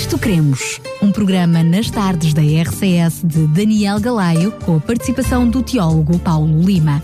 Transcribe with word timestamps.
Nisto 0.00 0.18
Cremos, 0.18 0.80
um 1.02 1.12
programa 1.12 1.62
nas 1.62 1.90
tardes 1.90 2.32
da 2.32 2.40
RCS 2.40 3.22
de 3.22 3.46
Daniel 3.48 4.00
Galaio, 4.00 4.50
com 4.64 4.76
a 4.76 4.80
participação 4.80 5.46
do 5.46 5.62
teólogo 5.62 6.18
Paulo 6.20 6.62
Lima. 6.62 7.02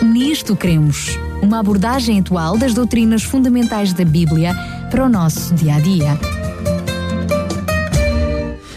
Nisto 0.00 0.54
Cremos, 0.54 1.18
uma 1.42 1.58
abordagem 1.58 2.20
atual 2.20 2.56
das 2.56 2.72
doutrinas 2.72 3.24
fundamentais 3.24 3.92
da 3.92 4.04
Bíblia 4.04 4.54
para 4.88 5.04
o 5.04 5.08
nosso 5.08 5.52
dia 5.56 5.74
a 5.74 5.80
dia. 5.80 6.16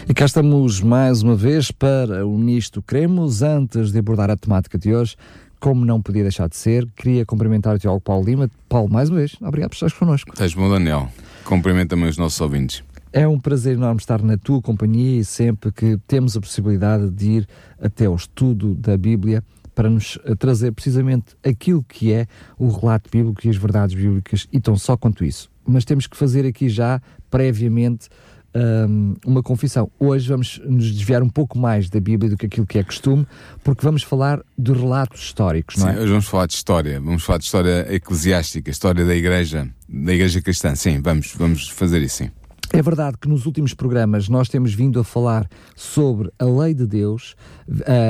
E 0.08 0.12
cá 0.12 0.24
estamos 0.24 0.80
mais 0.80 1.22
uma 1.22 1.36
vez 1.36 1.70
para 1.70 2.26
o 2.26 2.36
Nisto 2.36 2.82
Cremos. 2.82 3.42
Antes 3.42 3.92
de 3.92 3.98
abordar 4.00 4.28
a 4.28 4.36
temática 4.36 4.76
de 4.76 4.92
hoje, 4.92 5.14
como 5.60 5.84
não 5.84 6.02
podia 6.02 6.24
deixar 6.24 6.48
de 6.48 6.56
ser, 6.56 6.88
queria 6.96 7.24
cumprimentar 7.24 7.76
o 7.76 7.78
teólogo 7.78 8.02
Paulo 8.02 8.24
Lima. 8.24 8.50
Paulo, 8.68 8.92
mais 8.92 9.08
uma 9.08 9.18
vez, 9.18 9.36
obrigado 9.40 9.70
por 9.70 9.76
estares 9.76 9.94
connosco. 9.94 10.32
Estás 10.32 10.52
bom, 10.52 10.68
Daniel. 10.68 11.08
Cumprimento 11.44 11.90
também 11.90 12.08
os 12.08 12.18
nossos 12.18 12.40
ouvintes. 12.40 12.82
É 13.12 13.28
um 13.28 13.38
prazer 13.38 13.74
enorme 13.74 14.00
estar 14.00 14.22
na 14.22 14.38
tua 14.38 14.62
companhia 14.62 15.20
e 15.20 15.24
sempre 15.24 15.70
que 15.70 15.98
temos 16.06 16.34
a 16.34 16.40
possibilidade 16.40 17.10
de 17.10 17.30
ir 17.30 17.48
até 17.78 18.06
ao 18.06 18.16
estudo 18.16 18.74
da 18.74 18.96
Bíblia 18.96 19.44
para 19.74 19.90
nos 19.90 20.18
eh, 20.24 20.34
trazer 20.34 20.72
precisamente 20.72 21.36
aquilo 21.44 21.82
que 21.82 22.10
é 22.10 22.26
o 22.58 22.70
relato 22.70 23.10
bíblico 23.10 23.46
e 23.46 23.50
as 23.50 23.56
verdades 23.56 23.94
bíblicas 23.94 24.48
e 24.50 24.58
tão 24.58 24.76
só 24.76 24.96
quanto 24.96 25.24
isso. 25.24 25.50
Mas 25.66 25.84
temos 25.84 26.06
que 26.06 26.16
fazer 26.16 26.46
aqui 26.46 26.70
já, 26.70 27.02
previamente, 27.30 28.08
um, 28.54 29.14
uma 29.26 29.42
confissão. 29.42 29.90
Hoje 29.98 30.28
vamos 30.28 30.60
nos 30.64 30.92
desviar 30.92 31.22
um 31.22 31.28
pouco 31.28 31.58
mais 31.58 31.88
da 31.88 32.00
Bíblia 32.00 32.30
do 32.30 32.36
que 32.36 32.46
aquilo 32.46 32.66
que 32.66 32.78
é 32.78 32.82
costume, 32.82 33.26
porque 33.62 33.84
vamos 33.84 34.02
falar 34.02 34.40
de 34.58 34.72
relatos 34.72 35.20
históricos, 35.22 35.76
não 35.76 35.88
Sim, 35.88 35.96
é? 35.96 36.00
hoje 36.00 36.10
vamos 36.10 36.26
falar 36.26 36.46
de 36.46 36.54
história, 36.54 37.00
vamos 37.00 37.22
falar 37.22 37.38
de 37.38 37.44
história 37.44 37.94
eclesiástica, 37.94 38.70
história 38.70 39.04
da 39.04 39.14
igreja, 39.14 39.68
da 39.88 40.14
igreja 40.14 40.40
cristã. 40.40 40.74
Sim, 40.74 41.00
vamos, 41.00 41.34
vamos 41.36 41.68
fazer 41.68 42.02
isso, 42.02 42.16
sim. 42.16 42.30
É 42.72 42.80
verdade 42.80 43.16
que 43.18 43.28
nos 43.28 43.44
últimos 43.46 43.74
programas 43.74 44.28
nós 44.28 44.48
temos 44.48 44.72
vindo 44.74 44.98
a 44.98 45.04
falar 45.04 45.46
sobre 45.76 46.30
a 46.38 46.44
lei 46.44 46.72
de 46.74 46.86
Deus, 46.86 47.34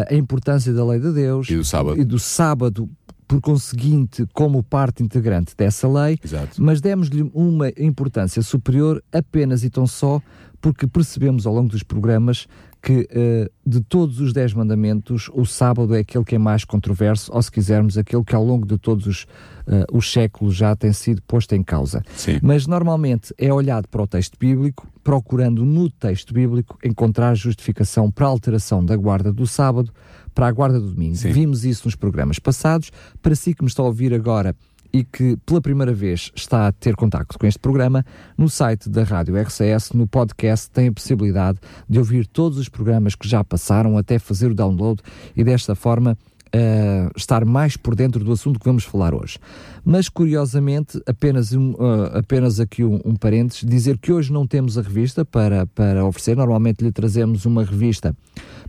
a 0.08 0.14
importância 0.14 0.72
da 0.72 0.84
lei 0.84 1.00
de 1.00 1.12
Deus 1.12 1.50
E 1.50 1.56
do 1.56 1.64
sábado. 1.64 2.00
e 2.00 2.04
do 2.04 2.18
sábado, 2.18 2.88
por 3.26 3.40
conseguinte, 3.40 4.24
como 4.32 4.62
parte 4.62 5.02
integrante 5.02 5.54
dessa 5.56 5.88
lei, 5.88 6.18
Exato. 6.22 6.62
mas 6.62 6.80
demos-lhe 6.80 7.28
uma 7.34 7.70
importância 7.76 8.40
superior 8.42 9.02
apenas 9.12 9.64
e 9.64 9.70
tão 9.70 9.86
só 9.86 10.20
porque 10.60 10.86
percebemos 10.86 11.44
ao 11.46 11.54
longo 11.54 11.68
dos 11.70 11.82
programas 11.82 12.46
que 12.82 13.08
eh, 13.12 13.48
de 13.64 13.80
todos 13.80 14.18
os 14.18 14.32
dez 14.32 14.52
mandamentos, 14.52 15.30
o 15.32 15.46
sábado 15.46 15.94
é 15.94 16.00
aquele 16.00 16.24
que 16.24 16.34
é 16.34 16.38
mais 16.38 16.64
controverso, 16.64 17.30
ou 17.32 17.40
se 17.40 17.50
quisermos, 17.50 17.96
aquele 17.96 18.24
que 18.24 18.34
ao 18.34 18.44
longo 18.44 18.66
de 18.66 18.76
todos 18.76 19.06
os, 19.06 19.26
eh, 19.68 19.86
os 19.92 20.12
séculos 20.12 20.56
já 20.56 20.74
tem 20.74 20.92
sido 20.92 21.22
posto 21.22 21.54
em 21.54 21.62
causa. 21.62 22.02
Sim. 22.16 22.40
Mas 22.42 22.66
normalmente 22.66 23.32
é 23.38 23.52
olhado 23.52 23.86
para 23.86 24.02
o 24.02 24.06
texto 24.06 24.36
bíblico, 24.36 24.88
procurando 25.04 25.64
no 25.64 25.88
texto 25.88 26.34
bíblico 26.34 26.76
encontrar 26.82 27.36
justificação 27.36 28.10
para 28.10 28.26
a 28.26 28.30
alteração 28.30 28.84
da 28.84 28.96
guarda 28.96 29.32
do 29.32 29.46
sábado 29.46 29.92
para 30.34 30.48
a 30.48 30.52
guarda 30.52 30.80
do 30.80 30.90
domingo. 30.90 31.14
Sim. 31.14 31.30
Vimos 31.30 31.64
isso 31.64 31.82
nos 31.86 31.94
programas 31.94 32.38
passados. 32.38 32.90
Para 33.20 33.34
si 33.34 33.54
que 33.54 33.62
me 33.62 33.68
está 33.68 33.82
a 33.82 33.86
ouvir 33.86 34.14
agora 34.14 34.56
e 34.92 35.02
que 35.02 35.36
pela 35.46 35.60
primeira 35.60 35.92
vez 35.92 36.30
está 36.34 36.66
a 36.66 36.72
ter 36.72 36.94
contacto 36.94 37.38
com 37.38 37.46
este 37.46 37.58
programa, 37.58 38.04
no 38.36 38.48
site 38.48 38.88
da 38.88 39.02
Rádio 39.02 39.36
RCS, 39.36 39.92
no 39.92 40.06
podcast, 40.06 40.70
tem 40.70 40.88
a 40.88 40.92
possibilidade 40.92 41.58
de 41.88 41.98
ouvir 41.98 42.26
todos 42.26 42.58
os 42.58 42.68
programas 42.68 43.14
que 43.14 43.28
já 43.28 43.42
passaram, 43.42 43.96
até 43.96 44.18
fazer 44.18 44.50
o 44.50 44.54
download 44.54 45.00
e 45.36 45.42
desta 45.42 45.74
forma 45.74 46.16
eh, 46.52 47.08
estar 47.16 47.44
mais 47.44 47.76
por 47.76 47.94
dentro 47.94 48.22
do 48.22 48.32
assunto 48.32 48.58
que 48.58 48.66
vamos 48.66 48.84
falar 48.84 49.14
hoje. 49.14 49.38
Mas 49.84 50.08
curiosamente, 50.08 51.00
apenas, 51.06 51.52
um, 51.52 51.72
eh, 51.72 52.18
apenas 52.18 52.60
aqui 52.60 52.84
um, 52.84 53.00
um 53.04 53.16
parênteses, 53.16 53.64
dizer 53.64 53.98
que 53.98 54.12
hoje 54.12 54.32
não 54.32 54.46
temos 54.46 54.76
a 54.76 54.82
revista 54.82 55.24
para, 55.24 55.66
para 55.66 56.04
oferecer, 56.04 56.36
normalmente 56.36 56.84
lhe 56.84 56.92
trazemos 56.92 57.46
uma 57.46 57.64
revista 57.64 58.14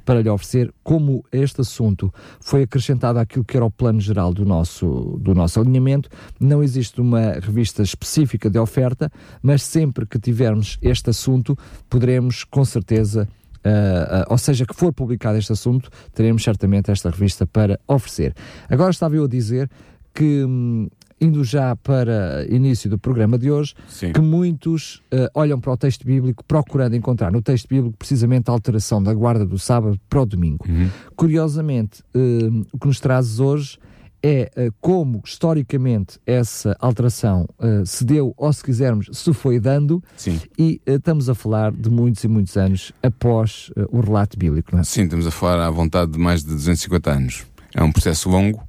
para 0.05 0.21
lhe 0.21 0.29
oferecer, 0.29 0.73
como 0.83 1.23
este 1.31 1.61
assunto 1.61 2.13
foi 2.39 2.63
acrescentado 2.63 3.19
àquilo 3.19 3.43
que 3.43 3.55
era 3.55 3.65
o 3.65 3.71
plano 3.71 3.99
geral 3.99 4.33
do 4.33 4.45
nosso, 4.45 5.17
do 5.21 5.33
nosso 5.33 5.59
alinhamento, 5.59 6.09
não 6.39 6.61
existe 6.61 6.99
uma 6.99 7.33
revista 7.33 7.81
específica 7.81 8.49
de 8.49 8.59
oferta, 8.59 9.11
mas 9.41 9.63
sempre 9.63 10.05
que 10.05 10.19
tivermos 10.19 10.77
este 10.81 11.09
assunto, 11.09 11.57
poderemos 11.89 12.43
com 12.43 12.65
certeza 12.65 13.27
Uh, 13.65 14.23
uh, 14.23 14.25
ou 14.29 14.37
seja, 14.37 14.65
que 14.65 14.75
for 14.75 14.91
publicado 14.91 15.37
este 15.37 15.53
assunto, 15.53 15.89
teremos 16.13 16.43
certamente 16.43 16.91
esta 16.91 17.09
revista 17.09 17.45
para 17.45 17.79
oferecer. 17.87 18.33
Agora 18.69 18.91
estava 18.91 19.15
eu 19.15 19.23
a 19.23 19.27
dizer 19.27 19.69
que, 20.13 20.43
hum, 20.43 20.89
indo 21.19 21.43
já 21.43 21.75
para 21.75 22.45
início 22.49 22.89
do 22.89 22.99
programa 22.99 23.37
de 23.37 23.49
hoje, 23.49 23.73
Sim. 23.87 24.11
que 24.11 24.19
muitos 24.19 24.97
uh, 25.13 25.29
olham 25.33 25.59
para 25.59 25.71
o 25.71 25.77
texto 25.77 26.05
bíblico 26.05 26.43
procurando 26.43 26.95
encontrar 26.95 27.31
no 27.31 27.41
texto 27.41 27.67
bíblico 27.67 27.95
precisamente 27.97 28.49
a 28.49 28.51
alteração 28.51 29.01
da 29.01 29.13
guarda 29.13 29.45
do 29.45 29.57
sábado 29.57 29.99
para 30.09 30.21
o 30.21 30.25
domingo. 30.25 30.65
Uhum. 30.67 30.89
Curiosamente, 31.15 32.03
hum, 32.13 32.65
o 32.71 32.77
que 32.77 32.87
nos 32.87 32.99
trazes 32.99 33.39
hoje 33.39 33.77
é 34.23 34.49
uh, 34.55 34.73
como 34.79 35.21
historicamente 35.25 36.17
essa 36.25 36.75
alteração 36.79 37.45
uh, 37.59 37.85
se 37.85 38.05
deu, 38.05 38.33
ou 38.37 38.53
se 38.53 38.63
quisermos, 38.63 39.09
se 39.11 39.33
foi 39.33 39.59
dando, 39.59 40.01
Sim. 40.15 40.39
e 40.57 40.81
uh, 40.87 40.91
estamos 40.93 41.29
a 41.29 41.35
falar 41.35 41.73
de 41.73 41.89
muitos 41.89 42.23
e 42.23 42.27
muitos 42.29 42.55
anos 42.55 42.93
após 43.03 43.69
o 43.89 43.99
relato 43.99 44.39
bíblico, 44.39 44.69
não 44.71 44.79
é? 44.79 44.83
Sim, 44.85 45.03
estamos 45.03 45.27
a 45.27 45.31
falar 45.31 45.67
à 45.67 45.69
vontade 45.69 46.11
de 46.11 46.17
mais 46.17 46.41
de 46.41 46.47
250 46.49 47.11
anos. 47.11 47.45
É 47.75 47.83
um 47.83 47.91
processo 47.91 48.29
longo. 48.29 48.63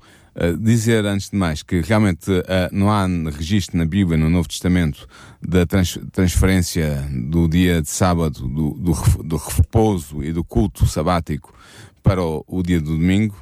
Dizer, 0.60 1.06
antes 1.06 1.31
de 1.31 1.37
mais, 1.37 1.62
que 1.62 1.81
realmente 1.81 2.28
não 2.72 2.91
há 2.91 3.06
registro 3.06 3.78
na 3.78 3.84
Bíblia, 3.84 4.19
no 4.19 4.28
Novo 4.28 4.48
Testamento, 4.48 5.06
da 5.41 5.64
trans- 5.64 6.00
transferência 6.10 7.09
do 7.31 7.47
dia 7.48 7.81
de 7.81 7.88
sábado, 7.88 8.41
do, 8.48 8.70
do, 8.70 9.22
do 9.22 9.37
repouso 9.37 10.25
e 10.25 10.32
do 10.32 10.43
culto 10.43 10.87
sabático 10.87 11.54
para 12.03 12.20
o, 12.20 12.44
o 12.48 12.64
dia 12.64 12.81
do 12.81 12.97
domingo. 12.97 13.37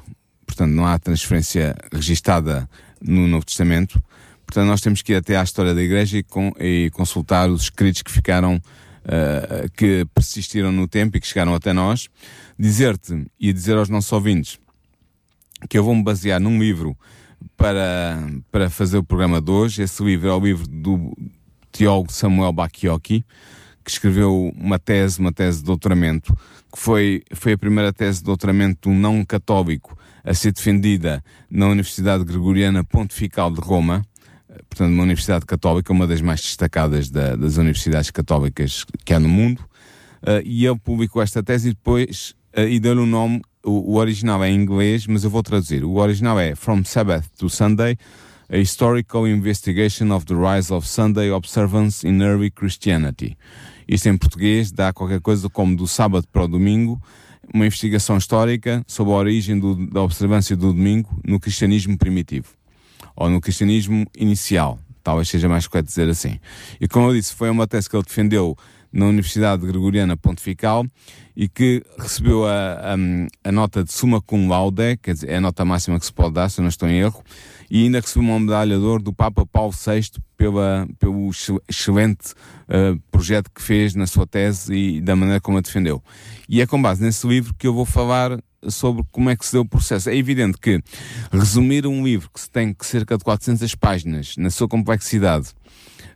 Portanto, 0.53 0.71
não 0.71 0.85
há 0.85 0.99
transferência 0.99 1.75
registada 1.91 2.69
no 3.01 3.27
Novo 3.27 3.43
Testamento. 3.43 3.99
Portanto, 4.45 4.67
nós 4.67 4.81
temos 4.81 5.01
que 5.01 5.13
ir 5.13 5.15
até 5.15 5.35
à 5.35 5.43
história 5.43 5.73
da 5.73 5.81
Igreja 5.81 6.19
e, 6.19 6.23
con- 6.23 6.53
e 6.59 6.91
consultar 6.93 7.49
os 7.49 7.63
escritos 7.63 8.03
que 8.03 8.11
ficaram, 8.11 8.57
uh, 8.57 9.69
que 9.75 10.05
persistiram 10.13 10.71
no 10.71 10.87
tempo 10.87 11.17
e 11.17 11.19
que 11.19 11.25
chegaram 11.25 11.55
até 11.55 11.73
nós. 11.73 12.07
Dizer-te 12.57 13.25
e 13.39 13.51
dizer 13.51 13.77
aos 13.77 13.89
nossos 13.89 14.11
ouvintes 14.11 14.59
que 15.67 15.75
eu 15.75 15.83
vou-me 15.83 16.03
basear 16.03 16.39
num 16.39 16.59
livro 16.59 16.95
para, 17.57 18.19
para 18.51 18.69
fazer 18.69 18.99
o 18.99 19.03
programa 19.03 19.41
de 19.41 19.49
hoje. 19.49 19.81
Esse 19.81 20.03
livro 20.03 20.29
é 20.29 20.33
o 20.33 20.39
livro 20.39 20.67
do 20.67 21.17
teólogo 21.71 22.13
Samuel 22.13 22.53
Bakioki, 22.53 23.25
que 23.83 23.89
escreveu 23.89 24.53
uma 24.55 24.77
tese, 24.77 25.19
uma 25.19 25.31
tese 25.31 25.59
de 25.59 25.63
doutoramento, 25.63 26.31
que 26.71 26.77
foi, 26.79 27.23
foi 27.33 27.53
a 27.53 27.57
primeira 27.57 27.91
tese 27.91 28.19
de 28.19 28.25
doutoramento 28.25 28.87
de 28.87 28.95
um 28.95 28.99
não 28.99 29.25
católico 29.25 29.97
a 30.23 30.33
ser 30.33 30.51
defendida 30.51 31.23
na 31.49 31.67
Universidade 31.67 32.23
Gregoriana 32.23 32.83
Pontifical 32.83 33.51
de 33.51 33.59
Roma, 33.59 34.01
portanto, 34.69 34.93
uma 34.93 35.03
universidade 35.03 35.45
católica, 35.45 35.91
uma 35.91 36.07
das 36.07 36.21
mais 36.21 36.41
destacadas 36.41 37.09
da- 37.09 37.35
das 37.35 37.57
universidades 37.57 38.11
católicas 38.11 38.85
que 39.03 39.13
há 39.13 39.19
no 39.19 39.27
mundo. 39.29 39.59
Uh, 40.21 40.39
e 40.45 40.65
ele 40.65 40.79
publicou 40.79 41.21
esta 41.21 41.43
tese 41.43 41.69
e 41.69 41.73
depois 41.73 42.33
uh, 42.55 42.61
e 42.61 42.79
deu-lhe 42.79 43.01
o 43.01 43.05
nome, 43.05 43.41
o, 43.63 43.93
o 43.93 43.95
original 43.97 44.41
é 44.43 44.49
em 44.49 44.55
inglês, 44.55 45.05
mas 45.05 45.23
eu 45.25 45.29
vou 45.29 45.43
traduzir. 45.43 45.83
O 45.83 45.95
original 45.95 46.39
é 46.39 46.55
From 46.55 46.85
Sabbath 46.85 47.27
to 47.37 47.49
Sunday, 47.49 47.97
a 48.49 48.57
Historical 48.57 49.27
Investigation 49.27 50.11
of 50.15 50.25
the 50.25 50.33
Rise 50.33 50.71
of 50.71 50.87
Sunday 50.87 51.29
Observance 51.31 52.07
in 52.07 52.21
Early 52.21 52.49
Christianity. 52.51 53.37
Isto 53.85 54.07
em 54.07 54.17
português 54.17 54.71
dá 54.71 54.93
qualquer 54.93 55.19
coisa 55.19 55.49
como 55.49 55.75
do 55.75 55.87
sábado 55.87 56.25
para 56.31 56.43
o 56.43 56.47
domingo, 56.47 57.01
uma 57.53 57.65
investigação 57.65 58.17
histórica 58.17 58.83
sobre 58.87 59.13
a 59.13 59.15
origem 59.17 59.59
do- 59.59 59.87
da 59.87 60.01
observância 60.01 60.55
do 60.55 60.71
domingo 60.73 61.09
no 61.25 61.39
cristianismo 61.39 61.97
primitivo 61.97 62.49
ou 63.15 63.29
no 63.29 63.39
cristianismo 63.41 64.05
inicial, 64.17 64.79
talvez 65.03 65.29
seja 65.29 65.47
mais 65.49 65.67
correto 65.67 65.87
dizer 65.87 66.09
assim. 66.09 66.39
E 66.79 66.87
como 66.87 67.09
eu 67.09 67.13
disse, 67.13 67.33
foi 67.33 67.49
uma 67.49 67.67
tese 67.67 67.89
que 67.89 67.95
ele 67.95 68.03
defendeu 68.03 68.57
na 68.91 69.07
Universidade 69.07 69.65
Gregoriana 69.65 70.15
Pontifical 70.15 70.85
e 71.35 71.47
que 71.47 71.83
recebeu 71.97 72.45
a, 72.45 72.93
a, 72.93 73.49
a 73.49 73.51
nota 73.51 73.83
de 73.83 73.91
summa 73.91 74.21
cum 74.21 74.47
laude, 74.47 74.97
quer 74.97 75.13
dizer, 75.15 75.29
é 75.31 75.37
a 75.37 75.41
nota 75.41 75.65
máxima 75.65 75.99
que 75.99 76.05
se 76.05 76.13
pode 76.13 76.35
dar, 76.35 76.49
se 76.49 76.61
não 76.61 76.69
estou 76.69 76.87
em 76.87 76.99
erro, 76.99 77.23
e 77.75 77.85
ainda 77.85 77.99
recebeu 77.99 78.29
uma 78.29 78.39
medalha 78.39 78.77
de 78.77 78.83
ouro 78.83 79.01
do 79.01 79.11
Papa 79.11 79.47
Paulo 79.47 79.73
VI 79.73 80.11
pela, 80.37 80.87
pelo 80.99 81.31
excel- 81.31 81.59
excelente 81.67 82.35
eh, 82.69 82.93
projeto 83.09 83.49
que 83.49 83.63
fez 83.63 83.95
na 83.95 84.05
sua 84.05 84.27
tese 84.27 84.71
e 84.75 85.01
da 85.01 85.15
maneira 85.15 85.41
como 85.41 85.57
a 85.57 85.61
defendeu. 85.61 85.99
E 86.47 86.61
é 86.61 86.67
com 86.67 86.79
base 86.79 87.01
nesse 87.01 87.25
livro 87.25 87.51
que 87.57 87.65
eu 87.65 87.73
vou 87.73 87.83
falar 87.83 88.37
sobre 88.69 89.03
como 89.11 89.27
é 89.31 89.35
que 89.35 89.43
se 89.43 89.53
deu 89.53 89.63
o 89.63 89.67
processo. 89.67 90.07
É 90.07 90.15
evidente 90.15 90.59
que 90.59 90.79
resumir 91.31 91.87
um 91.87 92.03
livro 92.05 92.29
que 92.31 92.39
se 92.39 92.49
tem 92.49 92.75
cerca 92.81 93.17
de 93.17 93.23
400 93.23 93.73
páginas 93.73 94.37
na 94.37 94.51
sua 94.51 94.67
complexidade 94.67 95.47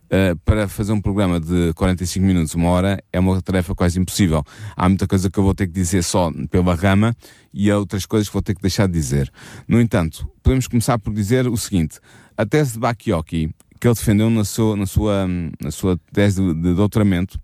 Uh, 0.08 0.34
para 0.42 0.66
fazer 0.66 0.92
um 0.92 1.00
programa 1.02 1.38
de 1.38 1.72
45 1.74 2.24
minutos, 2.24 2.54
uma 2.54 2.70
hora, 2.70 3.02
é 3.12 3.20
uma 3.20 3.42
tarefa 3.42 3.74
quase 3.74 4.00
impossível. 4.00 4.42
Há 4.74 4.88
muita 4.88 5.06
coisa 5.06 5.28
que 5.28 5.38
eu 5.38 5.44
vou 5.44 5.54
ter 5.54 5.66
que 5.66 5.72
dizer 5.74 6.02
só 6.02 6.32
pela 6.50 6.74
rama 6.74 7.14
e 7.52 7.70
há 7.70 7.78
outras 7.78 8.06
coisas 8.06 8.26
que 8.26 8.32
vou 8.32 8.40
ter 8.40 8.54
que 8.54 8.62
deixar 8.62 8.86
de 8.86 8.94
dizer. 8.94 9.30
No 9.68 9.78
entanto, 9.78 10.26
podemos 10.42 10.66
começar 10.66 10.98
por 10.98 11.12
dizer 11.12 11.46
o 11.46 11.56
seguinte: 11.58 12.00
a 12.36 12.46
tese 12.46 12.72
de 12.72 12.78
Bakioki, 12.78 13.50
que 13.78 13.86
ele 13.86 13.94
defendeu 13.94 14.30
na 14.30 14.44
sua, 14.44 14.76
na 14.76 14.86
sua, 14.86 15.28
na 15.60 15.70
sua 15.70 16.00
tese 16.12 16.40
de, 16.40 16.54
de 16.54 16.74
doutoramento, 16.74 17.38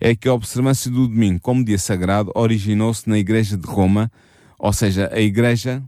é 0.00 0.14
que 0.16 0.28
a 0.28 0.32
observância 0.32 0.90
do 0.90 1.06
domingo 1.06 1.40
como 1.40 1.64
dia 1.64 1.78
sagrado 1.78 2.32
originou-se 2.34 3.08
na 3.08 3.18
Igreja 3.18 3.56
de 3.56 3.66
Roma, 3.66 4.10
ou 4.58 4.72
seja, 4.72 5.10
a 5.12 5.20
Igreja 5.20 5.82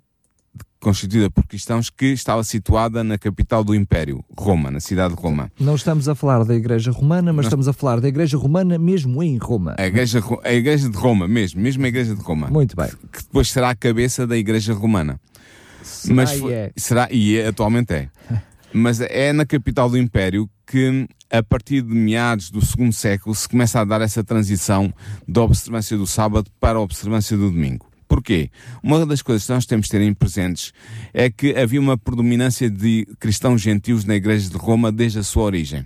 constituída 0.81 1.31
por 1.31 1.47
cristãos 1.47 1.91
que 1.91 2.07
estava 2.07 2.43
situada 2.45 3.03
na 3.03 3.19
capital 3.19 3.65
do 3.65 3.75
Império, 3.75 4.25
Roma, 4.37 4.71
na 4.71 4.81
cidade 4.81 5.15
de 5.15 5.21
Roma. 5.21 5.51
Não 5.59 5.75
estamos 5.75 6.09
a 6.09 6.15
falar 6.15 6.45
da 6.45 6.55
Igreja 6.55 6.91
Romana, 6.91 7.33
mas 7.33 7.47
estamos 7.47 7.69
a 7.69 7.73
falar 7.73 8.01
da 8.01 8.09
Igreja 8.09 8.37
Romana 8.37 8.79
mesmo 8.79 9.23
em 9.23 9.37
Roma. 9.37 9.75
A 9.79 9.87
igreja, 9.87 10.23
a 10.45 10.53
igreja 10.53 10.89
de 10.89 10.97
Roma, 10.97 11.27
mesmo, 11.27 11.61
mesmo 11.61 11.85
a 11.85 11.89
Igreja 11.89 12.15
de 12.15 12.23
Roma. 12.23 12.49
Muito 12.49 12.77
bem. 12.77 12.89
Que 13.13 13.23
depois 13.23 13.51
será 13.51 13.71
a 13.71 13.75
cabeça 13.75 14.27
da 14.27 14.37
Igreja 14.37 14.73
Romana. 14.73 15.21
Será 15.83 16.15
mas 16.15 16.33
e 16.33 16.53
é. 16.53 16.73
será 16.77 17.09
e 17.11 17.37
é, 17.37 17.47
atualmente 17.49 17.93
é. 17.93 18.09
Mas 18.71 19.01
é 19.01 19.33
na 19.33 19.47
capital 19.47 19.89
do 19.89 19.97
Império 19.97 20.49
que, 20.67 21.09
a 21.31 21.43
partir 21.43 21.81
de 21.81 21.95
meados 21.95 22.51
do 22.51 22.65
segundo 22.65 22.93
século, 22.93 23.35
se 23.35 23.49
começa 23.49 23.81
a 23.81 23.85
dar 23.85 24.03
essa 24.03 24.23
transição 24.23 24.93
da 25.27 25.41
observância 25.41 25.97
do 25.97 26.07
sábado 26.07 26.51
para 26.61 26.77
a 26.79 26.81
observância 26.83 27.35
do 27.35 27.51
domingo. 27.51 27.88
Porquê? 28.09 28.51
Uma 28.83 29.05
das 29.05 29.21
coisas 29.21 29.47
que 29.47 29.53
nós 29.53 29.67
temos 29.67 29.87
de 29.87 29.93
ter 29.93 30.01
em 30.01 30.15
presentes 30.15 30.73
é 31.13 31.29
que 31.31 31.55
havia 31.55 31.81
uma 31.81 31.99
predominância 31.99 32.71
de 32.71 33.07
cristãos 33.21 33.61
gentios 33.61 34.05
na 34.05 34.17
Igreja 34.17 34.49
de 34.49 34.57
Roma 34.57 34.91
desde 34.91 35.19
a 35.19 35.23
sua 35.23 35.43
origem. 35.45 35.85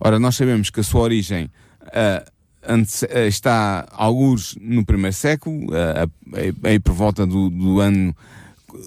Ora, 0.00 0.20
nós 0.20 0.36
sabemos 0.36 0.70
que 0.70 0.78
a 0.78 0.84
sua 0.84 1.00
origem 1.00 1.50
ah, 1.92 2.24
ante- 2.66 3.06
ah, 3.10 3.26
está 3.26 3.88
alguns 3.90 4.56
no 4.60 4.84
primeiro 4.86 5.16
século, 5.16 5.66
ah, 5.74 6.08
aí 6.62 6.78
por 6.78 6.94
volta 6.94 7.26
do, 7.26 7.50
do 7.50 7.80
ano 7.80 8.14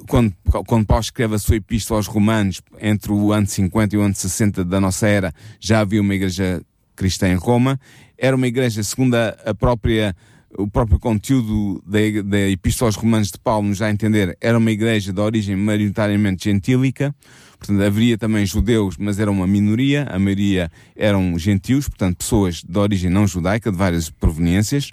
quando, 0.08 0.34
quando 0.68 0.86
Paulo 0.86 1.02
escreve 1.02 1.36
a 1.36 1.40
sua 1.40 1.56
epístola 1.56 2.00
aos 2.00 2.08
Romanos, 2.08 2.62
entre 2.80 3.12
o 3.12 3.34
ano 3.34 3.48
50 3.48 3.96
e 3.96 3.98
o 3.98 4.02
ano 4.02 4.14
60 4.16 4.64
da 4.64 4.80
nossa 4.80 5.08
era, 5.08 5.34
já 5.60 5.80
havia 5.80 6.00
uma 6.02 6.14
igreja 6.14 6.62
cristã 6.96 7.28
em 7.28 7.36
Roma. 7.36 7.80
Era 8.18 8.36
uma 8.36 8.48
igreja, 8.48 8.84
segundo 8.84 9.16
a 9.16 9.54
própria, 9.58 10.16
o 10.58 10.68
próprio 10.68 11.00
conteúdo 11.00 11.84
da, 11.86 12.00
da 12.24 12.50
epístola 12.50 12.90
aos 12.90 12.96
Romanos 12.96 13.32
de 13.32 13.40
Paulo, 13.40 13.68
nos 13.68 13.80
dá 13.80 13.88
a 13.88 13.92
entender, 13.92 14.38
era 14.42 14.58
uma 14.58 14.72
igreja 14.72 15.14
de 15.14 15.20
origem 15.20 15.56
maioritariamente 15.56 16.46
gentílica. 16.46 17.16
Portanto, 17.58 17.82
haveria 17.84 18.18
também 18.18 18.46
judeus, 18.46 18.98
mas 18.98 19.20
era 19.20 19.30
uma 19.30 19.46
minoria. 19.46 20.08
A 20.10 20.18
maioria 20.18 20.72
eram 20.96 21.38
gentios, 21.38 21.88
portanto, 21.88 22.18
pessoas 22.18 22.64
de 22.64 22.78
origem 22.78 23.10
não 23.10 23.28
judaica, 23.28 23.72
de 23.72 23.78
várias 23.78 24.10
proveniências. 24.10 24.90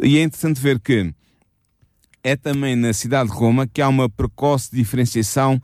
E 0.00 0.16
é 0.18 0.22
interessante 0.22 0.60
ver 0.60 0.78
que 0.78 1.12
é 2.22 2.36
também 2.36 2.76
na 2.76 2.92
cidade 2.92 3.30
de 3.30 3.36
Roma 3.36 3.66
que 3.66 3.82
há 3.82 3.88
uma 3.88 4.08
precoce 4.08 4.74
diferenciação 4.74 5.60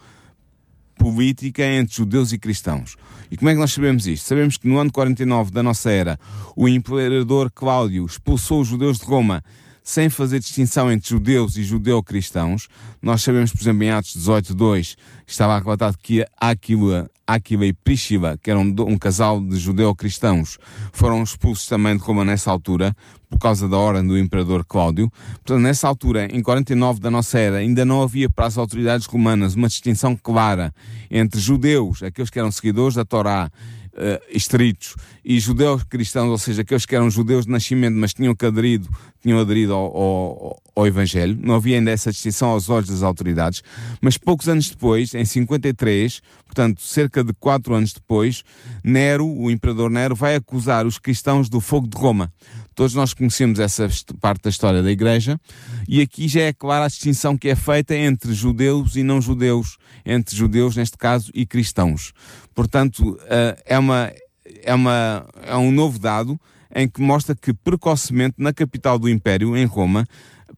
política 1.02 1.64
entre 1.64 1.96
judeus 1.96 2.32
e 2.32 2.38
cristãos. 2.38 2.96
E 3.28 3.36
como 3.36 3.50
é 3.50 3.54
que 3.54 3.58
nós 3.58 3.72
sabemos 3.72 4.06
isto? 4.06 4.24
Sabemos 4.24 4.56
que 4.56 4.68
no 4.68 4.78
ano 4.78 4.92
49 4.92 5.50
da 5.50 5.62
nossa 5.62 5.90
era, 5.90 6.18
o 6.54 6.68
imperador 6.68 7.50
Cláudio 7.50 8.06
expulsou 8.06 8.60
os 8.60 8.68
judeus 8.68 8.98
de 8.98 9.06
Roma 9.06 9.42
sem 9.82 10.08
fazer 10.08 10.38
distinção 10.38 10.90
entre 10.90 11.08
judeus 11.08 11.56
e 11.56 11.62
judeu-cristãos. 11.62 12.68
Nós 13.00 13.22
sabemos, 13.22 13.52
por 13.52 13.60
exemplo, 13.60 13.82
em 13.82 13.90
Atos 13.90 14.16
18.2, 14.16 14.96
estava 15.26 15.58
relatado 15.58 15.96
que 16.00 16.24
Aquila, 16.40 17.10
Aquila 17.26 17.66
e 17.66 17.72
Priscila, 17.72 18.38
que 18.42 18.50
eram 18.50 18.62
um 18.62 18.96
casal 18.96 19.40
de 19.40 19.56
judeu-cristãos, 19.56 20.58
foram 20.92 21.22
expulsos 21.22 21.66
também 21.66 21.96
de 21.96 22.02
Roma 22.02 22.24
nessa 22.24 22.50
altura, 22.50 22.94
por 23.28 23.38
causa 23.38 23.66
da 23.66 23.78
ordem 23.78 24.06
do 24.06 24.18
imperador 24.18 24.62
Cláudio. 24.64 25.10
Portanto, 25.36 25.62
nessa 25.62 25.88
altura, 25.88 26.26
em 26.26 26.42
49 26.42 27.00
da 27.00 27.10
nossa 27.10 27.38
era, 27.38 27.56
ainda 27.56 27.84
não 27.84 28.02
havia 28.02 28.28
para 28.28 28.46
as 28.46 28.58
autoridades 28.58 29.06
romanas 29.06 29.54
uma 29.54 29.68
distinção 29.68 30.14
clara 30.14 30.72
entre 31.10 31.40
judeus, 31.40 32.02
aqueles 32.02 32.28
que 32.28 32.38
eram 32.38 32.52
seguidores 32.52 32.94
da 32.94 33.04
Torá, 33.06 33.50
uh, 33.94 34.22
estritos, 34.30 34.94
e 35.24 35.38
judeus 35.38 35.84
cristãos, 35.84 36.28
ou 36.28 36.38
seja, 36.38 36.62
aqueles 36.62 36.84
que 36.84 36.96
eram 36.96 37.10
judeus 37.10 37.46
de 37.46 37.52
nascimento, 37.52 37.94
mas 37.94 38.12
tinham 38.12 38.34
que 38.34 38.44
aderido, 38.44 38.88
tinham 39.22 39.38
aderido 39.38 39.72
ao, 39.72 39.96
ao, 39.96 40.62
ao 40.74 40.86
Evangelho. 40.86 41.38
Não 41.40 41.54
havia 41.54 41.76
ainda 41.76 41.90
essa 41.90 42.10
distinção 42.10 42.50
aos 42.50 42.68
olhos 42.68 42.88
das 42.88 43.02
autoridades. 43.02 43.62
Mas 44.00 44.18
poucos 44.18 44.48
anos 44.48 44.68
depois, 44.68 45.14
em 45.14 45.24
53, 45.24 46.20
portanto, 46.44 46.82
cerca 46.82 47.22
de 47.22 47.32
quatro 47.34 47.74
anos 47.74 47.92
depois, 47.92 48.42
Nero, 48.82 49.26
o 49.26 49.50
imperador 49.50 49.90
Nero, 49.90 50.14
vai 50.14 50.34
acusar 50.34 50.86
os 50.86 50.98
cristãos 50.98 51.48
do 51.48 51.60
fogo 51.60 51.86
de 51.86 51.96
Roma. 51.96 52.32
Todos 52.74 52.94
nós 52.94 53.12
conhecemos 53.12 53.58
essa 53.58 53.88
parte 54.20 54.44
da 54.44 54.50
história 54.50 54.82
da 54.82 54.90
Igreja, 54.90 55.38
e 55.86 56.00
aqui 56.00 56.26
já 56.26 56.40
é 56.40 56.52
clara 56.52 56.86
a 56.86 56.88
distinção 56.88 57.36
que 57.36 57.48
é 57.48 57.54
feita 57.54 57.94
entre 57.94 58.32
judeus 58.32 58.96
e 58.96 59.02
não 59.02 59.20
judeus, 59.20 59.76
entre 60.06 60.34
judeus, 60.34 60.74
neste 60.74 60.96
caso, 60.96 61.30
e 61.34 61.44
cristãos. 61.44 62.12
Portanto, 62.54 63.18
é, 63.66 63.78
uma, 63.78 64.12
é, 64.62 64.74
uma, 64.74 65.26
é 65.42 65.56
um 65.56 65.70
novo 65.70 65.98
dado 65.98 66.38
em 66.74 66.88
que 66.88 67.00
mostra 67.00 67.34
que 67.34 67.52
precocemente 67.52 68.36
na 68.38 68.52
capital 68.52 68.98
do 68.98 69.08
Império, 69.08 69.56
em 69.56 69.64
Roma, 69.64 70.06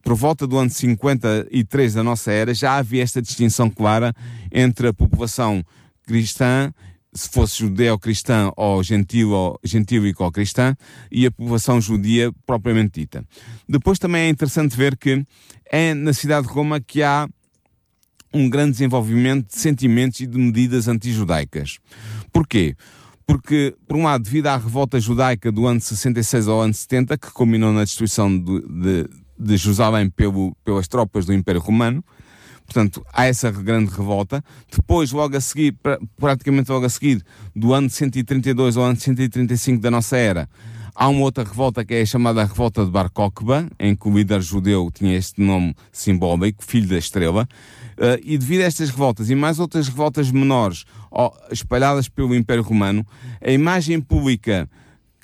por 0.01 0.15
volta 0.15 0.45
do 0.45 0.57
ano 0.57 0.69
53 0.69 1.93
da 1.93 2.03
nossa 2.03 2.31
era, 2.31 2.53
já 2.53 2.77
havia 2.77 3.03
esta 3.03 3.21
distinção 3.21 3.69
clara 3.69 4.13
entre 4.51 4.87
a 4.87 4.93
população 4.93 5.63
cristã 6.05 6.71
se 7.15 7.29
fosse 7.29 7.59
judeu-cristã 7.59 8.51
ou 8.57 8.83
gentil 8.83 9.31
ou 9.31 9.57
gentílico 9.63 10.23
ou 10.23 10.31
cristã, 10.31 10.75
e 11.09 11.25
a 11.25 11.31
população 11.31 11.79
judia 11.79 12.31
propriamente 12.45 12.99
dita. 12.99 13.23
Depois 13.67 13.97
também 13.97 14.23
é 14.23 14.29
interessante 14.29 14.75
ver 14.75 14.97
que 14.97 15.25
é 15.71 15.93
na 15.93 16.11
cidade 16.11 16.45
de 16.45 16.53
Roma 16.53 16.79
que 16.81 17.01
há 17.01 17.27
um 18.35 18.49
grande 18.49 18.71
desenvolvimento 18.71 19.47
de 19.47 19.57
sentimentos 19.57 20.19
e 20.19 20.27
de 20.27 20.37
medidas 20.37 20.87
anti-judaicas. 20.89 21.79
Porquê? 22.33 22.75
Porque, 23.25 23.73
por 23.87 23.97
um 23.97 24.03
lado, 24.03 24.23
devido 24.25 24.47
à 24.47 24.57
revolta 24.57 24.99
judaica 24.99 25.51
do 25.51 25.65
ano 25.65 25.79
66 25.79 26.47
ao 26.47 26.61
ano 26.61 26.73
70, 26.73 27.17
que 27.17 27.31
culminou 27.31 27.71
na 27.71 27.83
destruição 27.83 28.37
de, 28.37 28.61
de, 28.61 29.09
de 29.39 29.57
Jerusalém 29.57 30.09
pelo, 30.09 30.55
pelas 30.65 30.87
tropas 30.87 31.25
do 31.25 31.33
Império 31.33 31.61
Romano, 31.61 32.03
Portanto, 32.65 33.05
há 33.13 33.25
essa 33.25 33.51
grande 33.51 33.91
revolta. 33.91 34.43
Depois, 34.75 35.11
logo 35.11 35.37
a 35.37 35.39
seguir, 35.39 35.77
praticamente 36.17 36.71
logo 36.71 36.85
a 36.85 36.89
seguir, 36.89 37.23
do 37.55 37.73
ano 37.73 37.89
132 37.89 38.75
ao 38.75 38.85
ano 38.85 38.99
135 38.99 39.79
da 39.79 39.91
nossa 39.91 40.17
era, 40.17 40.49
há 40.95 41.07
uma 41.07 41.21
outra 41.21 41.43
revolta 41.43 41.85
que 41.85 41.93
é 41.93 42.01
a 42.01 42.05
chamada 42.05 42.43
Revolta 42.43 42.83
de 42.83 42.89
Bar 42.89 43.11
Kokhba, 43.11 43.67
em 43.79 43.95
que 43.95 44.07
o 44.07 44.17
líder 44.17 44.41
judeu 44.41 44.89
tinha 44.91 45.15
este 45.15 45.41
nome 45.41 45.75
simbólico, 45.91 46.65
Filho 46.65 46.87
da 46.87 46.97
Estrela. 46.97 47.47
Uh, 47.97 48.19
e 48.23 48.37
devido 48.37 48.61
a 48.61 48.65
estas 48.65 48.89
revoltas 48.89 49.29
e 49.29 49.35
mais 49.35 49.57
outras 49.57 49.87
revoltas 49.87 50.29
menores 50.29 50.83
ó, 51.09 51.31
espalhadas 51.49 52.09
pelo 52.09 52.35
Império 52.35 52.61
Romano, 52.61 53.05
a 53.41 53.51
imagem 53.51 54.01
pública 54.01 54.69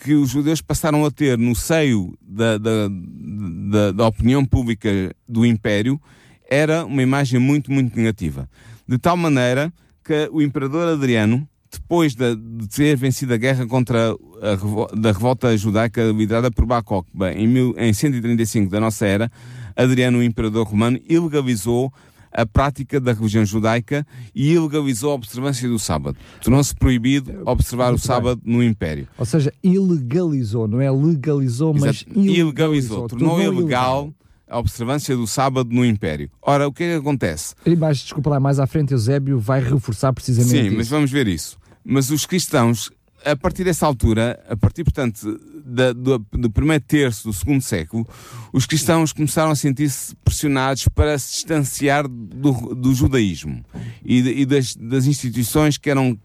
que 0.02 0.14
os 0.16 0.30
judeus 0.30 0.62
passaram 0.62 1.06
a 1.06 1.12
ter 1.12 1.38
no 1.38 1.54
seio 1.54 2.18
da, 2.22 2.58
da, 2.58 2.88
da, 2.90 3.92
da 3.92 4.08
opinião 4.08 4.44
pública 4.44 4.90
do 5.28 5.46
Império 5.46 6.02
era 6.50 6.86
uma 6.86 7.04
imagem 7.04 7.40
muito, 7.40 7.72
muito 7.72 7.96
negativa. 7.96 8.50
De 8.88 8.98
tal 8.98 9.16
maneira 9.16 9.72
que 10.04 10.30
o 10.32 10.42
imperador 10.42 10.88
Adriano, 10.88 11.48
depois 11.72 12.16
de, 12.16 12.36
de 12.36 12.68
ter 12.68 12.98
vencido 12.98 13.34
a 13.34 13.38
guerra 13.38 13.66
contra 13.68 14.12
a 14.12 14.96
da 14.96 15.12
revolta 15.12 15.56
judaica 15.56 16.04
liderada 16.12 16.50
por 16.50 16.66
Bar 16.66 16.84
Kokhba 16.84 17.32
em, 17.32 17.48
em 17.78 17.94
135 17.94 18.72
da 18.72 18.80
nossa 18.80 19.06
era, 19.06 19.32
Adriano, 19.76 20.18
o 20.18 20.24
imperador 20.24 20.68
romano, 20.68 21.00
ilegalizou 21.08 21.94
a 22.32 22.46
prática 22.46 23.00
da 23.00 23.14
religião 23.14 23.46
judaica 23.46 24.06
e 24.34 24.54
ilegalizou 24.54 25.12
a 25.12 25.16
observância 25.16 25.68
do 25.68 25.78
sábado. 25.78 26.18
Tornou-se 26.42 26.74
proibido 26.76 27.42
observar 27.46 27.90
Muito 27.90 28.00
o 28.00 28.06
sábado 28.06 28.42
no 28.46 28.64
Império. 28.64 29.08
Ou 29.18 29.26
seja, 29.26 29.54
ilegalizou, 29.64 30.68
não 30.68 30.82
é 30.82 30.90
legalizou, 30.90 31.74
mas 31.74 32.06
Exato. 32.08 32.20
ilegalizou. 32.20 33.08
Tornou 33.08 33.42
ilegal 33.42 34.14
a 34.48 34.60
observância 34.60 35.16
do 35.16 35.26
sábado 35.26 35.74
no 35.74 35.86
Império. 35.86 36.30
Ora, 36.42 36.68
o 36.68 36.74
que 36.74 36.84
é 36.84 36.94
que 36.94 37.00
acontece? 37.00 37.56
E 37.66 37.76
mais, 37.76 38.00
desculpa 38.00 38.30
lá, 38.30 38.40
mais 38.40 38.60
à 38.60 38.68
frente, 38.68 38.92
Eusébio 38.92 39.40
vai 39.40 39.64
reforçar 39.64 40.12
precisamente 40.12 40.52
Sim, 40.52 40.68
isso. 40.68 40.78
mas 40.78 40.90
vamos 40.90 41.10
ver 41.10 41.28
isso. 41.28 41.58
Mas 41.84 42.10
os 42.12 42.26
cristãos, 42.26 42.92
a 43.26 43.36
partir 43.36 43.64
dessa 43.64 43.86
altura, 43.86 44.44
a 44.48 44.56
partir, 44.56 44.84
portanto, 44.84 45.40
da, 45.66 45.94
do, 45.94 46.20
do, 46.20 46.50
primeiro 46.50 46.84
terço 46.84 47.28
do 47.28 47.34
segundo 47.34 47.62
século, 47.62 48.08
os 48.52 48.66
cristãos 48.66 49.14
começaram 49.14 49.52
a 49.52 49.56
sentir-se 49.56 50.16
pressionados 50.18 50.88
para 50.88 51.18
se 51.18 51.34
distanciar 51.34 52.08
do, 52.08 52.76
do 52.76 52.94
judaísmo 52.94 53.64
e, 54.04 54.42
e 54.42 54.46
das, 54.46 54.76
das 54.76 55.06
instituições 55.06 55.78
que 55.78 55.90
eram 55.90 56.18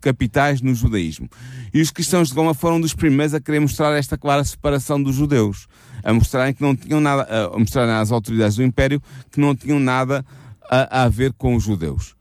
capitais 0.00 0.60
no 0.60 0.74
judaísmo. 0.74 1.28
E 1.72 1.80
os 1.80 1.90
cristãos 1.90 2.28
de 2.28 2.34
Roma 2.34 2.52
foram 2.52 2.78
dos 2.78 2.92
primeiros 2.92 3.32
a 3.32 3.40
querer 3.40 3.60
mostrar 3.60 3.96
esta 3.96 4.18
clara 4.18 4.44
separação 4.44 5.02
dos 5.02 5.16
judeus, 5.16 5.66
a 6.02 6.12
mostrarem 6.12 6.52
que 6.52 6.62
não 6.62 6.76
tinham 6.76 7.00
nada, 7.00 7.26
a 7.54 7.58
mostrarem 7.58 7.94
às 7.94 8.12
autoridades 8.12 8.56
do 8.56 8.62
império 8.62 9.02
que 9.30 9.40
não 9.40 9.54
tinham 9.54 9.80
nada 9.80 10.24
a, 10.70 11.04
a 11.04 11.08
ver 11.08 11.32
com 11.32 11.54
os 11.54 11.64
judeus. 11.64 12.14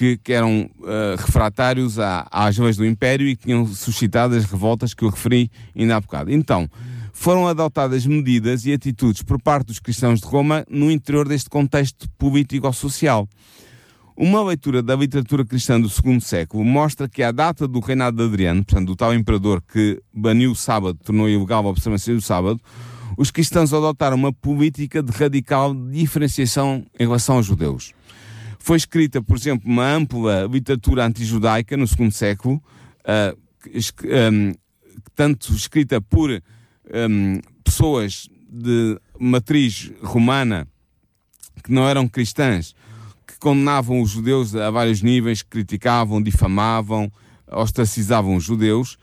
Que, 0.00 0.16
que 0.16 0.32
eram 0.32 0.62
uh, 0.78 1.14
refratários 1.18 1.98
à, 1.98 2.26
às 2.30 2.56
leis 2.56 2.74
do 2.74 2.86
Império 2.86 3.28
e 3.28 3.36
que 3.36 3.44
tinham 3.44 3.66
suscitado 3.66 4.34
as 4.34 4.46
revoltas 4.46 4.94
que 4.94 5.04
eu 5.04 5.10
referi 5.10 5.50
ainda 5.76 5.96
há 5.96 6.00
bocado. 6.00 6.32
Então, 6.32 6.66
foram 7.12 7.46
adotadas 7.46 8.06
medidas 8.06 8.64
e 8.64 8.72
atitudes 8.72 9.20
por 9.20 9.38
parte 9.38 9.66
dos 9.66 9.78
cristãos 9.78 10.22
de 10.22 10.26
Roma 10.26 10.64
no 10.70 10.90
interior 10.90 11.28
deste 11.28 11.50
contexto 11.50 12.08
político-social. 12.16 13.28
Uma 14.16 14.42
leitura 14.42 14.82
da 14.82 14.96
literatura 14.96 15.44
cristã 15.44 15.78
do 15.78 15.90
segundo 15.90 16.22
século 16.22 16.64
mostra 16.64 17.06
que 17.06 17.22
a 17.22 17.30
data 17.30 17.68
do 17.68 17.78
reinado 17.78 18.16
de 18.16 18.22
Adriano, 18.22 18.64
portanto, 18.64 18.86
do 18.86 18.96
tal 18.96 19.14
imperador 19.14 19.62
que 19.70 20.00
baniu 20.14 20.52
o 20.52 20.56
sábado, 20.56 20.98
tornou 21.04 21.28
ilegal 21.28 21.66
a 21.66 21.68
observância 21.68 22.14
do 22.14 22.22
sábado, 22.22 22.58
os 23.18 23.30
cristãos 23.30 23.74
adotaram 23.74 24.16
uma 24.16 24.32
política 24.32 25.02
de 25.02 25.12
radical 25.12 25.74
diferenciação 25.74 26.86
em 26.98 27.02
relação 27.02 27.36
aos 27.36 27.44
judeus. 27.44 27.92
Foi 28.62 28.76
escrita, 28.76 29.22
por 29.22 29.36
exemplo, 29.36 29.68
uma 29.68 29.90
ampla 29.90 30.46
literatura 30.50 31.06
antijudaica 31.06 31.76
no 31.76 31.86
segundo 31.88 32.12
século, 32.12 32.62
uh, 33.00 33.36
um, 34.32 34.54
tanto 35.16 35.52
escrita 35.54 36.00
por 36.00 36.30
um, 36.30 37.40
pessoas 37.64 38.28
de 38.48 39.00
matriz 39.18 39.90
romana 40.02 40.68
que 41.64 41.72
não 41.72 41.88
eram 41.88 42.06
cristãs, 42.06 42.74
que 43.26 43.38
condenavam 43.38 44.02
os 44.02 44.10
judeus 44.10 44.54
a 44.54 44.70
vários 44.70 45.02
níveis, 45.02 45.42
criticavam, 45.42 46.22
difamavam, 46.22 47.10
ostracizavam 47.50 48.36
os 48.36 48.44
judeus, 48.44 48.98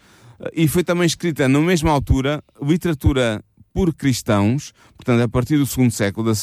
e 0.53 0.67
foi 0.67 0.83
também 0.83 1.05
escrita 1.05 1.47
na 1.47 1.59
mesma 1.59 1.91
altura 1.91 2.43
literatura 2.61 3.43
por 3.77 3.93
cristãos, 3.93 4.73
portanto, 4.95 5.21
a 5.21 5.29
partir 5.29 5.55
do 5.55 5.65
segundo 5.67 5.91
século, 5.91 6.33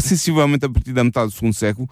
sensivelmente 0.00 0.64
a 0.64 0.68
partir 0.68 0.92
da 0.92 1.04
metade 1.04 1.28
do 1.28 1.32
segundo 1.32 1.54
século, 1.54 1.88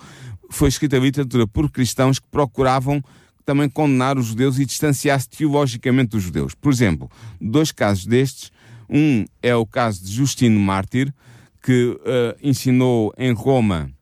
foi 0.50 0.68
escrita 0.68 0.98
literatura 0.98 1.46
por 1.46 1.70
cristãos 1.70 2.18
que 2.18 2.26
procuravam 2.28 3.00
também 3.44 3.68
condenar 3.68 4.18
os 4.18 4.26
judeus 4.26 4.58
e 4.58 4.64
distanciar-se 4.66 5.28
teologicamente 5.28 6.10
dos 6.10 6.24
judeus. 6.24 6.56
Por 6.56 6.72
exemplo, 6.72 7.08
dois 7.40 7.70
casos 7.70 8.04
destes. 8.04 8.50
Um 8.90 9.24
é 9.40 9.54
o 9.54 9.64
caso 9.64 10.04
de 10.04 10.10
Justino 10.10 10.58
Mártir, 10.58 11.14
que 11.62 11.96
uh, 12.00 12.36
ensinou 12.42 13.14
em 13.16 13.32
Roma, 13.32 13.92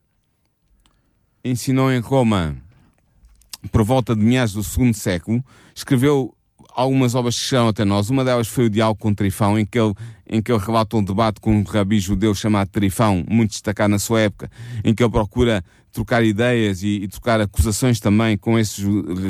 ensinou 1.45 1.93
em 1.93 2.01
Roma 2.01 2.57
por 3.71 3.85
volta 3.85 4.17
de 4.17 4.23
meados 4.23 4.55
do 4.55 4.65
segundo 4.65 4.95
século, 4.95 5.45
escreveu 5.75 6.35
algumas 6.75 7.15
obras 7.15 7.39
que 7.39 7.45
chegaram 7.45 7.69
até 7.69 7.85
nós. 7.85 8.11
Uma 8.11 8.25
delas 8.25 8.49
foi 8.49 8.67
o 8.67 8.71
Diálogo 8.71 9.01
com 9.01 9.15
Trifão, 9.15 9.59
em 9.59 9.67
que 9.67 9.79
ele, 9.79 9.95
em 10.31 10.41
que 10.41 10.53
ele 10.53 10.63
relata 10.65 10.97
um 10.97 11.03
debate 11.03 11.41
com 11.41 11.57
um 11.57 11.63
rabi 11.65 11.99
judeu 11.99 12.35
chamado 12.35 12.69
Trifão, 12.69 13.25
muito 13.29 13.51
destacado 13.51 13.91
na 13.91 13.99
sua 13.99 14.21
época, 14.21 14.51
em 14.85 14.95
que 14.95 15.03
ele 15.03 15.11
procura 15.11 15.65
trocar 15.93 16.25
ideias 16.25 16.83
e, 16.83 17.03
e 17.03 17.09
trocar 17.09 17.41
acusações 17.41 17.99
também 17.99 18.39
com 18.39 18.57
esse 18.57 18.83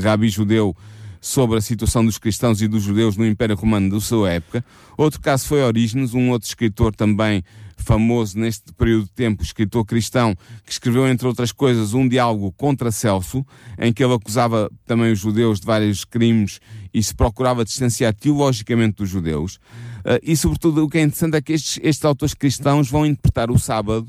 rabi 0.02 0.28
judeu 0.28 0.76
sobre 1.20 1.58
a 1.58 1.60
situação 1.60 2.04
dos 2.04 2.18
cristãos 2.18 2.60
e 2.62 2.68
dos 2.68 2.82
judeus 2.82 3.16
no 3.16 3.26
Império 3.26 3.56
Romano 3.56 3.90
da 3.90 4.00
sua 4.00 4.30
época. 4.30 4.64
Outro 4.96 5.20
caso 5.20 5.46
foi 5.46 5.62
Orígenes, 5.62 6.14
um 6.14 6.30
outro 6.30 6.48
escritor 6.48 6.94
também 6.94 7.42
famoso 7.76 8.38
neste 8.38 8.72
período 8.74 9.04
de 9.04 9.12
tempo, 9.12 9.42
escritor 9.42 9.84
cristão, 9.84 10.36
que 10.64 10.72
escreveu, 10.72 11.08
entre 11.08 11.26
outras 11.26 11.50
coisas, 11.50 11.94
um 11.94 12.06
diálogo 12.06 12.52
contra 12.52 12.90
Celso, 12.90 13.44
em 13.78 13.92
que 13.92 14.04
ele 14.04 14.14
acusava 14.14 14.70
também 14.86 15.12
os 15.12 15.18
judeus 15.18 15.60
de 15.60 15.66
vários 15.66 16.04
crimes 16.04 16.60
e 16.92 17.02
se 17.02 17.14
procurava 17.14 17.64
distanciar 17.64 18.14
teologicamente 18.14 18.96
dos 18.96 19.08
judeus. 19.08 19.58
Uh, 20.00 20.18
e, 20.22 20.36
sobretudo, 20.36 20.84
o 20.84 20.88
que 20.88 20.98
é 20.98 21.02
interessante 21.02 21.36
é 21.36 21.40
que 21.40 21.52
estes, 21.52 21.78
estes 21.82 22.04
autores 22.04 22.34
cristãos 22.34 22.90
vão 22.90 23.04
interpretar 23.04 23.50
o 23.50 23.58
sábado 23.58 24.06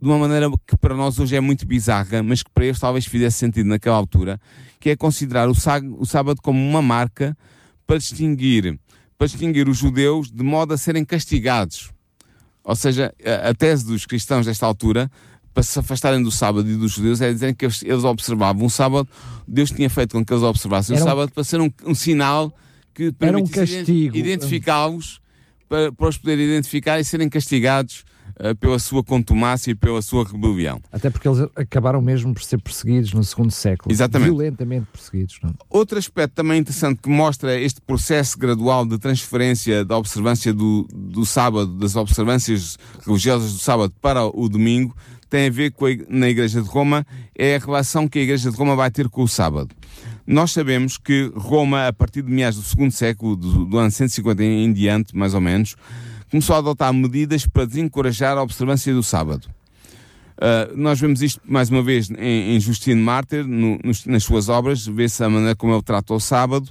de 0.00 0.08
uma 0.08 0.18
maneira 0.18 0.50
que 0.66 0.76
para 0.76 0.94
nós 0.94 1.18
hoje 1.18 1.34
é 1.34 1.40
muito 1.40 1.66
bizarra, 1.66 2.22
mas 2.22 2.42
que 2.42 2.50
para 2.50 2.66
eles 2.66 2.78
talvez 2.78 3.06
fizesse 3.06 3.38
sentido 3.38 3.66
naquela 3.66 3.96
altura, 3.96 4.38
que 4.78 4.90
é 4.90 4.96
considerar 4.96 5.48
o, 5.48 5.54
o 5.98 6.06
sábado 6.06 6.42
como 6.42 6.58
uma 6.58 6.82
marca 6.82 7.36
para 7.86 7.96
distinguir, 7.96 8.78
para 9.16 9.26
distinguir 9.26 9.68
os 9.68 9.78
judeus 9.78 10.30
de 10.30 10.44
modo 10.44 10.74
a 10.74 10.76
serem 10.76 11.04
castigados. 11.04 11.90
Ou 12.62 12.76
seja, 12.76 13.14
a, 13.24 13.50
a 13.50 13.54
tese 13.54 13.86
dos 13.86 14.04
cristãos 14.04 14.44
desta 14.44 14.66
altura 14.66 15.10
para 15.54 15.62
se 15.62 15.78
afastarem 15.78 16.22
do 16.22 16.30
sábado 16.30 16.68
e 16.68 16.76
dos 16.76 16.92
judeus 16.92 17.20
é 17.20 17.32
dizer 17.32 17.54
que 17.54 17.64
eles, 17.64 18.04
observavam 18.04 18.66
o 18.66 18.70
sábado, 18.70 19.08
Deus 19.46 19.70
tinha 19.70 19.88
feito 19.88 20.12
com 20.12 20.24
que 20.24 20.32
eles 20.32 20.42
observassem 20.42 20.96
o 20.96 21.02
sábado 21.02 21.30
para 21.30 21.44
ser 21.44 21.60
um, 21.60 21.70
um 21.86 21.94
sinal 21.94 22.52
que 22.94 23.12
permitisse 23.12 23.82
um 23.90 24.16
identificá-los, 24.16 25.20
para, 25.68 25.90
para 25.92 26.08
os 26.08 26.16
poder 26.16 26.38
identificar 26.38 27.00
e 27.00 27.04
serem 27.04 27.28
castigados 27.28 28.04
uh, 28.38 28.54
pela 28.56 28.78
sua 28.78 29.02
contumácia 29.02 29.72
e 29.72 29.74
pela 29.74 30.00
sua 30.00 30.24
rebelião. 30.24 30.80
Até 30.92 31.10
porque 31.10 31.26
eles 31.26 31.40
acabaram 31.56 32.00
mesmo 32.00 32.32
por 32.32 32.42
ser 32.42 32.60
perseguidos 32.60 33.12
no 33.12 33.24
segundo 33.24 33.50
século. 33.50 33.92
Exatamente. 33.92 34.30
Violentamente 34.30 34.86
perseguidos. 34.92 35.38
Não? 35.42 35.50
É? 35.50 35.54
Outro 35.68 35.98
aspecto 35.98 36.34
também 36.34 36.60
interessante 36.60 37.00
que 37.02 37.08
mostra 37.08 37.58
este 37.58 37.80
processo 37.80 38.38
gradual 38.38 38.86
de 38.86 38.98
transferência 38.98 39.84
da 39.84 39.96
observância 39.96 40.52
do, 40.52 40.86
do 40.92 41.26
sábado, 41.26 41.76
das 41.78 41.96
observâncias 41.96 42.78
religiosas 43.04 43.52
do 43.52 43.58
sábado 43.58 43.92
para 44.00 44.24
o 44.24 44.48
domingo, 44.48 44.94
tem 45.28 45.48
a 45.48 45.50
ver 45.50 45.72
com 45.72 45.86
a, 45.86 45.90
na 46.08 46.28
Igreja 46.28 46.62
de 46.62 46.68
Roma, 46.68 47.04
é 47.36 47.56
a 47.56 47.58
relação 47.58 48.06
que 48.06 48.20
a 48.20 48.22
Igreja 48.22 48.50
de 48.50 48.56
Roma 48.56 48.76
vai 48.76 48.90
ter 48.90 49.08
com 49.08 49.22
o 49.22 49.28
sábado. 49.28 49.74
Nós 50.26 50.52
sabemos 50.52 50.96
que 50.96 51.30
Roma, 51.34 51.88
a 51.88 51.92
partir 51.92 52.22
de 52.22 52.32
meados 52.32 52.58
do 52.58 52.64
segundo 52.64 52.90
século, 52.92 53.36
do, 53.36 53.66
do 53.66 53.78
ano 53.78 53.90
150 53.90 54.42
em 54.42 54.72
diante, 54.72 55.14
mais 55.14 55.34
ou 55.34 55.40
menos, 55.40 55.76
começou 56.30 56.56
a 56.56 56.60
adotar 56.60 56.92
medidas 56.94 57.46
para 57.46 57.66
desencorajar 57.66 58.38
a 58.38 58.42
observância 58.42 58.92
do 58.94 59.02
sábado. 59.02 59.48
Uh, 60.36 60.76
nós 60.76 60.98
vemos 60.98 61.22
isto 61.22 61.40
mais 61.44 61.70
uma 61.70 61.82
vez 61.82 62.10
em, 62.10 62.56
em 62.56 62.60
Justino 62.60 63.00
Mártir, 63.02 63.46
no, 63.46 63.78
nos, 63.84 64.04
nas 64.06 64.24
suas 64.24 64.48
obras, 64.48 64.86
vê-se 64.86 65.22
a 65.22 65.28
maneira 65.28 65.54
como 65.54 65.74
ele 65.74 65.82
trata 65.82 66.14
o 66.14 66.18
sábado. 66.18 66.70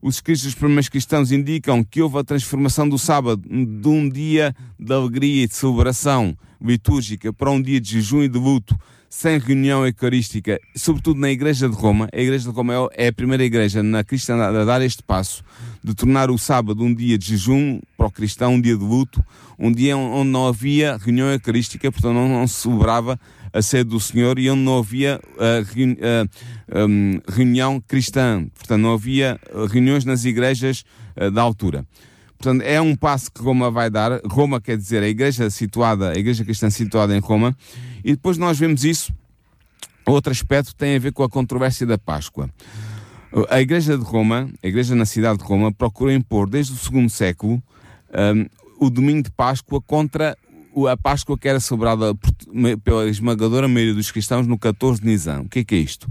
Os 0.00 0.16
escritos 0.16 0.44
dos 0.44 0.54
primeiros 0.54 0.88
cristãos 0.88 1.32
indicam 1.32 1.82
que 1.82 2.00
houve 2.00 2.18
a 2.18 2.24
transformação 2.24 2.88
do 2.88 2.98
sábado 2.98 3.42
de 3.48 3.88
um 3.88 4.08
dia 4.08 4.54
de 4.78 4.92
alegria 4.92 5.44
e 5.44 5.48
de 5.48 5.54
celebração 5.54 6.36
litúrgica 6.60 7.32
para 7.32 7.50
um 7.50 7.60
dia 7.60 7.80
de 7.80 7.90
jejum 7.90 8.22
e 8.22 8.28
de 8.28 8.38
luto 8.38 8.78
sem 9.16 9.38
reunião 9.38 9.86
eucarística, 9.86 10.60
sobretudo 10.74 11.20
na 11.20 11.30
Igreja 11.30 11.68
de 11.68 11.76
Roma. 11.76 12.08
A 12.12 12.20
Igreja 12.20 12.50
de 12.50 12.54
Roma 12.54 12.74
é 12.94 13.06
a 13.06 13.12
primeira 13.12 13.44
igreja 13.44 13.80
na 13.80 14.02
cristandade 14.02 14.56
a 14.56 14.64
dar 14.64 14.82
este 14.82 15.04
passo 15.04 15.44
de 15.84 15.94
tornar 15.94 16.32
o 16.32 16.36
sábado 16.36 16.82
um 16.82 16.92
dia 16.92 17.16
de 17.16 17.28
jejum 17.28 17.80
para 17.96 18.08
o 18.08 18.10
cristão, 18.10 18.54
um 18.54 18.60
dia 18.60 18.76
de 18.76 18.82
luto, 18.82 19.24
um 19.56 19.70
dia 19.70 19.96
onde 19.96 20.30
não 20.30 20.48
havia 20.48 20.96
reunião 20.96 21.28
eucarística, 21.28 21.92
portanto 21.92 22.12
não, 22.12 22.28
não 22.28 22.46
se 22.48 22.62
celebrava 22.62 23.18
a 23.52 23.62
sede 23.62 23.90
do 23.90 24.00
Senhor 24.00 24.36
e 24.36 24.50
onde 24.50 24.62
não 24.62 24.78
havia 24.78 25.20
uh, 25.36 26.80
uh, 26.82 26.88
um, 26.88 27.20
reunião 27.28 27.80
cristã, 27.80 28.44
portanto 28.52 28.80
não 28.80 28.94
havia 28.94 29.38
reuniões 29.70 30.04
nas 30.04 30.24
igrejas 30.24 30.84
uh, 31.16 31.30
da 31.30 31.40
altura. 31.40 31.86
Portanto, 32.36 32.62
é 32.62 32.78
um 32.78 32.94
passo 32.94 33.32
que 33.32 33.40
Roma 33.40 33.70
vai 33.70 33.88
dar. 33.88 34.20
Roma 34.26 34.60
quer 34.60 34.76
dizer 34.76 35.02
a 35.02 35.08
igreja 35.08 35.48
situada, 35.48 36.10
a 36.10 36.14
igreja 36.14 36.44
cristã 36.44 36.68
situada 36.68 37.16
em 37.16 37.20
Roma. 37.20 37.56
E 38.04 38.12
depois 38.12 38.36
nós 38.36 38.58
vemos 38.58 38.84
isso. 38.84 39.12
Outro 40.06 40.30
aspecto 40.30 40.74
tem 40.74 40.96
a 40.96 40.98
ver 40.98 41.12
com 41.12 41.22
a 41.22 41.28
controvérsia 41.28 41.86
da 41.86 41.96
Páscoa. 41.96 42.50
A 43.48 43.60
igreja 43.60 43.96
de 43.96 44.04
Roma, 44.04 44.48
a 44.62 44.66
igreja 44.66 44.94
na 44.94 45.06
cidade 45.06 45.38
de 45.38 45.44
Roma, 45.44 45.72
procurou 45.72 46.12
impor 46.12 46.48
desde 46.48 46.74
o 46.74 46.76
segundo 46.76 47.08
século 47.10 47.60
um, 48.12 48.46
o 48.86 48.90
domingo 48.90 49.22
de 49.22 49.30
Páscoa 49.30 49.80
contra 49.80 50.36
a 50.90 50.96
Páscoa 50.96 51.38
que 51.38 51.48
era 51.48 51.58
celebrada 51.58 52.14
pela 52.82 53.08
esmagadora 53.08 53.66
maioria 53.66 53.94
dos 53.94 54.10
cristãos 54.10 54.46
no 54.46 54.58
14 54.58 55.00
de 55.00 55.06
Nisan. 55.06 55.40
O 55.40 55.48
que 55.48 55.60
é 55.60 55.64
que 55.64 55.74
é 55.74 55.78
isto? 55.78 56.08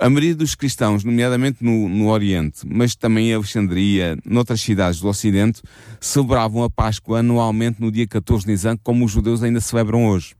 A 0.00 0.08
maioria 0.08 0.34
dos 0.34 0.54
cristãos, 0.54 1.02
nomeadamente 1.02 1.64
no, 1.64 1.88
no 1.88 2.08
Oriente, 2.08 2.60
mas 2.66 2.94
também 2.94 3.30
em 3.30 3.34
Alexandria, 3.34 4.18
noutras 4.24 4.60
cidades 4.60 5.00
do 5.00 5.08
Ocidente, 5.08 5.62
celebravam 6.00 6.62
a 6.62 6.70
Páscoa 6.70 7.20
anualmente 7.20 7.80
no 7.80 7.90
dia 7.90 8.06
14 8.06 8.44
de 8.44 8.52
Nisan, 8.52 8.76
como 8.76 9.04
os 9.04 9.10
judeus 9.10 9.42
ainda 9.42 9.60
celebram 9.60 10.06
hoje. 10.06 10.36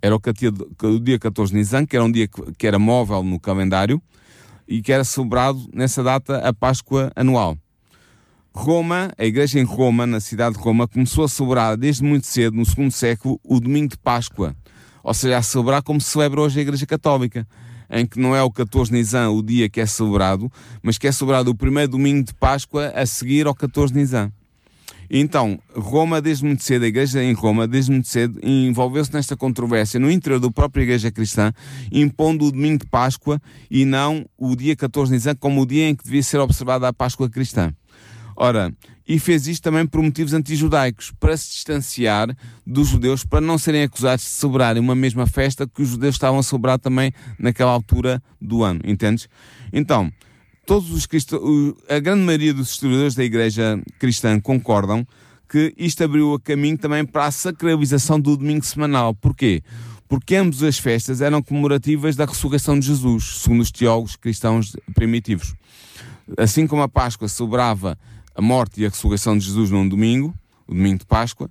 Era 0.00 0.14
o, 0.14 0.20
o 0.86 1.00
dia 1.00 1.18
14 1.18 1.52
de 1.52 1.58
Nisan, 1.58 1.86
que 1.86 1.96
era 1.96 2.04
um 2.04 2.10
dia 2.10 2.28
que, 2.28 2.52
que 2.52 2.66
era 2.66 2.78
móvel 2.78 3.22
no 3.22 3.38
calendário 3.38 4.00
e 4.66 4.82
que 4.82 4.92
era 4.92 5.04
celebrado 5.04 5.68
nessa 5.72 6.02
data 6.02 6.38
a 6.38 6.52
Páscoa 6.52 7.10
anual. 7.16 7.56
Roma, 8.54 9.12
a 9.16 9.24
igreja 9.24 9.58
em 9.58 9.64
Roma, 9.64 10.06
na 10.06 10.20
cidade 10.20 10.56
de 10.56 10.62
Roma, 10.62 10.88
começou 10.88 11.24
a 11.24 11.28
celebrar 11.28 11.76
desde 11.76 12.02
muito 12.02 12.26
cedo, 12.26 12.56
no 12.56 12.66
segundo 12.66 12.90
século, 12.90 13.40
o 13.44 13.60
domingo 13.60 13.88
de 13.88 13.98
Páscoa. 13.98 14.54
Ou 15.02 15.14
seja, 15.14 15.38
a 15.38 15.42
celebrar 15.42 15.82
como 15.82 16.00
se 16.00 16.10
celebra 16.10 16.40
hoje 16.40 16.58
a 16.58 16.62
igreja 16.62 16.86
católica 16.86 17.46
em 17.90 18.06
que 18.06 18.18
não 18.20 18.36
é 18.36 18.42
o 18.42 18.50
14 18.50 18.90
de 18.90 18.98
Nisan 18.98 19.30
o 19.30 19.42
dia 19.42 19.68
que 19.68 19.80
é 19.80 19.86
celebrado, 19.86 20.50
mas 20.82 20.98
que 20.98 21.06
é 21.06 21.12
celebrado 21.12 21.48
o 21.48 21.54
primeiro 21.54 21.92
domingo 21.92 22.24
de 22.24 22.34
Páscoa 22.34 22.92
a 22.94 23.06
seguir 23.06 23.46
ao 23.46 23.54
14 23.54 23.92
de 23.92 24.00
Nisan. 24.00 24.32
Então, 25.10 25.58
Roma, 25.74 26.20
desde 26.20 26.44
muito 26.44 26.62
cedo, 26.62 26.84
a 26.84 26.88
igreja 26.88 27.22
em 27.22 27.32
Roma, 27.32 27.66
desde 27.66 27.90
muito 27.90 28.08
cedo, 28.08 28.38
envolveu-se 28.42 29.12
nesta 29.12 29.36
controvérsia 29.36 29.98
no 29.98 30.10
interior 30.10 30.38
da 30.38 30.50
própria 30.50 30.82
igreja 30.82 31.10
cristã, 31.10 31.52
impondo 31.90 32.44
o 32.44 32.52
domingo 32.52 32.78
de 32.78 32.86
Páscoa 32.86 33.40
e 33.70 33.84
não 33.84 34.26
o 34.36 34.54
dia 34.54 34.76
14 34.76 35.10
de 35.10 35.16
Nisan 35.16 35.34
como 35.34 35.62
o 35.62 35.66
dia 35.66 35.88
em 35.88 35.94
que 35.94 36.04
devia 36.04 36.22
ser 36.22 36.38
observada 36.38 36.86
a 36.88 36.92
Páscoa 36.92 37.30
cristã. 37.30 37.72
Ora, 38.36 38.72
e 39.08 39.18
fez 39.18 39.48
isto 39.48 39.62
também 39.62 39.86
por 39.86 40.02
motivos 40.02 40.34
antijudaicos, 40.34 41.10
para 41.18 41.36
se 41.36 41.50
distanciar 41.50 42.28
dos 42.66 42.88
judeus, 42.88 43.24
para 43.24 43.40
não 43.40 43.56
serem 43.56 43.82
acusados 43.82 44.24
de 44.24 44.30
celebrarem 44.30 44.80
uma 44.80 44.94
mesma 44.94 45.26
festa 45.26 45.66
que 45.66 45.80
os 45.80 45.88
judeus 45.88 46.14
estavam 46.14 46.38
a 46.38 46.42
celebrar 46.42 46.78
também 46.78 47.10
naquela 47.38 47.72
altura 47.72 48.22
do 48.40 48.62
ano, 48.62 48.80
entendes? 48.84 49.26
Então, 49.72 50.12
todos 50.68 50.90
os 50.90 51.08
a 51.88 51.98
grande 51.98 52.22
maioria 52.24 52.52
dos 52.52 52.68
historiadores 52.72 53.14
da 53.14 53.24
igreja 53.24 53.82
cristã 53.98 54.38
concordam 54.38 55.02
que 55.48 55.72
isto 55.78 56.04
abriu 56.04 56.34
o 56.34 56.38
caminho 56.38 56.76
também 56.76 57.06
para 57.06 57.24
a 57.24 57.30
sacralização 57.30 58.20
do 58.20 58.36
domingo 58.36 58.62
semanal. 58.66 59.14
Porquê? 59.14 59.62
porque 60.06 60.36
ambas 60.36 60.62
as 60.62 60.78
festas 60.78 61.20
eram 61.20 61.42
comemorativas 61.42 62.16
da 62.16 62.24
ressurreição 62.24 62.78
de 62.78 62.86
Jesus, 62.86 63.40
segundo 63.42 63.60
os 63.60 63.70
teólogos 63.70 64.16
cristãos 64.16 64.74
primitivos. 64.94 65.54
Assim 66.36 66.66
como 66.66 66.82
a 66.82 66.88
Páscoa 66.88 67.28
celebrava 67.28 67.98
a 68.34 68.40
morte 68.40 68.80
e 68.80 68.86
a 68.86 68.88
ressurreição 68.88 69.36
de 69.36 69.44
Jesus 69.44 69.70
num 69.70 69.88
domingo, 69.88 70.34
o 70.66 70.74
domingo 70.74 70.98
de 70.98 71.06
Páscoa, 71.06 71.50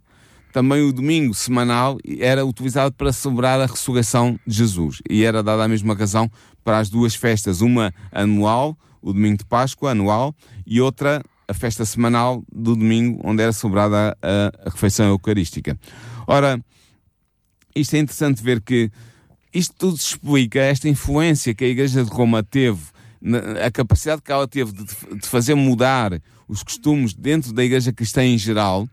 também 0.52 0.82
o 0.82 0.92
domingo 0.92 1.36
semanal 1.36 2.00
era 2.20 2.44
utilizado 2.44 2.96
para 2.96 3.14
celebrar 3.14 3.60
a 3.62 3.68
ressurreição 3.68 4.40
de 4.46 4.56
Jesus. 4.56 5.02
E 5.08 5.24
era 5.24 5.44
dada 5.44 5.64
a 5.64 5.68
mesma 5.68 5.94
razão 5.94 6.30
para 6.64 6.80
as 6.80 6.90
duas 6.90 7.14
festas, 7.14 7.62
uma 7.62 7.94
anual, 8.12 8.76
o 9.02 9.14
domingo 9.14 9.38
de 9.38 9.46
Páscoa 9.46 9.92
anual, 9.92 10.36
e 10.66 10.82
outra 10.82 11.24
a 11.48 11.54
festa 11.54 11.86
semanal 11.86 12.44
do 12.52 12.76
domingo, 12.76 13.22
onde 13.24 13.42
era 13.42 13.54
celebrada 13.54 14.18
a, 14.22 14.68
a 14.68 14.70
refeição 14.70 15.08
eucarística. 15.08 15.80
Ora, 16.28 16.62
isto 17.74 17.96
é 17.96 18.00
interessante 18.00 18.44
ver 18.44 18.62
que 18.62 18.92
isto 19.54 19.74
tudo 19.78 19.96
explica 19.96 20.60
esta 20.60 20.90
influência 20.90 21.54
que 21.56 21.64
a 21.64 21.68
Igreja 21.68 22.04
de 22.04 22.10
Roma 22.10 22.44
teve, 22.44 22.82
a 23.66 23.72
capacidade 23.72 24.22
que 24.22 24.32
ela 24.32 24.48
teve 24.48 24.72
de, 24.74 24.84
de 24.84 25.28
fazer 25.28 25.56
mudar 25.56 26.22
os 26.48 26.64
costumes 26.64 27.14
dentro 27.14 27.54
da 27.54 27.64
Igreja 27.64 27.94
Cristã 27.94 28.24
em 28.24 28.38
geral, 28.38 28.88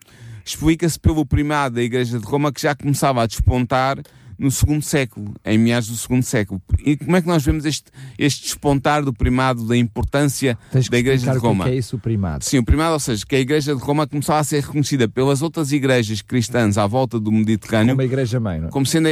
explica-se 0.45 0.99
pelo 0.99 1.27
primado 1.27 1.77
da 1.77 1.83
Igreja 1.83 2.19
de 2.19 2.25
Roma 2.25 2.53
que 2.53 2.63
já 2.63 2.75
começava 2.75 3.23
a 3.23 3.27
despontar 3.27 3.99
no 4.39 4.51
segundo 4.51 4.83
século, 4.83 5.35
em 5.45 5.59
meados 5.59 5.89
do 5.89 5.97
segundo 5.97 6.23
século. 6.23 6.61
E 6.85 6.97
como 6.97 7.17
é 7.17 7.23
que 7.23 7.29
nós 7.29 7.45
vemos 7.45 7.65
este, 7.65 7.91
este 8.19 8.43
despontar 8.43 9.05
do 9.05 9.13
primado, 9.13 9.67
da 9.67 9.77
importância 9.77 10.59
da 10.91 10.99
Igreja 10.99 11.33
de 11.33 11.39
Roma? 11.39 11.65
O 11.65 11.69
que 11.69 11.75
é 11.75 11.77
isso, 11.77 11.97
o 11.97 11.99
primado? 11.99 12.45
Sim, 12.45 12.59
o 12.59 12.65
primado, 12.65 12.95
ou 12.95 13.01
seja, 13.01 13.25
que 13.27 13.37
a 13.37 13.41
Igreja 13.41 13.75
de 13.75 13.81
Roma 13.81 14.07
começou 14.07 14.35
a 14.35 14.45
ser 14.45 14.63
reconhecida 14.63 15.09
pelas 15.09 15.43
outras 15.43 15.73
igrejas 15.73 16.23
cristãs 16.23 16.79
à 16.79 16.87
volta 16.87 17.19
do 17.19 17.31
Mediterrâneo. 17.31 17.95
Como 17.95 18.03
a 18.03 18.05
Igreja-mãe, 18.05 18.61
não 18.61 18.69
é? 18.69 18.71
Como 18.71 18.87
sendo, 18.87 19.09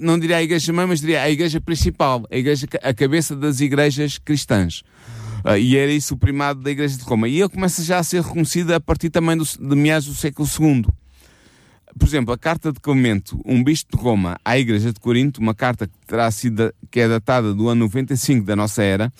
não 0.00 0.18
diria 0.18 0.36
a 0.36 0.42
Igreja-mãe, 0.42 0.86
mas 0.86 1.00
diria 1.00 1.22
a 1.22 1.30
Igreja 1.30 1.60
principal, 1.60 2.24
a, 2.30 2.36
igreja, 2.36 2.66
a 2.82 2.94
cabeça 2.94 3.36
das 3.36 3.60
igrejas 3.60 4.18
cristãs. 4.18 4.82
Uh, 5.44 5.58
e 5.58 5.76
era 5.76 5.92
isso 5.92 6.14
o 6.14 6.16
primado 6.16 6.62
da 6.62 6.70
Igreja 6.70 6.96
de 6.96 7.02
Roma. 7.04 7.28
E 7.28 7.38
ele 7.38 7.50
começa 7.50 7.82
já 7.82 7.98
a 7.98 8.02
ser 8.02 8.22
reconhecida 8.22 8.76
a 8.76 8.80
partir 8.80 9.10
também 9.10 9.36
do, 9.36 9.44
de 9.44 9.76
meados 9.76 10.06
do 10.06 10.14
século 10.14 10.48
II. 10.48 10.86
Por 11.98 12.08
exemplo, 12.08 12.34
a 12.34 12.38
carta 12.38 12.72
de 12.72 12.80
Clemente, 12.80 13.36
um 13.44 13.62
bispo 13.62 13.96
de 13.96 14.02
Roma 14.02 14.36
à 14.44 14.58
Igreja 14.58 14.92
de 14.92 14.98
Corinto, 14.98 15.40
uma 15.40 15.54
carta 15.54 15.86
que, 15.86 15.94
terá 16.06 16.30
sido, 16.30 16.74
que 16.90 17.00
é 17.00 17.08
datada 17.08 17.54
do 17.54 17.68
ano 17.68 17.84
95 17.84 18.44
da 18.44 18.56
nossa 18.56 18.82
era, 18.82 19.12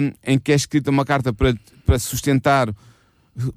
um, 0.00 0.12
em 0.24 0.38
que 0.38 0.52
é 0.52 0.54
escrita 0.54 0.90
uma 0.90 1.04
carta 1.04 1.32
para, 1.32 1.54
para 1.84 1.98
sustentar, 1.98 2.74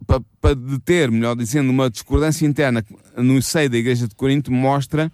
para, 0.05 0.21
para 0.41 0.55
deter, 0.55 1.09
melhor 1.11 1.35
dizendo, 1.35 1.69
uma 1.69 1.89
discordância 1.89 2.45
interna 2.45 2.83
no 3.17 3.41
seio 3.41 3.69
da 3.69 3.77
Igreja 3.77 4.07
de 4.07 4.15
Corinto, 4.15 4.51
mostra 4.51 5.11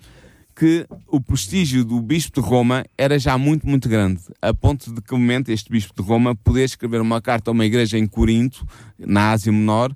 que 0.56 0.86
o 1.08 1.20
prestígio 1.20 1.84
do 1.86 2.02
bispo 2.02 2.42
de 2.42 2.48
Roma 2.48 2.84
era 2.98 3.18
já 3.18 3.38
muito, 3.38 3.68
muito 3.68 3.88
grande, 3.88 4.22
a 4.42 4.54
ponto 4.54 4.94
de 4.94 5.02
Clemente, 5.02 5.52
este 5.52 5.72
bispo 5.72 5.94
de 5.96 6.08
Roma, 6.08 6.36
poder 6.36 6.66
escrever 6.66 7.02
uma 7.02 7.22
carta 7.22 7.50
a 7.50 7.54
uma 7.54 7.66
igreja 7.66 7.98
em 7.98 8.06
Corinto, 8.06 8.66
na 8.98 9.32
Ásia 9.32 9.52
Menor, 9.52 9.96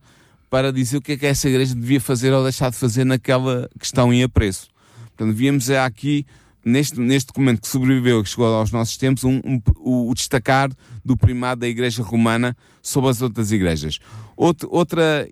para 0.56 0.72
dizer 0.72 0.96
o 0.96 1.02
que 1.02 1.12
é 1.12 1.18
que 1.18 1.26
essa 1.26 1.50
igreja 1.50 1.76
devia 1.76 2.00
fazer 2.00 2.32
ou 2.32 2.42
deixar 2.42 2.72
de 2.72 2.78
fazer 2.78 3.04
naquela 3.04 3.70
questão 3.78 4.14
em 4.14 4.24
apreço. 4.24 4.70
Portanto, 5.08 5.36
víamos 5.36 5.70
aqui, 5.70 6.26
neste, 6.64 6.98
neste 6.98 7.28
documento 7.28 7.60
que 7.60 7.68
sobreviveu, 7.68 8.24
que 8.24 8.30
chegou 8.30 8.46
aos 8.46 8.72
nossos 8.72 8.96
tempos, 8.96 9.26
um, 9.26 9.42
um, 9.44 9.62
o, 9.82 10.14
destacar 10.16 10.72
do 11.04 11.18
primado 11.18 11.60
da 11.60 11.68
igreja 11.68 12.02
romana 12.02 12.56
sobre 12.82 13.10
as 13.10 13.22
outras 13.22 13.52
igrejas. 13.52 14.00
Outro, 14.38 14.70
outra 14.72 15.28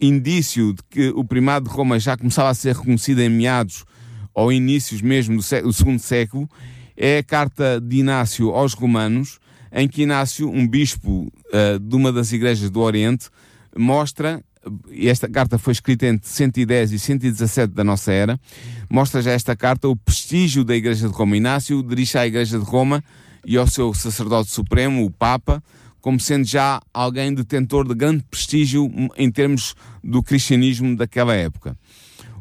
indício 0.00 0.72
de 0.72 0.82
que 0.88 1.08
o 1.10 1.22
primado 1.22 1.68
de 1.68 1.76
Roma 1.76 2.00
já 2.00 2.16
começava 2.16 2.48
a 2.48 2.54
ser 2.54 2.74
reconhecido 2.74 3.20
em 3.20 3.28
meados 3.28 3.84
ou 4.32 4.50
inícios 4.50 5.02
mesmo 5.02 5.36
do, 5.36 5.42
século, 5.42 5.70
do 5.70 5.76
segundo 5.76 5.98
século, 5.98 6.48
é 6.96 7.18
a 7.18 7.22
carta 7.22 7.78
de 7.82 7.98
Inácio 7.98 8.48
aos 8.48 8.72
Romanos, 8.72 9.38
em 9.70 9.86
que 9.86 10.04
Inácio, 10.04 10.48
um 10.48 10.66
bispo 10.66 11.30
uh, 11.52 11.78
de 11.78 11.94
uma 11.94 12.10
das 12.10 12.32
igrejas 12.32 12.70
do 12.70 12.80
Oriente, 12.80 13.28
mostra, 13.76 14.42
esta 14.92 15.28
carta 15.28 15.58
foi 15.58 15.72
escrita 15.72 16.06
entre 16.06 16.28
110 16.28 16.92
e 16.92 16.98
117 16.98 17.72
da 17.72 17.84
nossa 17.84 18.12
era, 18.12 18.38
mostra 18.90 19.22
já 19.22 19.32
esta 19.32 19.54
carta 19.54 19.88
o 19.88 19.96
prestígio 19.96 20.64
da 20.64 20.74
Igreja 20.74 21.08
de 21.08 21.14
Roma. 21.14 21.36
Inácio 21.36 21.82
dirige 21.82 22.18
à 22.18 22.26
Igreja 22.26 22.58
de 22.58 22.64
Roma 22.64 23.02
e 23.44 23.56
ao 23.56 23.66
seu 23.66 23.94
sacerdote 23.94 24.50
supremo, 24.50 25.04
o 25.04 25.10
Papa, 25.10 25.62
como 26.00 26.20
sendo 26.20 26.44
já 26.44 26.80
alguém 26.92 27.34
detentor 27.34 27.86
de 27.86 27.94
grande 27.94 28.24
prestígio 28.30 28.90
em 29.16 29.30
termos 29.30 29.74
do 30.02 30.22
cristianismo 30.22 30.96
daquela 30.96 31.34
época. 31.34 31.76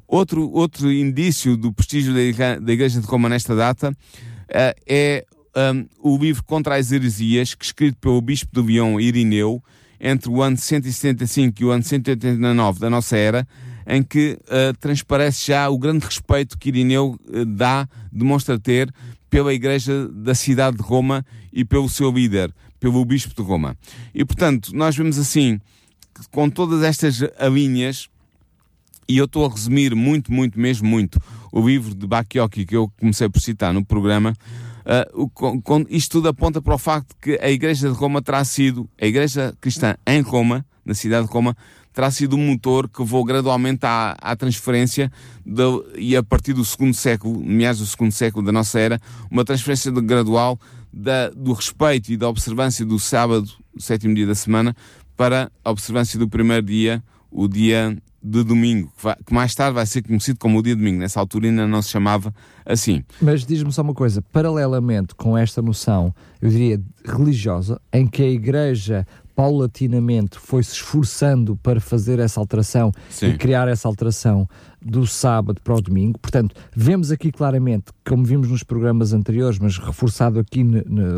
Outro, 0.08 0.50
outro 0.52 0.92
indício 0.92 1.58
do 1.58 1.74
prestígio 1.74 2.14
da 2.14 2.72
Igreja 2.72 3.02
de 3.02 3.08
Roma 3.08 3.28
nesta 3.28 3.56
data 3.56 3.92
uh, 3.92 4.82
é 4.88 5.26
um, 5.56 5.88
o 6.00 6.18
livro 6.18 6.44
Contra 6.44 6.76
as 6.76 6.92
Heresias, 6.92 7.56
que 7.56 7.66
escrito 7.66 7.98
pelo 7.98 8.22
bispo 8.22 8.52
de 8.54 8.66
Lyon, 8.66 9.00
Irineu, 9.00 9.64
entre 10.00 10.30
o 10.30 10.42
ano 10.42 10.58
175 10.58 11.62
e 11.62 11.66
o 11.66 11.72
ano 11.72 11.84
189 11.84 12.80
da 12.80 12.90
nossa 12.90 13.18
era, 13.18 13.48
em 13.88 14.02
que 14.02 14.40
uh, 14.44 14.76
transparece 14.80 15.48
já 15.48 15.70
o 15.70 15.78
grande 15.78 16.06
respeito 16.06 16.58
que 16.58 16.70
Irineu 16.70 17.20
uh, 17.28 17.46
dá, 17.46 17.88
demonstra 18.12 18.60
ter 18.60 18.94
pela 19.30 19.54
Igreja 19.54 20.08
da 20.08 20.34
cidade 20.34 20.78
de 20.78 20.84
Roma 20.84 21.26
e 21.52 21.64
pelo 21.64 21.90
seu 21.90 22.12
líder, 22.12 22.54
pelo 22.80 23.04
Bispo 23.06 23.36
de 23.36 23.48
Roma. 23.48 23.78
E 24.14 24.24
portanto, 24.26 24.72
nós 24.74 24.96
vemos 24.96 25.18
assim, 25.18 25.60
com 26.32 26.50
todas 26.50 26.84
estas 26.84 27.20
linhas, 27.52 28.10
e 29.08 29.18
eu 29.18 29.26
estou 29.26 29.46
a 29.46 29.50
resumir 29.50 29.94
muito, 29.94 30.32
muito, 30.32 30.60
mesmo 30.60 30.88
muito, 30.88 31.22
o 31.52 31.66
livro 31.66 31.94
de 31.94 32.08
Bakioki 32.08 32.66
que 32.66 32.76
eu 32.76 32.92
comecei 33.00 33.30
por 33.30 33.40
citar 33.40 33.74
no 33.74 33.86
programa. 33.86 34.34
Uh, 34.86 35.28
com, 35.30 35.60
com, 35.62 35.86
isto 35.90 36.12
tudo 36.12 36.30
aponta 36.30 36.62
para 36.62 36.76
o 36.76 36.78
facto 36.78 37.16
que 37.20 37.40
a 37.42 37.50
Igreja 37.50 37.90
de 37.90 37.96
Roma 37.96 38.22
terá 38.22 38.46
sido, 38.46 38.88
a 39.02 39.06
Igreja 39.06 39.56
Cristã 39.60 39.96
em 40.06 40.22
Roma, 40.22 40.64
na 40.86 40.94
cidade 40.94 41.26
de 41.26 41.34
Roma, 41.34 41.58
terá 41.92 42.12
sido 42.12 42.36
um 42.36 42.48
motor 42.48 42.88
que 42.88 43.02
levou 43.02 43.24
gradualmente 43.24 43.86
à, 43.86 44.16
à 44.22 44.36
transferência 44.36 45.12
de, 45.46 45.64
e 45.98 46.16
a 46.16 46.22
partir 46.22 46.54
do 46.54 46.64
segundo 46.64 46.94
século, 46.94 47.44
meados 47.44 47.80
do 47.80 47.88
segundo 47.88 48.12
século 48.12 48.46
da 48.46 48.52
nossa 48.52 48.80
era, 48.80 49.00
uma 49.32 49.44
transferência 49.44 49.92
de, 49.92 50.02
gradual 50.02 50.60
da, 50.94 51.30
do 51.30 51.54
respeito 51.54 52.12
e 52.12 52.18
da 52.18 52.30
observância 52.30 52.86
do 52.86 53.00
sábado, 53.00 53.50
sétimo 53.80 54.14
dia 54.14 54.28
da 54.28 54.36
semana, 54.36 54.76
para 55.18 55.52
a 55.64 55.72
observância 55.72 56.20
do 56.20 56.28
primeiro 56.28 56.64
dia, 56.64 57.02
o 57.36 57.50
dia 57.50 57.96
de 58.24 58.44
domingo, 58.44 58.92
que, 58.98 59.04
vai, 59.04 59.16
que, 59.24 59.34
mais 59.34 59.54
tarde 59.54 59.76
vai 59.76 59.86
ser 59.86 60.02
conhecido 60.02 60.40
como 60.40 60.58
o 60.58 60.64
dia 60.64 60.74
de 60.74 60.82
domingo. 60.82 61.00
Nessa 61.00 61.20
altura 61.20 61.48
ainda 61.48 61.68
não 61.68 61.82
se 61.82 61.90
chamava 61.90 62.34
assim. 62.66 63.04
Mas 63.22 63.46
diz-me 63.46 63.72
só 63.72 63.82
uma 63.82 63.94
coisa: 63.94 64.22
paralelamente 64.32 65.14
com 65.14 65.38
esta 65.38 65.62
noção, 65.62 66.16
eu 66.42 66.50
diria 66.50 66.82
religiosa, 67.06 67.80
em 67.94 68.08
que 68.08 68.24
a 68.24 68.30
Igreja 68.30 69.06
paulatinamente 69.36 70.40
foi 70.40 70.64
se 70.64 70.74
esforçando 70.74 71.56
para 71.58 71.80
fazer 71.80 72.20
essa 72.20 72.40
alteração 72.40 72.92
Sim. 73.10 73.28
e 73.28 73.38
criar 73.38 73.68
essa 73.68 73.88
alteração 73.88 74.48
do 74.86 75.08
sábado 75.08 75.60
para 75.64 75.74
o 75.74 75.82
domingo. 75.82 76.20
Portanto, 76.20 76.56
vemos 76.76 77.12
aqui 77.12 77.32
claramente, 77.32 77.86
como 78.08 78.24
vimos 78.24 78.50
nos 78.50 78.62
programas 78.62 79.14
anteriores, 79.14 79.58
mas 79.58 79.80
reforçado 79.80 80.40
aqui 80.40 80.62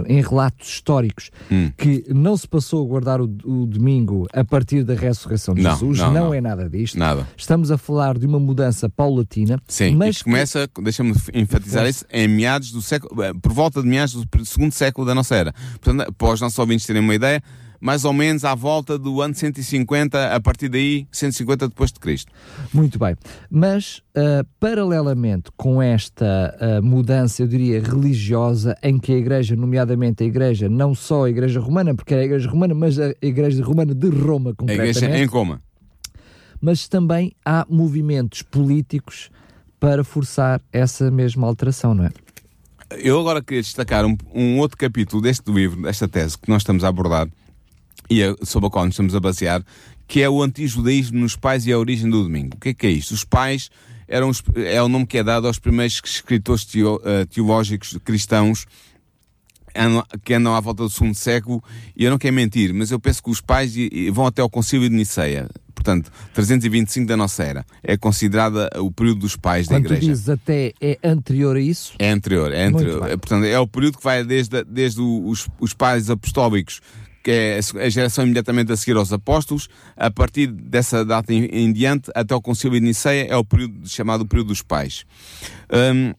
em 0.08 0.22
relatos 0.22 0.70
históricos, 0.70 1.30
hum. 1.52 1.70
que 1.78 2.06
não 2.08 2.38
se 2.38 2.48
passou 2.48 2.86
a 2.86 2.88
guardar 2.88 3.20
o, 3.20 3.26
o, 3.26 3.66
domingo 3.66 4.26
a 4.34 4.44
partir 4.46 4.84
da 4.84 4.94
ressurreição 4.94 5.54
de 5.54 5.62
não, 5.62 5.72
Jesus. 5.72 6.00
Não, 6.00 6.14
não, 6.14 6.26
não, 6.28 6.34
é 6.34 6.40
nada 6.40 6.70
disto. 6.70 6.98
Nada. 6.98 7.28
Estamos 7.36 7.70
a 7.70 7.78
falar 7.78 8.18
de 8.18 8.26
uma 8.26 8.40
mudança 8.40 8.90
paulatina. 8.90 9.60
Sim, 9.68 9.96
mas 9.96 10.22
começa, 10.22 10.68
que... 10.68 10.82
deixa-me 10.82 11.14
enfatizar 11.34 11.86
isso, 11.86 12.06
em 12.10 12.28
meados 12.28 12.72
do 12.72 12.82
século, 12.82 13.22
eh, 13.22 13.34
por 13.34 13.52
volta 13.52 13.82
de 13.82 13.88
meados 13.88 14.14
do 14.14 14.46
segundo 14.46 14.72
século 14.72 15.06
da 15.06 15.14
nossa 15.14 15.36
era. 15.36 15.54
Portanto, 15.82 16.14
para 16.14 16.34
os 16.34 16.40
nossos 16.40 16.58
ouvintes 16.58 16.86
terem 16.86 17.02
uma 17.02 17.14
ideia, 17.14 17.44
mais 17.80 18.06
ou 18.06 18.14
menos 18.14 18.44
à 18.44 18.56
volta 18.56 18.98
do 18.98 19.22
ano 19.22 19.34
150, 19.34 20.36
a 20.36 20.40
partir 20.40 20.70
daí 20.70 21.08
150 21.12 21.70
depois 21.70 21.92
de 21.92 22.00
Cristo. 22.00 22.32
Muito 22.74 22.98
bem. 22.98 23.16
Mas, 23.50 24.00
uh, 24.16 24.46
paralelamente 24.60 25.52
com 25.56 25.82
esta 25.82 26.56
uh, 26.60 26.84
mudança, 26.84 27.42
eu 27.42 27.48
diria, 27.48 27.82
religiosa, 27.82 28.76
em 28.82 28.98
que 28.98 29.14
a 29.14 29.18
Igreja, 29.18 29.56
nomeadamente 29.56 30.24
a 30.24 30.26
Igreja, 30.26 30.70
não 30.70 30.94
só 30.96 31.26
a 31.26 31.30
Igreja 31.30 31.60
Romana, 31.60 31.94
porque 31.94 32.14
é 32.14 32.20
a 32.20 32.24
Igreja 32.24 32.50
Romana, 32.50 32.74
mas 32.74 33.00
a 33.00 33.14
Igreja 33.22 33.64
Romana 33.64 33.94
de 33.94 34.10
Roma, 34.10 34.54
concretamente. 34.54 34.98
A 35.00 35.08
Igreja 35.08 35.24
em 35.24 35.26
Roma. 35.26 35.62
Mas 36.60 36.88
também 36.88 37.34
há 37.46 37.66
movimentos 37.70 38.42
políticos 38.42 39.30
para 39.80 40.04
forçar 40.04 40.62
essa 40.72 41.12
mesma 41.12 41.48
alteração, 41.48 41.94
não 41.94 42.06
é? 42.06 42.10
Eu 42.92 43.20
agora 43.20 43.44
queria 43.44 43.62
destacar 43.62 44.06
um, 44.06 44.16
um 44.34 44.60
outro 44.60 44.78
capítulo 44.78 45.22
deste 45.22 45.52
livro, 45.52 45.82
desta 45.82 46.08
tese 46.08 46.38
que 46.38 46.50
nós 46.50 46.62
estamos 46.62 46.84
a 46.84 46.88
abordar, 46.88 47.28
e 48.10 48.22
é 48.22 48.34
sobre 48.44 48.68
a 48.68 48.70
qual 48.70 48.86
nos 48.86 48.94
estamos 48.94 49.16
a 49.16 49.20
basear, 49.20 49.64
que 50.08 50.22
é 50.22 50.30
o 50.30 50.42
antijudaísmo 50.42 51.20
nos 51.20 51.36
pais 51.36 51.68
e 51.68 51.74
a 51.74 51.78
origem 51.78 52.10
do 52.10 52.24
domingo. 52.24 52.56
O 52.56 52.60
que 52.60 52.70
é 52.70 52.74
que 52.74 52.88
é 52.88 52.92
isto? 52.92 53.14
Os 53.14 53.24
pais 53.24 53.70
eram 54.08 54.30
os, 54.30 54.42
é 54.56 54.82
o 54.82 54.88
nome 54.88 55.06
que 55.06 55.18
é 55.18 55.24
dado 55.24 55.48
aos 55.48 55.60
primeiros 55.60 56.02
escritores 56.04 56.64
teo, 56.64 56.96
uh, 56.96 57.26
teológicos 57.28 57.98
cristãos 58.04 58.66
que 60.24 60.34
andam 60.34 60.56
à 60.56 60.60
volta 60.60 60.84
do 60.84 60.90
segundo 60.90 61.16
século, 61.16 61.64
e 61.96 62.04
eu 62.04 62.12
não 62.12 62.18
quero 62.18 62.34
mentir, 62.34 62.74
mas 62.74 62.92
eu 62.92 63.00
penso 63.00 63.22
que 63.22 63.30
os 63.30 63.42
pais 63.42 63.74
vão 64.12 64.26
até 64.26 64.42
ao 64.42 64.50
Concílio 64.50 64.90
de 64.90 64.96
Niceia. 64.96 65.48
Portanto, 65.76 66.12
325 66.34 67.06
da 67.06 67.16
nossa 67.16 67.44
era. 67.44 67.66
É 67.84 67.96
considerada 67.96 68.70
o 68.78 68.92
período 68.92 69.20
dos 69.20 69.36
pais 69.36 69.68
Quando 69.68 69.84
da 69.84 69.90
Igreja. 69.90 70.12
dizes 70.12 70.28
até 70.28 70.74
é 70.82 70.98
anterior 71.04 71.56
a 71.56 71.62
isso? 71.62 71.94
É 72.00 72.10
anterior, 72.10 72.52
é 72.52 72.66
anterior. 72.66 73.08
É, 73.08 73.16
portanto, 73.16 73.46
é 73.46 73.60
o 73.60 73.68
período 73.68 73.98
que 74.00 74.04
vai 74.04 74.24
desde, 74.24 74.64
desde 74.64 75.00
os, 75.00 75.48
os 75.60 75.74
pais 75.74 76.10
apostólicos 76.10 76.82
que 77.28 77.32
é 77.32 77.60
a 77.84 77.90
geração 77.90 78.24
imediatamente 78.24 78.72
a 78.72 78.78
seguir 78.78 78.96
aos 78.96 79.12
apóstolos, 79.12 79.68
a 79.98 80.10
partir 80.10 80.48
dessa 80.48 81.04
data 81.04 81.34
em, 81.34 81.44
em 81.48 81.74
diante, 81.74 82.10
até 82.16 82.34
o 82.34 82.42
Concílio 82.42 82.80
de 82.80 82.86
Niceia, 82.86 83.28
é 83.28 83.36
o 83.36 83.44
período 83.44 83.86
chamado 83.86 84.26
período 84.26 84.48
dos 84.48 84.62
pais. 84.62 85.04
Um, 85.70 86.14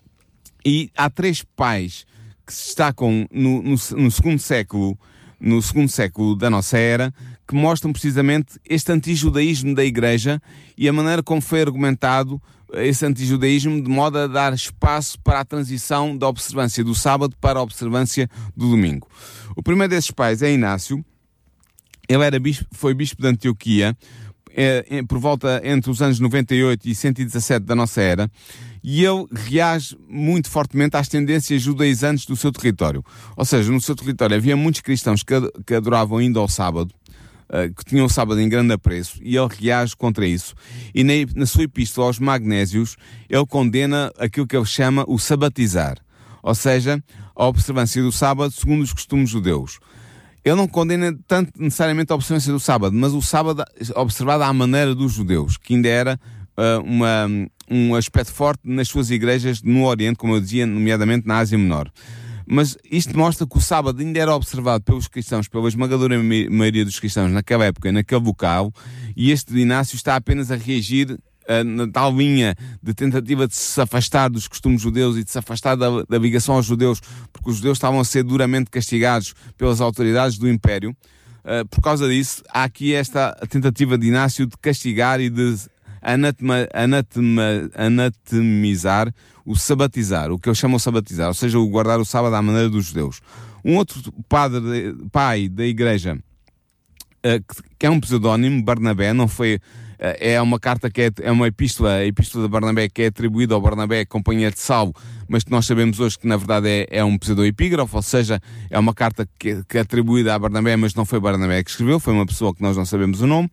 e 0.62 0.90
há 0.94 1.08
três 1.08 1.42
pais 1.56 2.04
que 2.46 2.52
se 2.52 2.66
destacam 2.66 3.26
no, 3.32 3.62
no, 3.62 3.70
no, 3.70 4.10
segundo 4.10 4.38
século, 4.38 4.98
no 5.40 5.62
segundo 5.62 5.88
século 5.88 6.36
da 6.36 6.50
nossa 6.50 6.76
era, 6.76 7.10
que 7.48 7.54
mostram 7.54 7.90
precisamente 7.90 8.60
este 8.68 8.92
antijudaísmo 8.92 9.74
da 9.74 9.86
Igreja 9.86 10.42
e 10.76 10.90
a 10.90 10.92
maneira 10.92 11.22
como 11.22 11.40
foi 11.40 11.62
argumentado 11.62 12.38
esse 12.74 13.04
antijudaísmo 13.04 13.82
de 13.82 13.88
modo 13.88 14.18
a 14.18 14.26
dar 14.26 14.52
espaço 14.52 15.18
para 15.20 15.40
a 15.40 15.44
transição 15.44 16.16
da 16.16 16.28
observância 16.28 16.84
do 16.84 16.94
sábado 16.94 17.34
para 17.40 17.58
a 17.58 17.62
observância 17.62 18.28
do 18.56 18.70
domingo. 18.70 19.08
O 19.56 19.62
primeiro 19.62 19.90
desses 19.90 20.10
pais 20.10 20.42
é 20.42 20.52
Inácio. 20.52 21.04
Ele 22.08 22.22
era 22.22 22.38
bispo, 22.38 22.66
foi 22.72 22.94
bispo 22.94 23.20
de 23.20 23.28
Antioquia 23.28 23.96
é, 24.60 25.02
por 25.04 25.18
volta 25.18 25.60
entre 25.64 25.90
os 25.90 26.02
anos 26.02 26.18
98 26.18 26.88
e 26.88 26.94
117 26.94 27.64
da 27.64 27.76
nossa 27.76 28.00
era, 28.00 28.30
e 28.82 29.04
ele 29.04 29.26
reage 29.32 29.96
muito 30.08 30.50
fortemente 30.50 30.96
às 30.96 31.06
tendências 31.06 31.62
judaizantes 31.62 32.26
do 32.26 32.36
seu 32.36 32.50
território. 32.50 33.04
Ou 33.36 33.44
seja, 33.44 33.70
no 33.70 33.80
seu 33.80 33.94
território 33.94 34.36
havia 34.36 34.56
muitos 34.56 34.80
cristãos 34.80 35.22
que 35.64 35.74
adoravam 35.74 36.18
ainda 36.18 36.40
ao 36.40 36.48
sábado, 36.48 36.92
uh, 37.50 37.74
que 37.74 37.84
tinham 37.84 38.06
o 38.06 38.10
sábado 38.10 38.40
em 38.40 38.48
grande 38.48 38.72
apreço, 38.72 39.18
e 39.22 39.36
ele 39.36 39.48
reage 39.60 39.96
contra 39.96 40.26
isso. 40.26 40.54
E 40.94 41.04
na, 41.04 41.12
na 41.34 41.46
sua 41.46 41.64
epístola 41.64 42.06
aos 42.06 42.18
Magnésios, 42.18 42.96
ele 43.28 43.46
condena 43.46 44.12
aquilo 44.18 44.46
que 44.46 44.56
ele 44.56 44.66
chama 44.66 45.04
o 45.08 45.18
sabatizar, 45.18 45.98
ou 46.42 46.54
seja, 46.54 47.02
a 47.34 47.46
observância 47.46 48.02
do 48.02 48.12
sábado 48.12 48.50
segundo 48.52 48.82
os 48.82 48.92
costumes 48.92 49.30
judeus. 49.30 49.78
Ele 50.44 50.54
não 50.54 50.68
condena 50.68 51.16
tanto 51.26 51.52
necessariamente 51.60 52.12
a 52.12 52.14
observância 52.14 52.52
do 52.52 52.60
sábado, 52.60 52.94
mas 52.94 53.12
o 53.12 53.20
sábado 53.20 53.64
observado 53.96 54.44
à 54.44 54.52
maneira 54.52 54.94
dos 54.94 55.12
judeus, 55.12 55.56
que 55.56 55.74
ainda 55.74 55.88
era 55.88 56.20
uh, 56.56 56.82
uma, 56.82 57.26
um 57.70 57.94
aspecto 57.94 58.32
forte 58.32 58.60
nas 58.64 58.88
suas 58.88 59.10
igrejas 59.10 59.62
no 59.62 59.84
Oriente, 59.84 60.16
como 60.16 60.34
eu 60.34 60.40
dizia, 60.40 60.66
nomeadamente 60.66 61.26
na 61.26 61.38
Ásia 61.38 61.58
Menor. 61.58 61.90
Mas 62.50 62.78
isto 62.90 63.16
mostra 63.16 63.46
que 63.46 63.58
o 63.58 63.60
sábado 63.60 64.00
ainda 64.00 64.18
era 64.18 64.34
observado 64.34 64.82
pelos 64.82 65.06
cristãos, 65.06 65.48
pela 65.48 65.68
esmagadora 65.68 66.18
maioria 66.50 66.82
dos 66.82 66.98
cristãos 66.98 67.30
naquela 67.30 67.66
época, 67.66 67.92
naquele 67.92 68.24
local, 68.24 68.72
e 69.14 69.30
este 69.30 69.54
Inácio 69.58 69.96
está 69.96 70.16
apenas 70.16 70.50
a 70.50 70.56
reagir 70.56 71.10
uh, 71.10 71.64
na 71.64 71.86
tal 71.86 72.10
linha 72.16 72.56
de 72.82 72.94
tentativa 72.94 73.46
de 73.46 73.54
se 73.54 73.78
afastar 73.78 74.30
dos 74.30 74.48
costumes 74.48 74.80
judeus 74.80 75.18
e 75.18 75.24
de 75.24 75.30
se 75.30 75.38
afastar 75.38 75.76
da, 75.76 76.02
da 76.08 76.16
ligação 76.16 76.54
aos 76.54 76.64
judeus, 76.64 77.00
porque 77.32 77.50
os 77.50 77.56
judeus 77.56 77.76
estavam 77.76 78.00
a 78.00 78.04
ser 78.04 78.22
duramente 78.22 78.70
castigados 78.70 79.34
pelas 79.58 79.82
autoridades 79.82 80.38
do 80.38 80.48
Império. 80.48 80.96
Uh, 81.44 81.68
por 81.68 81.82
causa 81.82 82.08
disso, 82.08 82.42
há 82.48 82.64
aqui 82.64 82.94
esta 82.94 83.32
tentativa 83.50 83.98
de 83.98 84.06
Inácio 84.06 84.46
de 84.46 84.56
castigar 84.56 85.20
e 85.20 85.28
de 85.28 85.54
anatema, 86.00 86.66
anatema, 86.72 87.70
anatemizar 87.74 89.12
o 89.48 89.56
sabatizar, 89.56 90.30
o 90.30 90.38
que 90.38 90.46
eles 90.46 90.58
chamam 90.58 90.78
sabatizar, 90.78 91.28
ou 91.28 91.34
seja, 91.34 91.58
o 91.58 91.66
guardar 91.66 91.98
o 91.98 92.04
sábado 92.04 92.34
à 92.36 92.42
maneira 92.42 92.68
dos 92.68 92.84
judeus. 92.84 93.20
Um 93.64 93.76
outro 93.76 94.12
padre, 94.28 94.94
pai 95.10 95.48
da 95.48 95.64
igreja, 95.64 96.18
uh, 97.24 97.54
que 97.78 97.86
é 97.86 97.90
um 97.90 97.98
pseudónimo, 97.98 98.62
Barnabé, 98.62 99.14
não 99.14 99.26
foi 99.26 99.58
eh, 99.98 100.34
é 100.34 100.42
uma 100.42 100.60
carta 100.60 100.90
que 100.90 101.00
é, 101.00 101.10
é 101.22 101.32
uma 101.32 101.48
epístola, 101.48 101.94
a 101.94 102.06
epístola 102.06 102.44
de 102.44 102.50
Barnabé, 102.50 102.90
que 102.90 103.02
é 103.02 103.06
atribuída 103.06 103.54
ao 103.54 103.60
Barnabé, 103.60 104.04
companheiro 104.04 104.54
de 104.54 104.60
salvo, 104.60 104.94
mas 105.26 105.42
que 105.42 105.50
nós 105.50 105.64
sabemos 105.64 105.98
hoje 105.98 106.18
que 106.18 106.26
na 106.26 106.36
verdade 106.36 106.68
é, 106.68 106.86
é 106.90 107.04
um 107.04 107.16
pseudoepígrafo, 107.16 107.96
ou 107.96 108.02
seja, 108.02 108.40
é 108.68 108.78
uma 108.78 108.92
carta 108.92 109.26
que, 109.38 109.64
que 109.64 109.78
é 109.78 109.80
atribuída 109.80 110.34
a 110.34 110.38
Barnabé, 110.38 110.76
mas 110.76 110.94
não 110.94 111.06
foi 111.06 111.18
Barnabé 111.18 111.64
que 111.64 111.70
escreveu, 111.70 111.98
foi 111.98 112.12
uma 112.12 112.26
pessoa 112.26 112.54
que 112.54 112.62
nós 112.62 112.76
não 112.76 112.84
sabemos 112.84 113.22
o 113.22 113.26
nome. 113.26 113.50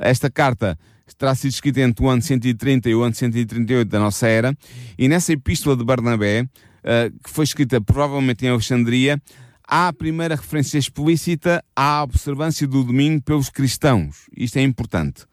Esta 0.00 0.28
carta 0.28 0.76
terá 1.16 1.34
sido 1.34 1.52
escrita 1.52 1.80
entre 1.80 2.04
o 2.04 2.08
ano 2.08 2.22
130 2.22 2.88
e 2.88 2.94
o 2.94 3.02
ano 3.02 3.14
138 3.14 3.88
da 3.88 3.98
nossa 3.98 4.26
era, 4.26 4.56
e 4.98 5.08
nessa 5.08 5.32
epístola 5.32 5.76
de 5.76 5.84
Barnabé, 5.84 6.42
uh, 6.42 7.18
que 7.22 7.30
foi 7.30 7.44
escrita 7.44 7.80
provavelmente 7.80 8.44
em 8.44 8.48
Alexandria, 8.48 9.20
há 9.66 9.88
a 9.88 9.92
primeira 9.92 10.34
referência 10.34 10.78
explícita 10.78 11.62
à 11.76 12.02
observância 12.02 12.66
do 12.66 12.82
domingo 12.82 13.22
pelos 13.22 13.50
cristãos. 13.50 14.26
Isto 14.36 14.58
é 14.58 14.62
importante. 14.62 15.24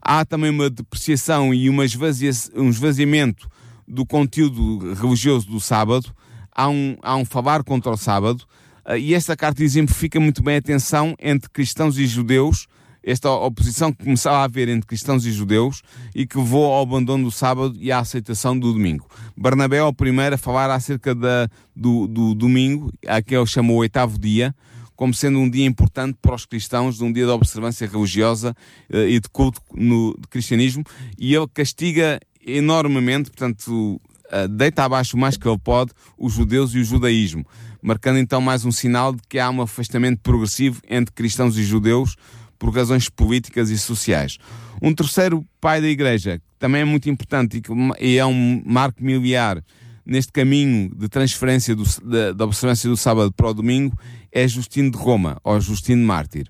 Há 0.00 0.24
também 0.24 0.50
uma 0.50 0.70
depreciação 0.70 1.52
e 1.52 1.68
uma 1.68 1.84
esvazia, 1.84 2.30
um 2.54 2.68
esvaziamento 2.68 3.48
do 3.86 4.06
conteúdo 4.06 4.94
religioso 4.94 5.46
do 5.48 5.60
sábado, 5.60 6.14
há 6.54 6.68
um, 6.68 6.96
há 7.02 7.16
um 7.16 7.24
falar 7.24 7.64
contra 7.64 7.90
o 7.90 7.96
sábado, 7.96 8.44
uh, 8.86 8.96
e 8.96 9.14
esta 9.14 9.36
carta 9.36 9.62
exemplifica 9.64 10.20
muito 10.20 10.42
bem 10.42 10.56
a 10.56 10.62
tensão 10.62 11.14
entre 11.18 11.50
cristãos 11.50 11.98
e 11.98 12.06
judeus, 12.06 12.66
esta 13.04 13.30
oposição 13.30 13.92
que 13.92 14.02
começava 14.02 14.38
a 14.38 14.44
haver 14.44 14.68
entre 14.68 14.86
cristãos 14.86 15.26
e 15.26 15.32
judeus 15.32 15.82
e 16.14 16.26
que 16.26 16.38
levou 16.38 16.72
ao 16.72 16.82
abandono 16.82 17.24
do 17.24 17.30
sábado 17.30 17.76
e 17.78 17.92
à 17.92 17.98
aceitação 17.98 18.58
do 18.58 18.72
domingo. 18.72 19.06
Barnabé 19.36 19.76
é 19.76 19.82
o 19.82 19.92
primeiro 19.92 20.34
a 20.34 20.38
falar 20.38 20.70
acerca 20.70 21.14
da, 21.14 21.48
do, 21.76 22.06
do 22.06 22.34
domingo, 22.34 22.90
a 23.06 23.20
que 23.20 23.36
ele 23.36 23.46
chamou 23.46 23.76
o 23.76 23.80
oitavo 23.80 24.18
dia, 24.18 24.54
como 24.96 25.12
sendo 25.12 25.38
um 25.38 25.50
dia 25.50 25.66
importante 25.66 26.16
para 26.22 26.34
os 26.34 26.46
cristãos, 26.46 27.00
um 27.00 27.12
dia 27.12 27.26
de 27.26 27.30
observância 27.30 27.86
religiosa 27.86 28.56
uh, 28.90 28.96
e 28.96 29.20
de 29.20 29.28
culto 29.28 29.60
no 29.74 30.16
cristianismo, 30.30 30.84
e 31.18 31.34
ele 31.34 31.48
castiga 31.52 32.20
enormemente, 32.46 33.30
portanto, 33.30 34.00
uh, 34.26 34.48
deita 34.48 34.84
abaixo 34.84 35.16
o 35.16 35.20
mais 35.20 35.36
que 35.36 35.46
ele 35.46 35.58
pode 35.58 35.90
os 36.16 36.32
judeus 36.32 36.74
e 36.74 36.78
o 36.78 36.84
judaísmo, 36.84 37.44
marcando 37.82 38.18
então 38.18 38.40
mais 38.40 38.64
um 38.64 38.72
sinal 38.72 39.12
de 39.12 39.20
que 39.28 39.38
há 39.38 39.50
um 39.50 39.60
afastamento 39.60 40.20
progressivo 40.22 40.80
entre 40.88 41.12
cristãos 41.12 41.58
e 41.58 41.64
judeus 41.64 42.16
por 42.58 42.74
razões 42.74 43.08
políticas 43.08 43.70
e 43.70 43.78
sociais. 43.78 44.38
Um 44.82 44.94
terceiro 44.94 45.44
pai 45.60 45.80
da 45.80 45.88
igreja, 45.88 46.38
que 46.38 46.44
também 46.58 46.82
é 46.82 46.84
muito 46.84 47.08
importante 47.08 47.62
e 48.00 48.18
é 48.18 48.26
um 48.26 48.62
marco 48.64 49.02
miliar 49.02 49.62
neste 50.04 50.32
caminho 50.32 50.94
de 50.94 51.08
transferência 51.08 51.74
do, 51.74 51.84
da, 52.02 52.32
da 52.32 52.44
observância 52.44 52.88
do 52.88 52.96
sábado 52.96 53.32
para 53.32 53.48
o 53.48 53.54
domingo, 53.54 53.98
é 54.30 54.46
Justino 54.46 54.90
de 54.90 54.98
Roma, 54.98 55.38
ou 55.42 55.60
Justino 55.60 56.04
Mártir. 56.04 56.48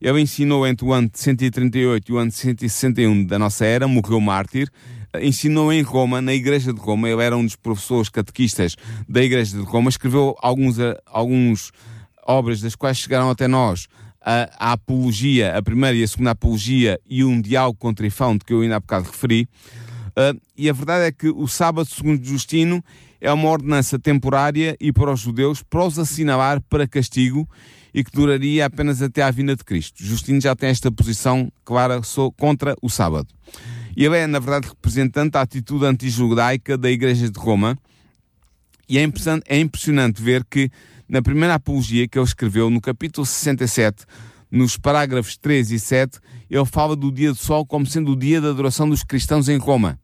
Ele 0.00 0.20
ensinou 0.20 0.66
entre 0.66 0.86
o 0.86 0.92
ano 0.92 1.10
de 1.10 1.18
138 1.18 2.10
e 2.10 2.14
o 2.14 2.18
ano 2.18 2.30
de 2.30 2.36
161 2.36 3.26
da 3.26 3.38
nossa 3.38 3.66
era, 3.66 3.86
morreu 3.86 4.18
mártir, 4.18 4.70
ensinou 5.20 5.72
em 5.72 5.82
Roma, 5.82 6.22
na 6.22 6.32
Igreja 6.32 6.72
de 6.72 6.80
Roma, 6.80 7.08
ele 7.08 7.22
era 7.22 7.36
um 7.36 7.44
dos 7.44 7.56
professores 7.56 8.08
catequistas 8.08 8.76
da 9.08 9.22
Igreja 9.22 9.58
de 9.58 9.64
Roma, 9.64 9.90
escreveu 9.90 10.34
alguns, 10.40 10.78
eh, 10.78 10.96
alguns 11.06 11.70
obras 12.26 12.60
das 12.60 12.74
quais 12.74 12.96
chegaram 12.96 13.28
até 13.28 13.46
nós, 13.46 13.88
a, 14.20 14.50
a 14.58 14.72
Apologia, 14.72 15.56
a 15.56 15.62
primeira 15.62 15.96
e 15.96 16.02
a 16.02 16.08
segunda 16.08 16.32
Apologia 16.32 17.00
e 17.08 17.24
um 17.24 17.40
diálogo 17.40 17.78
de 17.92 18.44
que 18.44 18.52
eu 18.52 18.60
ainda 18.60 18.76
há 18.76 18.80
bocado 18.80 19.06
referi. 19.06 19.48
Uh, 20.10 20.40
e 20.56 20.68
a 20.68 20.72
verdade 20.72 21.04
é 21.04 21.12
que 21.12 21.28
o 21.28 21.46
sábado, 21.46 21.88
segundo 21.88 22.24
Justino, 22.24 22.82
é 23.20 23.32
uma 23.32 23.48
ordenança 23.48 23.98
temporária 23.98 24.76
e 24.80 24.92
para 24.92 25.12
os 25.12 25.20
judeus 25.20 25.62
para 25.62 25.84
os 25.84 25.98
assinalar 25.98 26.60
para 26.68 26.88
castigo 26.88 27.48
e 27.92 28.02
que 28.02 28.10
duraria 28.10 28.66
apenas 28.66 29.02
até 29.02 29.22
à 29.22 29.30
vinda 29.30 29.54
de 29.54 29.64
Cristo. 29.64 30.04
Justino 30.04 30.40
já 30.40 30.54
tem 30.54 30.70
esta 30.70 30.90
posição 30.90 31.50
clara 31.64 32.00
contra 32.36 32.74
o 32.80 32.88
sábado. 32.88 33.28
Ele 33.96 34.16
é, 34.16 34.26
na 34.26 34.38
verdade, 34.38 34.68
representante 34.68 35.32
da 35.32 35.40
atitude 35.40 35.84
antijudaica 35.84 36.78
da 36.78 36.90
Igreja 36.90 37.28
de 37.28 37.38
Roma. 37.38 37.76
E 38.90 38.98
é 38.98 39.02
impressionante, 39.02 39.44
é 39.48 39.58
impressionante 39.58 40.20
ver 40.20 40.44
que, 40.44 40.70
na 41.08 41.22
primeira 41.22 41.54
apologia 41.54 42.06
que 42.06 42.18
ele 42.18 42.26
escreveu, 42.26 42.68
no 42.68 42.80
capítulo 42.80 43.24
67, 43.24 44.04
nos 44.50 44.76
parágrafos 44.76 45.38
3 45.38 45.70
e 45.70 45.78
7, 45.78 46.18
ele 46.50 46.66
fala 46.66 46.94
do 46.94 47.10
dia 47.10 47.30
do 47.30 47.38
sol 47.38 47.64
como 47.64 47.86
sendo 47.86 48.12
o 48.12 48.16
dia 48.16 48.40
da 48.40 48.50
adoração 48.50 48.88
dos 48.88 49.02
cristãos 49.02 49.48
em 49.48 49.56
Roma 49.56 49.98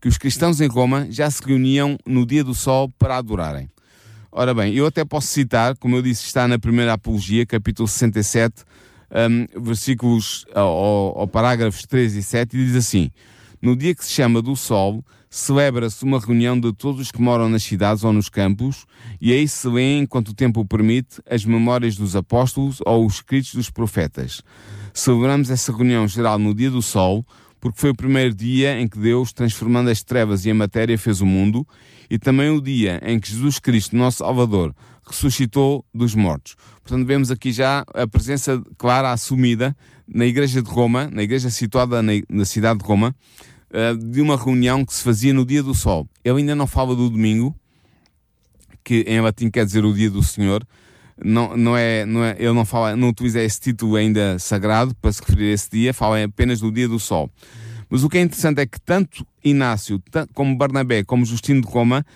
que 0.00 0.08
os 0.08 0.16
cristãos 0.16 0.60
em 0.60 0.66
Roma 0.66 1.06
já 1.10 1.30
se 1.30 1.42
reuniam 1.44 1.98
no 2.06 2.24
dia 2.24 2.42
do 2.42 2.54
sol 2.54 2.90
para 2.98 3.18
adorarem. 3.18 3.68
Ora 4.32 4.54
bem, 4.54 4.74
eu 4.74 4.86
até 4.86 5.04
posso 5.04 5.26
citar, 5.26 5.76
como 5.76 5.96
eu 5.96 6.02
disse, 6.02 6.24
está 6.24 6.48
na 6.48 6.58
primeira 6.58 6.94
Apologia, 6.94 7.44
capítulo 7.44 7.86
67, 7.86 8.64
um, 9.10 9.62
versículos 9.62 10.46
ou, 10.54 11.26
parágrafos 11.28 11.82
3 11.82 12.14
e 12.14 12.22
7, 12.22 12.56
e 12.56 12.64
diz 12.64 12.76
assim: 12.76 13.10
No 13.60 13.76
dia 13.76 13.94
que 13.94 14.04
se 14.04 14.12
chama 14.12 14.40
do 14.40 14.54
sol, 14.56 15.04
celebra-se 15.30 16.02
uma 16.02 16.18
reunião 16.18 16.58
de 16.58 16.72
todos 16.72 17.00
os 17.00 17.12
que 17.12 17.22
moram 17.22 17.48
nas 17.48 17.62
cidades 17.62 18.02
ou 18.02 18.12
nos 18.12 18.28
campos, 18.28 18.84
e 19.20 19.32
aí 19.32 19.46
se 19.46 19.68
lê, 19.68 19.98
enquanto 19.98 20.30
o 20.30 20.34
tempo 20.34 20.64
permite, 20.64 21.22
as 21.30 21.44
memórias 21.44 21.94
dos 21.94 22.16
apóstolos 22.16 22.78
ou 22.84 23.06
os 23.06 23.14
escritos 23.14 23.54
dos 23.54 23.70
profetas. 23.70 24.42
Celebramos 24.92 25.48
essa 25.48 25.72
reunião 25.72 26.08
geral 26.08 26.36
no 26.36 26.52
dia 26.52 26.70
do 26.70 26.82
sol, 26.82 27.24
porque 27.60 27.78
foi 27.78 27.90
o 27.90 27.94
primeiro 27.94 28.34
dia 28.34 28.80
em 28.80 28.88
que 28.88 28.98
Deus, 28.98 29.32
transformando 29.32 29.88
as 29.88 30.02
trevas 30.02 30.44
e 30.44 30.50
a 30.50 30.54
matéria, 30.54 30.98
fez 30.98 31.20
o 31.20 31.26
mundo, 31.26 31.64
e 32.10 32.18
também 32.18 32.50
o 32.50 32.60
dia 32.60 33.00
em 33.04 33.20
que 33.20 33.30
Jesus 33.30 33.60
Cristo, 33.60 33.94
nosso 33.94 34.18
Salvador, 34.18 34.74
ressuscitou 35.06 35.84
dos 35.94 36.14
mortos. 36.14 36.56
Portanto, 36.82 37.06
vemos 37.06 37.30
aqui 37.30 37.52
já 37.52 37.84
a 37.94 38.06
presença 38.06 38.60
clara, 38.76 39.12
assumida, 39.12 39.76
na 40.12 40.26
Igreja 40.26 40.60
de 40.60 40.68
Roma, 40.68 41.08
na 41.12 41.22
igreja 41.22 41.50
situada 41.50 42.02
na 42.02 42.44
cidade 42.44 42.80
de 42.80 42.84
Roma, 42.84 43.14
uh, 43.70 43.96
de 43.96 44.20
uma 44.20 44.36
reunião 44.36 44.84
que 44.84 44.94
se 44.94 45.02
fazia 45.02 45.32
no 45.32 45.44
dia 45.44 45.62
do 45.62 45.74
sol. 45.74 46.08
Ele 46.24 46.38
ainda 46.38 46.54
não 46.54 46.66
fala 46.66 46.94
do 46.94 47.08
domingo, 47.08 47.54
que 48.84 49.04
em 49.06 49.20
latim 49.20 49.50
quer 49.50 49.64
dizer 49.64 49.84
o 49.84 49.92
dia 49.92 50.10
do 50.10 50.22
Senhor. 50.22 50.66
Não, 51.22 51.56
não 51.56 51.76
é, 51.76 52.06
não 52.06 52.24
é, 52.24 52.34
ele 52.38 52.52
não 52.52 52.64
fala, 52.64 52.96
não 52.96 53.10
utiliza 53.10 53.42
esse 53.42 53.60
título 53.60 53.96
ainda 53.96 54.38
sagrado 54.38 54.94
para 54.94 55.12
se 55.12 55.20
referir 55.20 55.50
a 55.50 55.54
esse 55.54 55.70
dia, 55.70 55.92
fala 55.92 56.22
apenas 56.24 56.60
do 56.60 56.72
dia 56.72 56.88
do 56.88 56.98
sol. 56.98 57.30
Mas 57.90 58.04
o 58.04 58.08
que 58.08 58.18
é 58.18 58.22
interessante 58.22 58.60
é 58.60 58.66
que 58.66 58.80
tanto 58.80 59.26
Inácio, 59.44 60.02
como 60.32 60.56
Barnabé, 60.56 61.04
como 61.04 61.24
Justino 61.24 61.60
de 61.60 61.68
Roma, 61.68 62.06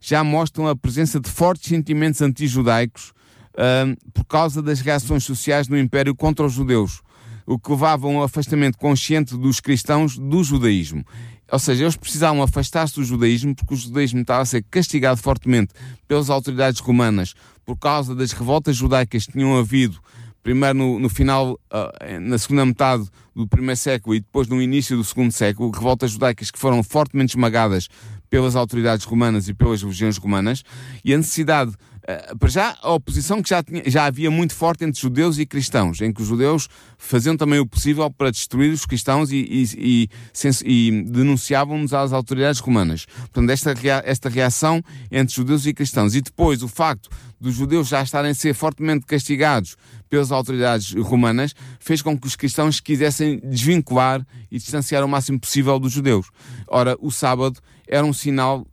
já 0.00 0.24
mostram 0.24 0.66
a 0.66 0.74
presença 0.74 1.20
de 1.20 1.30
fortes 1.30 1.68
sentimentos 1.68 2.20
anti-judaicos 2.20 3.12
uh, 3.54 4.10
por 4.12 4.24
causa 4.24 4.60
das 4.60 4.80
reações 4.80 5.24
sociais 5.24 5.68
no 5.68 5.78
Império 5.78 6.14
contra 6.14 6.44
os 6.44 6.52
judeus 6.52 7.00
o 7.46 7.58
que 7.58 7.70
levava 7.70 8.06
a 8.06 8.10
um 8.10 8.22
afastamento 8.22 8.78
consciente 8.78 9.36
dos 9.36 9.60
cristãos 9.60 10.16
do 10.18 10.42
judaísmo. 10.42 11.04
Ou 11.50 11.58
seja, 11.58 11.84
eles 11.84 11.96
precisavam 11.96 12.42
afastar-se 12.42 12.94
do 12.94 13.04
judaísmo 13.04 13.54
porque 13.54 13.74
o 13.74 13.76
judaísmo 13.76 14.20
estava 14.20 14.42
a 14.42 14.46
ser 14.46 14.64
castigado 14.70 15.20
fortemente 15.20 15.74
pelas 16.06 16.30
autoridades 16.30 16.80
romanas 16.80 17.34
por 17.64 17.76
causa 17.76 18.14
das 18.14 18.32
revoltas 18.32 18.76
judaicas 18.76 19.26
que 19.26 19.32
tinham 19.32 19.58
havido 19.58 20.00
primeiro 20.42 20.78
no, 20.78 20.98
no 20.98 21.08
final, 21.08 21.52
uh, 21.52 22.20
na 22.20 22.38
segunda 22.38 22.64
metade 22.64 23.04
do 23.34 23.46
primeiro 23.46 23.76
século 23.76 24.14
e 24.14 24.20
depois 24.20 24.48
no 24.48 24.60
início 24.60 24.96
do 24.96 25.04
segundo 25.04 25.32
século, 25.32 25.70
revoltas 25.70 26.12
judaicas 26.12 26.50
que 26.50 26.58
foram 26.58 26.82
fortemente 26.82 27.32
esmagadas 27.32 27.88
pelas 28.28 28.56
autoridades 28.56 29.04
romanas 29.04 29.48
e 29.48 29.54
pelas 29.54 29.82
legiões 29.82 30.16
romanas, 30.16 30.62
e 31.04 31.12
a 31.12 31.16
necessidade 31.16 31.72
para 32.38 32.48
já, 32.48 32.76
a 32.82 32.92
oposição 32.92 33.42
que 33.42 33.50
já, 33.50 33.62
tinha, 33.62 33.82
já 33.86 34.04
havia 34.04 34.30
muito 34.30 34.54
forte 34.54 34.84
entre 34.84 35.00
judeus 35.00 35.38
e 35.38 35.46
cristãos, 35.46 36.00
em 36.00 36.12
que 36.12 36.22
os 36.22 36.28
judeus 36.28 36.68
faziam 36.98 37.36
também 37.36 37.58
o 37.58 37.66
possível 37.66 38.10
para 38.10 38.30
destruir 38.30 38.72
os 38.72 38.86
cristãos 38.86 39.30
e, 39.30 39.36
e, 39.36 39.64
e, 39.76 40.10
e 40.64 41.02
denunciavam-nos 41.04 41.92
às 41.92 42.12
autoridades 42.12 42.60
romanas. 42.60 43.06
Portanto, 43.06 43.50
esta, 43.50 43.74
esta 44.04 44.28
reação 44.28 44.82
entre 45.10 45.34
judeus 45.34 45.66
e 45.66 45.74
cristãos. 45.74 46.14
E 46.14 46.20
depois, 46.20 46.62
o 46.62 46.68
facto 46.68 47.08
dos 47.40 47.54
judeus 47.54 47.88
já 47.88 48.02
estarem 48.02 48.30
a 48.32 48.34
ser 48.34 48.54
fortemente 48.54 49.06
castigados 49.06 49.76
pelas 50.10 50.32
autoridades 50.32 50.92
romanas, 50.94 51.54
fez 51.78 52.02
com 52.02 52.18
que 52.18 52.26
os 52.26 52.36
cristãos 52.36 52.80
quisessem 52.80 53.40
desvincular 53.44 54.26
e 54.50 54.58
distanciar 54.58 55.04
o 55.04 55.08
máximo 55.08 55.38
possível 55.38 55.78
dos 55.78 55.92
judeus. 55.92 56.26
Ora, 56.66 56.96
o 57.00 57.10
sábado 57.10 57.60
era 57.88 58.04
um 58.04 58.12
sinal 58.12 58.66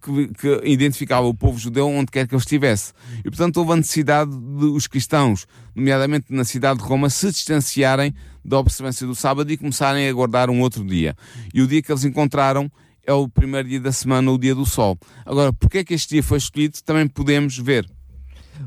que, 0.00 0.28
que, 0.28 0.60
identificava 0.64 1.26
o 1.26 1.34
povo 1.34 1.58
judeu 1.58 1.88
onde 1.88 2.10
quer 2.10 2.26
que 2.26 2.34
ele 2.34 2.40
estivesse. 2.40 2.92
E, 3.20 3.24
portanto, 3.24 3.58
houve 3.58 3.72
a 3.72 3.76
necessidade 3.76 4.30
de 4.30 4.64
os 4.66 4.86
cristãos, 4.86 5.46
nomeadamente 5.74 6.26
na 6.30 6.44
cidade 6.44 6.80
de 6.80 6.86
Roma, 6.86 7.10
se 7.10 7.30
distanciarem 7.30 8.14
da 8.44 8.58
observância 8.58 9.06
do 9.06 9.14
sábado 9.14 9.50
e 9.52 9.56
começarem 9.56 10.08
a 10.08 10.12
guardar 10.12 10.48
um 10.50 10.60
outro 10.60 10.84
dia. 10.84 11.14
E 11.52 11.60
o 11.60 11.66
dia 11.66 11.82
que 11.82 11.92
eles 11.92 12.04
encontraram 12.04 12.70
é 13.06 13.12
o 13.12 13.28
primeiro 13.28 13.68
dia 13.68 13.80
da 13.80 13.92
semana, 13.92 14.30
o 14.30 14.38
dia 14.38 14.54
do 14.54 14.64
sol. 14.64 14.98
Agora, 15.26 15.52
porque 15.52 15.78
é 15.78 15.84
que 15.84 15.94
este 15.94 16.10
dia 16.10 16.22
foi 16.22 16.38
escolhido, 16.38 16.78
também 16.84 17.06
podemos 17.06 17.58
ver. 17.58 17.86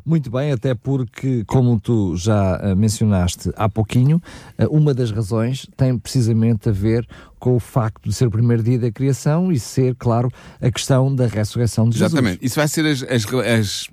Muito 0.06 0.30
bem, 0.30 0.52
até 0.52 0.74
porque, 0.74 1.44
como 1.46 1.80
tu 1.80 2.16
já 2.16 2.58
uh, 2.58 2.76
mencionaste 2.76 3.52
há 3.56 3.70
pouquinho, 3.70 4.22
uh, 4.60 4.68
uma 4.76 4.94
das 4.94 5.12
razões 5.12 5.68
tem 5.78 5.98
precisamente 5.98 6.70
a 6.70 6.72
ver 6.72 7.08
com 7.40 7.56
o 7.56 7.60
facto 7.60 8.10
de 8.10 8.16
ser 8.16 8.28
o 8.28 8.32
primeiro 8.32 8.64
dia 8.64 8.80
da 8.80 8.92
criação 8.92 9.52
e 9.52 9.60
ser, 9.60 9.96
claro, 9.96 10.32
a 10.62 10.72
questão 10.72 11.14
da 11.14 11.28
ressurreição 11.28 11.90
de 11.90 11.98
Jesus. 11.98 12.14
Exatamente. 12.14 12.46
Isso 12.46 12.56
vai 12.56 12.68
ser 12.68 12.86
as, 12.86 13.04
as, 13.04 13.26
as, 13.26 13.90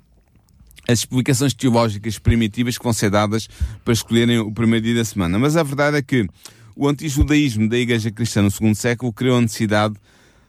as 0.87 0.99
explicações 0.99 1.53
teológicas 1.53 2.17
primitivas 2.17 2.77
que 2.77 2.83
vão 2.83 2.93
ser 2.93 3.09
dadas 3.09 3.47
para 3.83 3.93
escolherem 3.93 4.39
o 4.39 4.51
primeiro 4.51 4.85
dia 4.85 4.95
da 4.95 5.05
semana. 5.05 5.37
Mas 5.37 5.55
a 5.55 5.63
verdade 5.63 5.97
é 5.97 6.01
que 6.01 6.27
o 6.75 6.87
antijudaísmo 6.87 7.67
da 7.69 7.77
Igreja 7.77 8.11
Cristã 8.11 8.41
no 8.41 8.51
segundo 8.51 8.75
século 8.75 9.11
criou 9.11 9.37
a 9.37 9.41
necessidade 9.41 9.93
de 9.93 9.99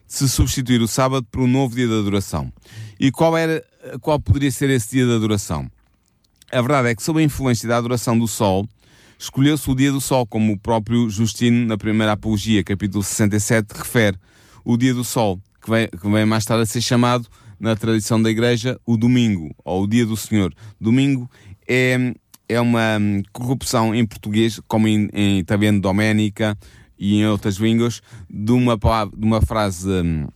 se 0.06 0.28
substituir 0.28 0.80
o 0.80 0.88
sábado 0.88 1.26
por 1.30 1.40
um 1.40 1.46
novo 1.46 1.74
dia 1.74 1.86
de 1.86 1.92
adoração. 1.92 2.52
E 3.00 3.10
qual 3.10 3.36
era 3.36 3.64
qual 4.01 4.21
poderia 4.21 4.51
ser 4.51 4.71
esse 4.71 4.90
dia 4.90 5.07
da 5.07 5.16
adoração? 5.16 5.71
A 6.51 6.61
verdade 6.61 6.88
é 6.88 6.95
que, 6.95 7.03
sob 7.03 7.21
a 7.21 7.23
influência 7.23 7.68
da 7.68 7.77
adoração 7.77 8.18
do 8.18 8.29
Sol, 8.29 8.68
escolheu-se 9.18 9.71
o 9.71 9.75
dia 9.75 9.90
do 9.90 10.01
Sol, 10.01 10.27
como 10.27 10.53
o 10.53 10.59
próprio 10.59 11.09
Justino, 11.09 11.66
na 11.66 11.79
primeira 11.79 12.12
Apologia, 12.12 12.62
capítulo 12.62 13.03
67, 13.03 13.73
refere. 13.75 14.18
O 14.64 14.77
dia 14.77 14.92
do 14.92 15.03
Sol, 15.03 15.40
que 15.62 15.71
vem, 15.71 15.88
que 15.88 16.09
vem 16.09 16.27
mais 16.27 16.45
tarde 16.45 16.62
a 16.62 16.66
ser 16.66 16.81
chamado, 16.81 17.27
na 17.59 17.77
tradição 17.77 18.21
da 18.21 18.29
Igreja, 18.29 18.79
o 18.85 18.97
domingo, 18.97 19.55
ou 19.64 19.85
o 19.85 19.87
dia 19.87 20.05
do 20.05 20.16
Senhor. 20.16 20.53
Domingo 20.81 21.31
é, 21.66 22.12
é 22.49 22.61
uma 22.61 22.99
hum, 23.01 23.23
corrupção 23.33 23.95
em 23.95 24.05
português, 24.05 24.61
como 24.66 24.88
em, 24.88 25.09
em 25.12 25.38
italiano 25.38 25.81
doménica 25.81 26.59
e 26.99 27.16
em 27.16 27.27
outras 27.27 27.57
línguas, 27.57 28.03
de 28.29 28.53
uma, 28.53 28.77
de 28.77 29.25
uma 29.25 29.40
frase 29.40 29.88
hum, 29.88 30.27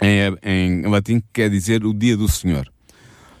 em, 0.00 0.36
em 0.42 0.82
latim 0.86 1.20
que 1.20 1.26
quer 1.32 1.50
dizer 1.50 1.84
o 1.84 1.94
dia 1.94 2.16
do 2.16 2.28
Senhor. 2.28 2.66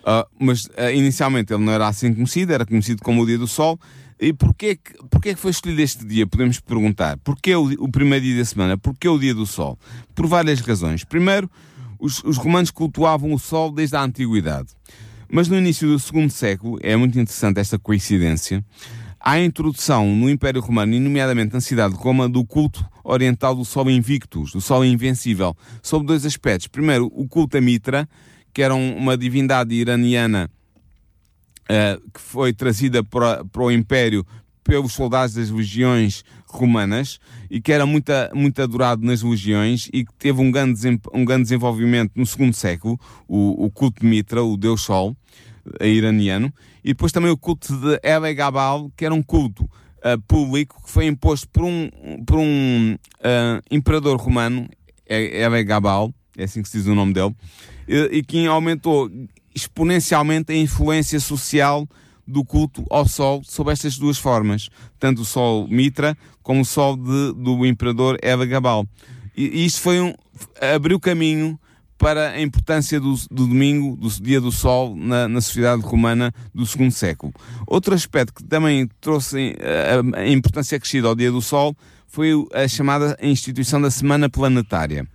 Uh, 0.00 0.24
mas 0.38 0.66
uh, 0.66 0.92
inicialmente 0.94 1.52
ele 1.52 1.64
não 1.64 1.72
era 1.72 1.88
assim 1.88 2.14
conhecido, 2.14 2.52
era 2.52 2.64
conhecido 2.64 3.02
como 3.02 3.22
o 3.22 3.26
dia 3.26 3.38
do 3.38 3.46
Sol. 3.46 3.78
E 4.18 4.32
porquê 4.32 4.78
porquê 5.10 5.34
que 5.34 5.40
foi 5.40 5.50
escolhido 5.50 5.82
este 5.82 6.06
dia? 6.06 6.26
Podemos 6.26 6.60
perguntar. 6.60 7.18
Porquê 7.18 7.54
o, 7.54 7.64
o 7.84 7.90
primeiro 7.90 8.24
dia 8.24 8.38
da 8.38 8.44
semana? 8.44 8.78
Porquê 8.78 9.08
o 9.08 9.18
dia 9.18 9.34
do 9.34 9.44
Sol? 9.44 9.78
Por 10.14 10.26
várias 10.26 10.60
razões. 10.60 11.04
Primeiro, 11.04 11.50
os, 11.98 12.22
os 12.24 12.36
romanos 12.36 12.70
cultuavam 12.70 13.32
o 13.32 13.38
Sol 13.38 13.70
desde 13.72 13.96
a 13.96 14.02
Antiguidade. 14.02 14.68
Mas 15.28 15.48
no 15.48 15.56
início 15.56 15.88
do 15.88 15.98
segundo 15.98 16.30
século, 16.30 16.78
é 16.82 16.96
muito 16.96 17.18
interessante 17.18 17.58
esta 17.58 17.78
coincidência, 17.78 18.64
há 19.18 19.32
a 19.32 19.44
introdução 19.44 20.14
no 20.14 20.30
Império 20.30 20.60
Romano, 20.60 20.94
e 20.94 21.00
nomeadamente 21.00 21.52
na 21.52 21.60
cidade 21.60 21.94
de 21.94 22.00
Roma, 22.00 22.28
do 22.28 22.44
culto 22.44 22.86
oriental 23.06 23.54
do 23.54 23.64
Sol 23.64 23.88
Invictus, 23.88 24.52
do 24.52 24.60
Sol 24.60 24.84
Invencível, 24.84 25.56
sob 25.82 26.04
dois 26.04 26.26
aspectos. 26.26 26.66
Primeiro, 26.66 27.10
o 27.14 27.28
culto 27.28 27.56
a 27.56 27.60
Mitra, 27.60 28.08
que 28.52 28.62
era 28.62 28.74
uma 28.74 29.16
divindade 29.16 29.74
iraniana 29.74 30.50
uh, 31.70 32.10
que 32.10 32.20
foi 32.20 32.52
trazida 32.52 33.04
para, 33.04 33.44
para 33.44 33.62
o 33.62 33.70
Império 33.70 34.26
pelos 34.64 34.94
soldados 34.94 35.34
das 35.36 35.48
legiões 35.48 36.24
romanas 36.48 37.20
e 37.48 37.60
que 37.60 37.70
era 37.70 37.86
muito, 37.86 38.10
muito 38.34 38.60
adorado 38.60 39.04
nas 39.04 39.22
legiões 39.22 39.88
e 39.92 40.04
que 40.04 40.12
teve 40.18 40.40
um 40.40 40.50
grande, 40.50 41.00
um 41.14 41.24
grande 41.24 41.44
desenvolvimento 41.44 42.12
no 42.16 42.26
segundo 42.26 42.52
século, 42.52 42.98
o, 43.28 43.66
o 43.66 43.70
culto 43.70 44.00
de 44.00 44.06
Mitra, 44.06 44.42
o 44.42 44.56
Deus 44.56 44.82
Sol, 44.82 45.16
iraniano, 45.80 46.52
e 46.82 46.88
depois 46.88 47.12
também 47.12 47.30
o 47.30 47.36
culto 47.36 47.76
de 47.76 48.00
Ele 48.02 48.34
Gabal, 48.34 48.90
que 48.96 49.04
era 49.04 49.14
um 49.14 49.22
culto 49.22 49.68
uh, 50.06 50.20
público 50.26 50.80
que 50.84 50.90
foi 50.90 51.06
imposto 51.06 51.48
por 51.48 51.64
um, 51.64 51.90
por 52.24 52.38
um 52.38 52.96
uh, 53.18 53.62
imperador 53.70 54.16
romano, 54.16 54.68
Ele 55.06 55.64
Gabal, 55.64 56.12
é 56.36 56.44
assim 56.44 56.62
que 56.62 56.68
se 56.68 56.78
diz 56.78 56.86
o 56.86 56.94
nome 56.94 57.12
dele, 57.12 57.34
e, 57.88 58.18
e 58.18 58.22
que 58.22 58.46
aumentou 58.46 59.10
exponencialmente 59.54 60.52
a 60.52 60.56
influência 60.56 61.18
social 61.18 61.88
do 62.26 62.44
culto 62.44 62.84
ao 62.90 63.06
Sol 63.06 63.42
sob 63.44 63.72
estas 63.72 63.96
duas 63.96 64.18
formas, 64.18 64.68
tanto 64.98 65.22
o 65.22 65.24
Sol 65.24 65.66
Mitra 65.68 66.16
como 66.42 66.60
o 66.60 66.64
Sol 66.64 66.96
de, 66.96 67.32
do 67.34 67.64
Imperador 67.64 68.18
Eva 68.20 68.44
Gabal. 68.44 68.86
E, 69.36 69.44
e 69.44 69.64
isto 69.64 69.80
foi 69.80 70.00
um, 70.00 70.12
abriu 70.74 70.98
caminho 71.00 71.58
para 71.98 72.30
a 72.30 72.42
importância 72.42 73.00
do, 73.00 73.14
do 73.30 73.46
domingo, 73.46 73.96
do 73.96 74.08
dia 74.22 74.40
do 74.40 74.52
sol, 74.52 74.94
na, 74.94 75.28
na, 75.28 75.40
sociedade 75.40 75.82
romana 75.82 76.32
do 76.54 76.66
segundo 76.66 76.92
século. 76.92 77.32
Outro 77.66 77.94
aspecto 77.94 78.34
que 78.34 78.44
também 78.44 78.88
trouxe 79.00 79.56
a, 80.14 80.20
a 80.20 80.28
importância 80.28 80.78
crescida 80.78 81.08
ao 81.08 81.14
dia 81.14 81.32
do 81.32 81.40
sol 81.40 81.74
foi 82.06 82.32
a 82.52 82.68
chamada 82.68 83.16
instituição 83.20 83.80
da 83.80 83.90
Semana 83.90 84.28
Planetária. 84.28 85.06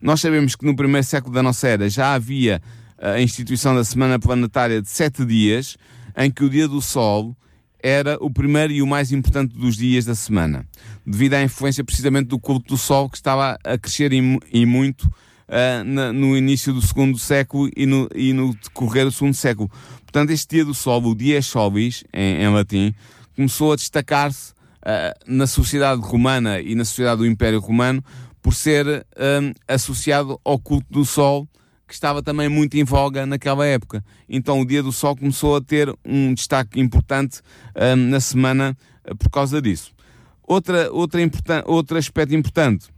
Nós 0.00 0.20
sabemos 0.20 0.54
que 0.54 0.64
no 0.64 0.76
primeiro 0.76 1.06
século 1.06 1.34
da 1.34 1.42
nossa 1.42 1.66
era 1.66 1.88
já 1.88 2.14
havia 2.14 2.62
a 2.98 3.20
instituição 3.20 3.74
da 3.74 3.84
Semana 3.84 4.18
Planetária 4.18 4.82
de 4.82 4.88
sete 4.88 5.24
dias, 5.24 5.76
em 6.16 6.30
que 6.30 6.44
o 6.44 6.50
dia 6.50 6.68
do 6.68 6.80
Sol 6.80 7.36
era 7.80 8.18
o 8.20 8.30
primeiro 8.30 8.72
e 8.72 8.82
o 8.82 8.86
mais 8.86 9.12
importante 9.12 9.54
dos 9.56 9.76
dias 9.76 10.04
da 10.04 10.14
semana, 10.14 10.66
devido 11.06 11.34
à 11.34 11.42
influência 11.42 11.84
precisamente 11.84 12.26
do 12.26 12.38
culto 12.38 12.68
do 12.68 12.76
Sol 12.76 13.08
que 13.08 13.16
estava 13.16 13.56
a 13.62 13.78
crescer 13.78 14.12
e, 14.12 14.38
e 14.52 14.66
muito 14.66 15.10
uh, 15.48 15.84
na, 15.84 16.12
no 16.12 16.36
início 16.36 16.72
do 16.72 16.82
segundo 16.82 17.18
século 17.18 17.70
e 17.76 17.86
no, 17.86 18.08
e 18.14 18.32
no 18.32 18.54
decorrer 18.54 19.04
do 19.04 19.12
segundo 19.12 19.34
século. 19.34 19.70
Portanto, 20.02 20.30
este 20.30 20.56
dia 20.56 20.64
do 20.64 20.74
Sol, 20.74 21.02
o 21.04 21.14
Dia 21.14 21.42
Solis, 21.42 22.04
em, 22.12 22.42
em 22.42 22.48
latim, 22.48 22.94
começou 23.34 23.72
a 23.72 23.76
destacar-se 23.76 24.52
uh, 24.52 25.14
na 25.26 25.46
sociedade 25.46 26.00
romana 26.00 26.60
e 26.60 26.74
na 26.74 26.84
sociedade 26.84 27.18
do 27.18 27.26
Império 27.26 27.60
Romano 27.60 28.02
por 28.40 28.54
ser 28.54 28.86
um, 28.86 29.52
associado 29.66 30.40
ao 30.44 30.58
culto 30.58 30.86
do 30.90 31.04
Sol, 31.04 31.48
que 31.86 31.94
estava 31.94 32.22
também 32.22 32.48
muito 32.48 32.76
em 32.76 32.84
voga 32.84 33.26
naquela 33.26 33.66
época. 33.66 34.04
Então 34.28 34.60
o 34.60 34.66
Dia 34.66 34.82
do 34.82 34.92
Sol 34.92 35.16
começou 35.16 35.56
a 35.56 35.60
ter 35.60 35.92
um 36.04 36.34
destaque 36.34 36.78
importante 36.78 37.40
na 38.10 38.20
semana 38.20 38.76
por 39.18 39.30
causa 39.30 39.60
disso. 39.60 39.92
Outra, 40.42 40.92
outra 40.92 41.20
outro 41.66 41.96
aspecto 41.96 42.34
importante 42.34 42.88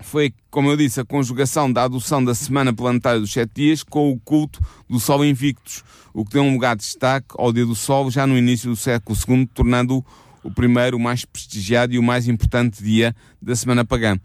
foi, 0.00 0.32
como 0.50 0.70
eu 0.70 0.76
disse, 0.76 1.00
a 1.00 1.04
conjugação 1.04 1.72
da 1.72 1.84
adoção 1.84 2.24
da 2.24 2.34
semana 2.34 2.72
planetária 2.72 3.20
dos 3.20 3.32
sete 3.32 3.52
dias 3.54 3.82
com 3.82 4.10
o 4.10 4.18
culto 4.20 4.60
do 4.88 5.00
Sol 5.00 5.24
Invictus, 5.24 5.82
o 6.14 6.24
que 6.24 6.32
deu 6.32 6.42
um 6.42 6.52
lugar 6.52 6.76
de 6.76 6.82
destaque 6.82 7.28
ao 7.36 7.52
dia 7.52 7.66
do 7.66 7.74
Sol 7.74 8.10
já 8.10 8.26
no 8.26 8.36
início 8.36 8.70
do 8.70 8.76
século 8.76 9.18
II, 9.28 9.46
tornando-o 9.46 10.04
o 10.42 10.50
primeiro, 10.50 10.96
o 10.96 11.00
mais 11.00 11.24
prestigiado 11.24 11.92
e 11.94 11.98
o 11.98 12.02
mais 12.02 12.28
importante 12.28 12.82
dia 12.82 13.14
da 13.40 13.54
semana 13.54 13.84
pagã. 13.84 14.18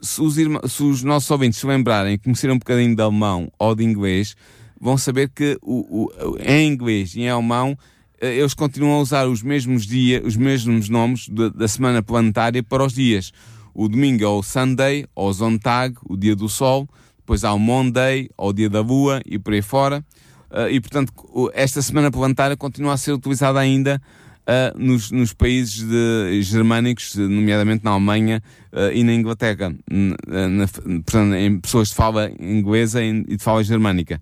Se 0.00 0.20
os, 0.20 0.34
se 0.34 0.82
os 0.82 1.02
nossos 1.02 1.30
ouvintes 1.30 1.58
se 1.58 1.66
lembrarem, 1.66 2.18
conhecerem 2.18 2.54
um 2.54 2.58
bocadinho 2.58 2.94
de 2.94 3.02
alemão 3.02 3.50
ou 3.58 3.74
de 3.74 3.84
inglês, 3.84 4.36
vão 4.80 4.96
saber 4.96 5.30
que 5.30 5.58
o, 5.62 6.04
o, 6.04 6.38
em 6.38 6.68
inglês 6.68 7.14
e 7.14 7.22
em 7.22 7.28
alemão 7.28 7.76
eh, 8.20 8.36
eles 8.36 8.54
continuam 8.54 8.98
a 8.98 9.00
usar 9.00 9.26
os 9.26 9.42
mesmos 9.42 9.86
dias, 9.86 10.22
os 10.24 10.36
mesmos 10.36 10.88
nomes 10.88 11.28
da 11.28 11.66
semana 11.66 12.02
planetária 12.02 12.62
para 12.62 12.84
os 12.84 12.94
dias. 12.94 13.32
O 13.78 13.90
domingo 13.90 14.24
é 14.24 14.26
o 14.26 14.42
Sunday, 14.42 15.04
ou 15.14 15.30
Zontag, 15.30 15.98
o 16.08 16.16
dia 16.16 16.34
do 16.34 16.48
sol, 16.48 16.88
depois 17.18 17.44
há 17.44 17.52
o 17.52 17.58
Monday, 17.58 18.30
ou 18.34 18.48
o 18.48 18.52
dia 18.54 18.70
da 18.70 18.80
lua, 18.80 19.20
e 19.26 19.38
por 19.38 19.52
aí 19.52 19.60
fora. 19.60 20.02
Uh, 20.50 20.70
e 20.70 20.80
portanto, 20.80 21.12
esta 21.52 21.82
semana 21.82 22.10
planetária 22.10 22.56
continua 22.56 22.94
a 22.94 22.96
ser 22.96 23.12
utilizada 23.12 23.58
ainda 23.58 24.00
uh, 24.46 24.78
nos, 24.78 25.10
nos, 25.10 25.34
países 25.34 25.82
de, 25.82 26.40
germânicos, 26.40 27.16
nomeadamente 27.16 27.84
na 27.84 27.90
Alemanha 27.90 28.42
uh, 28.72 28.90
e 28.94 29.04
na 29.04 29.12
Inglaterra, 29.12 29.74
na, 29.90 30.48
na, 30.48 30.68
portanto, 30.68 31.34
em 31.34 31.60
pessoas 31.60 31.88
de 31.88 31.96
fala 31.96 32.32
inglesa 32.40 33.04
e 33.04 33.24
de 33.24 33.44
fala 33.44 33.62
germânica. 33.62 34.18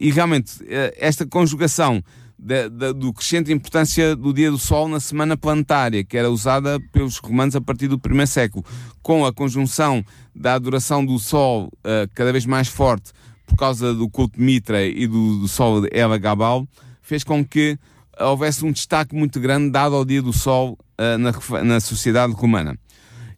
e 0.00 0.12
realmente, 0.12 0.52
esta 0.96 1.26
conjugação 1.26 2.00
da, 2.44 2.92
do 2.92 3.10
crescente 3.10 3.50
importância 3.50 4.14
do 4.14 4.32
dia 4.32 4.50
do 4.50 4.58
Sol 4.58 4.86
na 4.86 5.00
semana 5.00 5.34
planetária, 5.34 6.04
que 6.04 6.16
era 6.16 6.30
usada 6.30 6.78
pelos 6.92 7.16
romanos 7.16 7.56
a 7.56 7.60
partir 7.60 7.88
do 7.88 7.98
primeiro 7.98 8.30
século, 8.30 8.62
com 9.02 9.24
a 9.24 9.32
conjunção 9.32 10.04
da 10.34 10.52
adoração 10.52 11.04
do 11.04 11.18
Sol 11.18 11.72
uh, 11.78 12.08
cada 12.14 12.30
vez 12.32 12.44
mais 12.44 12.68
forte 12.68 13.12
por 13.46 13.56
causa 13.56 13.94
do 13.94 14.10
culto 14.10 14.38
de 14.38 14.44
Mitra 14.44 14.84
e 14.84 15.06
do, 15.06 15.38
do 15.40 15.48
Sol 15.48 15.80
de 15.80 15.88
Ela 15.90 16.18
Gabal, 16.18 16.68
fez 17.00 17.24
com 17.24 17.42
que 17.42 17.78
houvesse 18.20 18.64
um 18.64 18.72
destaque 18.72 19.14
muito 19.14 19.40
grande 19.40 19.70
dado 19.70 19.94
ao 19.94 20.04
dia 20.04 20.20
do 20.20 20.32
Sol 20.32 20.78
uh, 21.00 21.18
na, 21.18 21.62
na 21.62 21.80
sociedade 21.80 22.34
romana. 22.34 22.78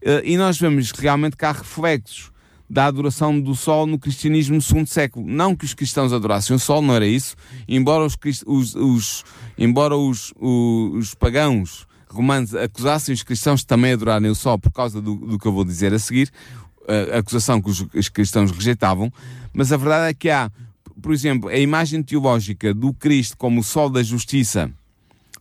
Uh, 0.03 0.21
e 0.25 0.37
nós 0.37 0.59
vemos 0.59 0.90
realmente 0.90 1.37
cá 1.37 1.53
reflexos 1.53 2.33
da 2.68 2.87
adoração 2.87 3.40
do 3.40 3.55
Sol 3.55 3.87
no 3.87 3.98
cristianismo 3.98 4.57
no 4.57 4.62
segundo 4.62 4.88
século. 4.88 5.26
Não 5.26 5.55
que 5.55 5.64
os 5.64 5.74
cristãos 5.74 6.12
adorassem 6.12 6.55
o 6.55 6.59
Sol, 6.59 6.83
não 6.83 6.94
era 6.94 7.07
isso, 7.07 7.37
embora 7.68 8.05
os, 8.05 8.16
os, 8.46 8.74
os 8.74 9.24
embora 9.57 9.96
os, 9.96 10.33
os, 10.38 11.14
pagãos 11.14 11.87
romanos 12.09 12.55
acusassem 12.55 13.14
os 13.14 13.22
cristãos 13.22 13.61
de 13.61 13.66
também 13.66 13.92
adorarem 13.92 14.31
o 14.31 14.35
Sol 14.35 14.59
por 14.59 14.72
causa 14.72 15.00
do, 15.00 15.14
do 15.14 15.38
que 15.38 15.46
eu 15.46 15.52
vou 15.52 15.64
dizer 15.64 15.92
a 15.94 15.98
seguir, 15.98 16.31
a 17.14 17.18
acusação 17.18 17.61
que 17.61 17.70
os 17.98 18.09
cristãos 18.09 18.50
rejeitavam, 18.50 19.12
mas 19.52 19.72
a 19.72 19.76
verdade 19.76 20.11
é 20.11 20.14
que 20.14 20.31
há, 20.31 20.50
por 21.02 21.12
exemplo, 21.12 21.48
a 21.48 21.59
imagem 21.59 22.02
teológica 22.02 22.72
do 22.72 22.92
Cristo 22.94 23.37
como 23.37 23.61
o 23.61 23.64
Sol 23.64 23.90
da 23.90 24.02
Justiça, 24.02 24.70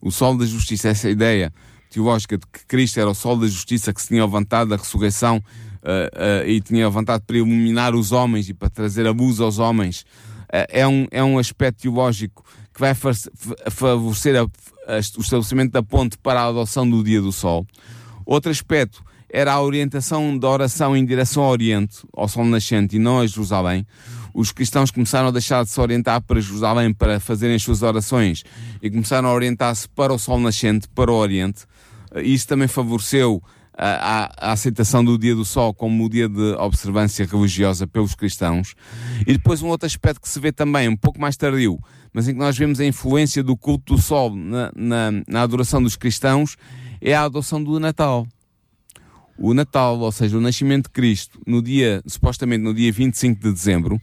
o 0.01 0.11
Sol 0.11 0.37
da 0.37 0.45
Justiça, 0.45 0.89
essa 0.89 1.09
ideia 1.09 1.53
teológica 1.89 2.37
de 2.37 2.45
que 2.47 2.65
Cristo 2.65 2.99
era 2.99 3.09
o 3.09 3.15
Sol 3.15 3.37
da 3.37 3.47
Justiça 3.47 3.93
que 3.93 4.01
se 4.01 4.09
tinha 4.09 4.25
levantado 4.25 4.69
da 4.69 4.75
ressurreição 4.75 5.41
uh, 5.85 6.47
e 6.47 6.59
tinha 6.61 6.89
vontade 6.89 7.23
para 7.25 7.37
iluminar 7.37 7.95
os 7.95 8.11
homens 8.11 8.49
e 8.49 8.53
para 8.53 8.69
trazer 8.69 9.07
abuso 9.07 9.43
aos 9.43 9.59
homens, 9.59 10.01
uh, 10.01 10.65
é, 10.69 10.87
um, 10.87 11.07
é 11.11 11.23
um 11.23 11.37
aspecto 11.37 11.83
teológico 11.83 12.43
que 12.73 12.79
vai 12.79 12.93
favorecer 13.69 14.35
a, 14.35 14.41
a, 14.41 14.97
o 14.97 15.21
estabelecimento 15.21 15.71
da 15.71 15.81
ponte 15.81 16.17
para 16.17 16.41
a 16.41 16.47
adoção 16.47 16.89
do 16.89 17.03
dia 17.03 17.21
do 17.21 17.31
sol. 17.31 17.65
Outro 18.25 18.51
aspecto 18.51 19.03
era 19.29 19.53
a 19.53 19.61
orientação 19.61 20.37
da 20.37 20.49
oração 20.49 20.95
em 20.95 21.05
direção 21.05 21.43
ao 21.43 21.51
Oriente, 21.51 21.97
ao 22.13 22.27
Sol 22.27 22.45
Nascente 22.45 22.95
e 22.95 22.99
não 22.99 23.19
a 23.19 23.27
Jerusalém. 23.27 23.85
Os 24.33 24.51
cristãos 24.51 24.91
começaram 24.91 25.29
a 25.29 25.31
deixar 25.31 25.63
de 25.63 25.69
se 25.69 25.79
orientar 25.79 26.21
para 26.21 26.41
Jerusalém 26.41 26.93
para 26.93 27.19
fazerem 27.19 27.55
as 27.55 27.63
suas 27.63 27.81
orações 27.81 28.43
e 28.81 28.89
começaram 28.89 29.29
a 29.29 29.33
orientar-se 29.33 29.87
para 29.89 30.13
o 30.13 30.19
Sol 30.19 30.39
Nascente, 30.39 30.87
para 30.93 31.11
o 31.11 31.15
Oriente. 31.15 31.63
Isso 32.17 32.47
também 32.47 32.67
favoreceu 32.67 33.41
a, 33.77 34.31
a, 34.37 34.51
aceitação 34.53 35.03
do 35.03 35.17
dia 35.17 35.35
do 35.35 35.43
sol 35.43 35.73
como 35.73 36.05
o 36.05 36.09
dia 36.09 36.29
de 36.29 36.53
observância 36.57 37.25
religiosa 37.25 37.85
pelos 37.85 38.15
cristãos. 38.15 38.73
E 39.21 39.33
depois 39.33 39.61
um 39.61 39.67
outro 39.67 39.85
aspecto 39.85 40.21
que 40.21 40.29
se 40.29 40.39
vê 40.39 40.51
também, 40.51 40.87
um 40.87 40.95
pouco 40.95 41.19
mais 41.19 41.35
tardio, 41.35 41.79
mas 42.13 42.27
em 42.27 42.33
que 42.33 42.39
nós 42.39 42.57
vemos 42.57 42.79
a 42.79 42.85
influência 42.85 43.43
do 43.43 43.57
culto 43.57 43.95
do 43.95 44.01
sol 44.01 44.33
na, 44.33 44.71
na, 44.75 45.11
na 45.27 45.41
adoração 45.41 45.83
dos 45.83 45.95
cristãos, 45.95 46.55
é 47.01 47.13
a 47.13 47.23
adoção 47.23 47.63
do 47.63 47.79
Natal. 47.79 48.25
O 49.37 49.53
Natal, 49.53 49.99
ou 49.99 50.11
seja, 50.11 50.37
o 50.37 50.41
nascimento 50.41 50.85
de 50.85 50.91
Cristo, 50.91 51.41
no 51.45 51.61
dia, 51.61 52.01
supostamente 52.07 52.63
no 52.63 52.73
dia 52.73 52.91
25 52.91 53.41
de 53.41 53.51
dezembro, 53.51 53.99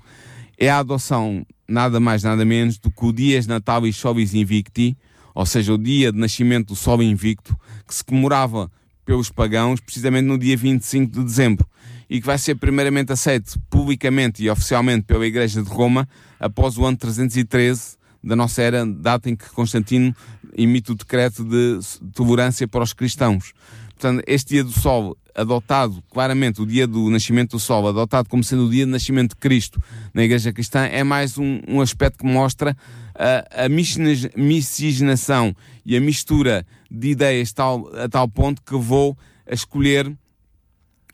é 0.58 0.68
a 0.68 0.78
adoção 0.78 1.44
nada 1.66 1.98
mais 1.98 2.22
nada 2.22 2.44
menos 2.44 2.78
do 2.78 2.90
que 2.90 3.04
o 3.04 3.12
Dias 3.12 3.46
Natalis 3.46 3.96
Solis 3.96 4.35
Invicti, 4.35 4.96
ou 5.35 5.46
seja, 5.46 5.72
o 5.72 5.78
dia 5.78 6.12
de 6.12 6.18
nascimento 6.18 6.68
do 6.68 6.76
Sol 6.76 7.02
Invicto, 7.02 7.56
que 7.87 7.94
se 7.94 8.04
comemorava 8.04 8.70
pelos 9.05 9.31
pagãos 9.31 9.81
precisamente 9.81 10.27
no 10.27 10.38
dia 10.38 10.57
25 10.57 11.12
de 11.12 11.25
dezembro 11.25 11.67
e 12.09 12.21
que 12.21 12.27
vai 12.27 12.38
ser 12.38 12.57
primeiramente 12.57 13.12
aceito 13.12 13.59
publicamente 13.71 14.43
e 14.43 14.51
oficialmente 14.51 15.05
pela 15.05 15.27
Igreja 15.27 15.62
de 15.62 15.69
Roma 15.69 16.09
após 16.38 16.77
o 16.77 16.85
ano 16.85 16.97
313 16.97 17.97
da 18.23 18.37
nossa 18.37 18.62
era, 18.62 18.87
data 18.87 19.29
em 19.29 19.35
que 19.35 19.49
Constantino 19.51 20.15
emite 20.57 20.93
o 20.93 20.95
decreto 20.95 21.45
de 21.45 21.81
tolerância 22.15 22.69
para 22.69 22.85
os 22.85 22.93
cristãos. 22.93 23.53
Portanto, 23.88 24.23
este 24.27 24.55
dia 24.55 24.65
do 24.65 24.73
Sol, 24.73 25.17
adotado 25.35 26.03
claramente, 26.11 26.61
o 26.61 26.67
dia 26.67 26.87
do 26.87 27.09
nascimento 27.09 27.53
do 27.53 27.59
Sol, 27.59 27.88
adotado 27.88 28.29
como 28.29 28.45
sendo 28.45 28.67
o 28.67 28.71
dia 28.71 28.85
do 28.85 28.93
nascimento 28.93 29.31
de 29.31 29.37
Cristo 29.37 29.81
na 30.12 30.23
Igreja 30.23 30.53
Cristã, 30.53 30.81
é 30.85 31.03
mais 31.03 31.38
um, 31.38 31.61
um 31.67 31.81
aspecto 31.81 32.19
que 32.19 32.27
mostra 32.27 32.77
a, 33.14 33.64
a 33.64 33.68
miscigenação 33.68 35.55
e 35.85 35.96
a 35.96 36.01
mistura 36.01 36.66
de 36.90 37.11
ideias 37.11 37.53
tal, 37.53 37.90
a 37.96 38.09
tal 38.09 38.29
ponto 38.29 38.62
que 38.62 38.77
vou 38.77 39.16
escolher 39.46 40.12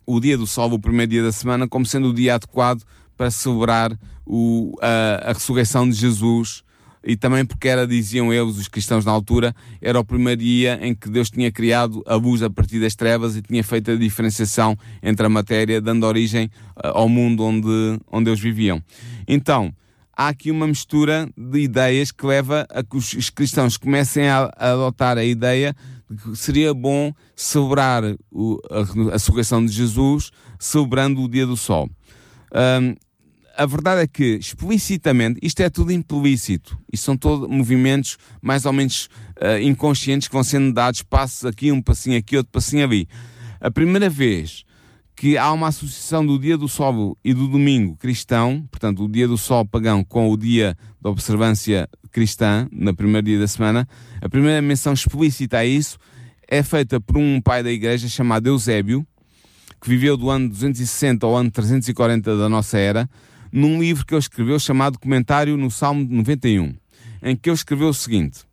o 0.07 0.21
dia 0.21 0.39
do 0.39 0.47
sol, 0.47 0.73
o 0.73 0.79
primeiro 0.79 1.11
dia 1.11 1.23
da 1.23 1.33
semana, 1.33 1.69
como 1.69 1.85
sendo 1.85 2.09
o 2.09 2.15
dia 2.15 2.35
adequado 2.35 2.83
para 3.17 3.31
celebrar 3.31 3.99
o, 4.25 4.75
a, 4.81 5.31
a 5.31 5.33
ressurreição 5.33 5.89
de 5.89 5.95
Jesus 5.95 6.63
e 7.05 7.17
também 7.17 7.45
porque 7.45 7.69
era, 7.69 7.87
diziam 7.87 8.33
eles, 8.33 8.59
os 8.59 8.69
cristãos 8.69 9.05
na 9.05 9.13
altura, 9.13 9.55
era 9.81 9.99
o 9.99 10.05
primeiro 10.05 10.41
dia 10.41 10.79
em 10.83 10.95
que 10.95 11.09
Deus 11.09 11.31
tinha 11.31 11.51
criado 11.51 12.03
a 12.07 12.15
luz 12.15 12.43
a 12.43 12.51
partir 12.51 12.81
das 12.81 12.95
trevas 12.95 13.37
e 13.37 13.43
tinha 13.43 13.63
feito 13.63 13.91
a 13.91 13.97
diferenciação 13.97 14.77
entre 15.03 15.25
a 15.25 15.29
matéria, 15.29 15.81
dando 15.81 16.05
origem 16.05 16.51
ao 16.77 17.09
mundo 17.09 17.45
onde, 17.45 18.01
onde 18.11 18.31
eles 18.31 18.41
viviam. 18.41 18.83
Então, 19.27 19.73
há 20.19 20.29
aqui 20.29 20.51
uma 20.51 20.67
mistura 20.67 21.31
de 21.37 21.61
ideias 21.61 22.11
que 22.11 22.27
leva 22.27 22.67
a 22.71 22.83
que 22.83 22.97
os 22.97 23.31
cristãos 23.31 23.77
comecem 23.77 24.29
a, 24.29 24.51
adotar 24.57 25.17
a 25.17 25.25
ideia 25.25 25.77
de 26.11 26.17
que 26.17 26.37
seria 26.37 26.75
bom 26.75 27.15
celebrar 27.37 28.03
a 28.05 29.13
ressurreição 29.13 29.65
de 29.65 29.73
Jesus 29.73 30.33
celebrando 30.59 31.23
o 31.23 31.29
dia 31.29 31.47
do 31.47 31.57
sol. 31.57 31.89
Um, 32.53 32.97
a 33.57 33.67
verdade 33.67 34.03
é 34.03 34.07
que, 34.07 34.37
explicitamente, 34.37 35.39
isto 35.43 35.61
é 35.61 35.71
tudo 35.71 35.93
implícito. 35.93 36.79
Isto 36.93 37.05
são 37.05 37.17
todos 37.17 37.49
movimentos 37.49 38.17
mais 38.41 38.65
ou 38.65 38.73
menos 38.73 39.09
uh, 39.41 39.61
inconscientes 39.61 40.29
que 40.29 40.35
vão 40.35 40.45
sendo 40.45 40.73
dados 40.73 41.03
passos 41.03 41.45
aqui, 41.45 41.71
um 41.71 41.83
passinho 41.83 42.19
aqui, 42.19 42.37
outro 42.37 42.53
passinho 42.53 42.85
ali. 42.85 43.09
A 43.61 43.71
primeira 43.71 44.09
vez 44.09 44.65
que 45.19 45.37
há 45.37 45.53
uma 45.53 45.67
associação 45.67 46.25
do 46.25 46.39
dia 46.39 46.57
do 46.57 46.69
sol 46.69 47.19
e 47.25 47.35
do 47.35 47.49
domingo 47.49 47.97
cristão, 47.97 48.65
portanto, 48.71 49.05
o 49.05 49.09
dia 49.09 49.27
do 49.27 49.37
sol 49.37 49.67
pagão 49.67 50.05
com 50.05 50.31
o 50.31 50.37
dia 50.37 50.79
da 51.03 51.11
observância 51.11 51.89
cristã, 52.13 52.69
no 52.71 52.95
primeiro 52.95 53.27
dia 53.27 53.39
da 53.41 53.49
semana, 53.49 53.87
a 54.23 54.29
primeira 54.29 54.63
menção 54.63 54.93
explícita 54.93 55.59
a 55.59 55.67
isso 55.67 55.99
é 56.47 56.63
feita 56.63 57.01
por 57.01 57.19
um 57.19 57.41
pai 57.41 57.65
da 57.65 57.71
igreja 57.71 58.07
chamado 58.07 58.47
Eusébio, 58.47 59.05
que 59.81 59.89
viveu 59.89 60.17
do 60.17 60.31
ano 60.31 60.49
260 60.51 61.27
ao 61.27 61.37
ano 61.37 61.51
340 61.51 62.37
da 62.37 62.49
nossa 62.49 62.79
era, 62.79 63.11
num 63.51 63.81
livro 63.81 64.07
que 64.07 64.15
ele 64.15 64.21
escreveu 64.21 64.57
chamado 64.61 65.01
Comentário 65.01 65.57
no 65.57 65.69
Salmo 65.69 66.07
91, 66.09 66.77
em 67.25 67.35
que 67.35 67.51
ele 67.51 67.57
escreveu 67.57 67.89
o 67.89 67.95
seguinte: 67.95 68.45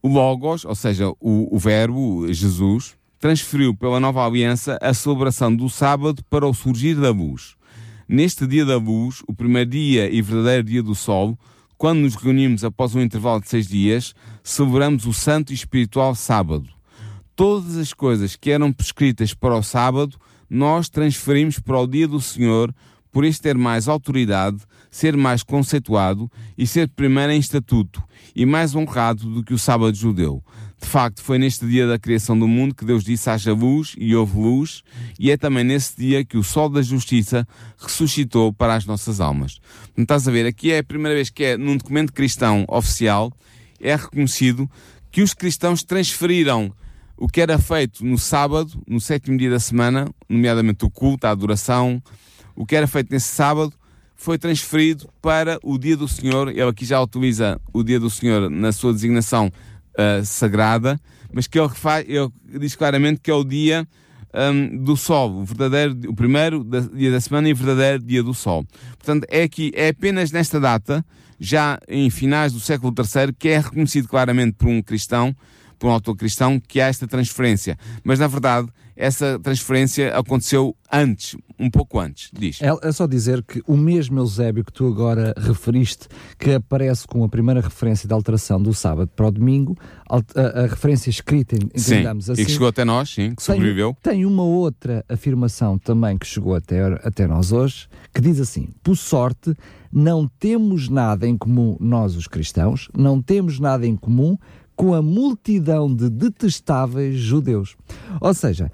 O 0.00 0.06
Logos, 0.06 0.64
ou 0.64 0.74
seja, 0.76 1.08
o, 1.18 1.48
o 1.50 1.58
Verbo, 1.58 2.32
Jesus, 2.32 2.95
transferiu 3.18 3.74
pela 3.74 4.00
nova 4.00 4.24
aliança 4.24 4.78
a 4.80 4.92
celebração 4.92 5.54
do 5.54 5.68
sábado 5.68 6.22
para 6.28 6.46
o 6.46 6.54
surgir 6.54 6.94
da 6.94 7.10
luz. 7.10 7.56
Neste 8.08 8.46
dia 8.46 8.64
da 8.64 8.76
luz, 8.76 9.22
o 9.26 9.34
primeiro 9.34 9.70
dia 9.70 10.10
e 10.10 10.22
verdadeiro 10.22 10.64
dia 10.64 10.82
do 10.82 10.94
sol, 10.94 11.38
quando 11.76 12.00
nos 12.00 12.14
reunimos 12.14 12.64
após 12.64 12.94
um 12.94 13.00
intervalo 13.00 13.40
de 13.40 13.48
seis 13.48 13.66
dias, 13.66 14.14
celebramos 14.42 15.06
o 15.06 15.12
santo 15.12 15.50
e 15.52 15.54
espiritual 15.54 16.14
sábado. 16.14 16.68
Todas 17.34 17.76
as 17.76 17.92
coisas 17.92 18.36
que 18.36 18.50
eram 18.50 18.72
prescritas 18.72 19.34
para 19.34 19.56
o 19.56 19.62
sábado, 19.62 20.16
nós 20.48 20.88
transferimos 20.88 21.58
para 21.58 21.78
o 21.78 21.86
dia 21.86 22.08
do 22.08 22.20
Senhor, 22.20 22.72
por 23.10 23.24
este 23.24 23.42
ter 23.42 23.56
mais 23.56 23.88
autoridade, 23.88 24.58
ser 24.90 25.16
mais 25.16 25.42
conceituado 25.42 26.30
e 26.56 26.66
ser 26.66 26.88
primeiro 26.88 27.32
em 27.32 27.38
estatuto 27.38 28.02
e 28.34 28.46
mais 28.46 28.74
honrado 28.74 29.28
do 29.28 29.42
que 29.42 29.54
o 29.54 29.58
sábado 29.58 29.96
judeu. 29.96 30.44
De 30.86 30.92
facto, 30.92 31.20
foi 31.20 31.36
neste 31.36 31.66
dia 31.66 31.84
da 31.84 31.98
criação 31.98 32.38
do 32.38 32.46
mundo 32.46 32.72
que 32.72 32.84
Deus 32.84 33.02
disse 33.02 33.28
haja 33.28 33.52
luz 33.52 33.96
e 33.98 34.14
houve 34.14 34.38
luz, 34.38 34.84
e 35.18 35.32
é 35.32 35.36
também 35.36 35.64
nesse 35.64 35.96
dia 35.96 36.24
que 36.24 36.38
o 36.38 36.44
sol 36.44 36.68
da 36.68 36.80
justiça 36.80 37.44
ressuscitou 37.76 38.52
para 38.52 38.76
as 38.76 38.86
nossas 38.86 39.20
almas. 39.20 39.60
Não 39.96 40.04
estás 40.04 40.28
a 40.28 40.30
ver, 40.30 40.46
aqui 40.46 40.70
é 40.70 40.78
a 40.78 40.84
primeira 40.84 41.16
vez 41.16 41.28
que 41.28 41.42
é 41.42 41.56
num 41.56 41.76
documento 41.76 42.12
cristão 42.12 42.64
oficial 42.68 43.32
é 43.80 43.96
reconhecido 43.96 44.70
que 45.10 45.22
os 45.22 45.34
cristãos 45.34 45.82
transferiram 45.82 46.72
o 47.16 47.26
que 47.26 47.40
era 47.40 47.58
feito 47.58 48.06
no 48.06 48.16
sábado, 48.16 48.80
no 48.86 49.00
sétimo 49.00 49.36
dia 49.36 49.50
da 49.50 49.58
semana, 49.58 50.08
nomeadamente 50.28 50.84
o 50.84 50.90
culto, 50.90 51.26
a 51.26 51.30
adoração, 51.30 52.00
o 52.54 52.64
que 52.64 52.76
era 52.76 52.86
feito 52.86 53.10
nesse 53.10 53.34
sábado 53.34 53.72
foi 54.14 54.38
transferido 54.38 55.08
para 55.20 55.58
o 55.64 55.76
dia 55.76 55.96
do 55.96 56.06
Senhor. 56.06 56.48
Ele 56.48 56.62
aqui 56.62 56.84
já 56.84 57.02
utiliza 57.02 57.60
o 57.72 57.82
dia 57.82 57.98
do 57.98 58.08
Senhor 58.08 58.48
na 58.48 58.70
sua 58.70 58.92
designação 58.92 59.50
uh, 59.96 60.24
sagrada, 60.24 61.00
mas 61.32 61.46
que 61.46 61.58
ele, 61.58 61.68
faz, 61.70 62.06
ele 62.08 62.30
diz 62.58 62.74
claramente 62.74 63.20
que 63.20 63.30
é 63.30 63.34
o 63.34 63.44
dia 63.44 63.86
um, 64.36 64.84
do 64.84 64.96
Sol, 64.96 65.32
o 65.40 65.44
verdadeiro, 65.44 65.96
o 66.08 66.14
primeiro 66.14 66.64
dia 66.94 67.10
da 67.10 67.20
semana 67.20 67.48
e 67.48 67.52
o 67.52 67.56
verdadeiro 67.56 68.02
dia 68.02 68.22
do 68.22 68.34
Sol. 68.34 68.66
Portanto, 68.98 69.26
é 69.30 69.42
aqui, 69.42 69.72
é 69.74 69.88
apenas 69.88 70.30
nesta 70.30 70.60
data, 70.60 71.04
já 71.40 71.78
em 71.88 72.08
finais 72.10 72.52
do 72.52 72.60
século 72.60 72.94
III, 72.96 73.32
que 73.38 73.48
é 73.48 73.58
reconhecido 73.58 74.08
claramente 74.08 74.54
por 74.54 74.68
um 74.68 74.82
cristão, 74.82 75.34
por 75.78 75.88
um 75.88 75.90
autor 75.90 76.16
cristão, 76.16 76.60
que 76.60 76.80
há 76.80 76.86
esta 76.86 77.06
transferência. 77.06 77.78
Mas, 78.04 78.18
na 78.18 78.26
verdade, 78.26 78.68
essa 78.96 79.38
transferência 79.38 80.16
aconteceu 80.16 80.74
antes, 80.90 81.36
um 81.58 81.70
pouco 81.70 82.00
antes, 82.00 82.30
diz. 82.32 82.60
É, 82.62 82.68
é, 82.82 82.92
só 82.92 83.06
dizer 83.06 83.42
que 83.42 83.62
o 83.66 83.76
mesmo 83.76 84.18
Eusébio 84.18 84.64
que 84.64 84.72
tu 84.72 84.86
agora 84.86 85.34
referiste, 85.36 86.08
que 86.38 86.52
aparece 86.52 87.06
com 87.06 87.22
a 87.22 87.28
primeira 87.28 87.60
referência 87.60 88.08
da 88.08 88.14
alteração 88.14 88.60
do 88.60 88.72
sábado 88.72 89.10
para 89.14 89.26
o 89.26 89.30
domingo, 89.30 89.76
a, 90.08 90.16
a, 90.16 90.62
referência 90.62 91.10
escrita, 91.10 91.56
entendamos 91.56 92.24
sim, 92.24 92.32
assim. 92.32 92.42
E 92.42 92.44
que 92.46 92.52
chegou 92.52 92.68
até 92.68 92.84
nós, 92.84 93.10
sim, 93.10 93.34
que 93.34 93.42
sobreviveu. 93.42 93.96
Tem, 94.02 94.14
tem, 94.14 94.26
uma 94.26 94.44
outra 94.44 95.04
afirmação 95.08 95.78
também 95.78 96.16
que 96.16 96.26
chegou 96.26 96.54
até, 96.54 96.82
até 97.02 97.26
nós 97.26 97.52
hoje, 97.52 97.88
que 98.14 98.20
diz 98.20 98.40
assim: 98.40 98.68
por 98.82 98.96
sorte, 98.96 99.54
não 99.92 100.26
temos 100.26 100.88
nada 100.88 101.26
em 101.26 101.36
comum, 101.36 101.76
nós 101.78 102.16
os 102.16 102.26
cristãos, 102.26 102.88
não 102.96 103.20
temos 103.20 103.60
nada 103.60 103.86
em 103.86 103.96
comum 103.96 104.38
com 104.76 104.92
a 104.92 105.00
multidão 105.00 105.92
de 105.92 106.10
detestáveis 106.10 107.16
judeus. 107.16 107.74
Ou 108.20 108.34
seja, 108.34 108.70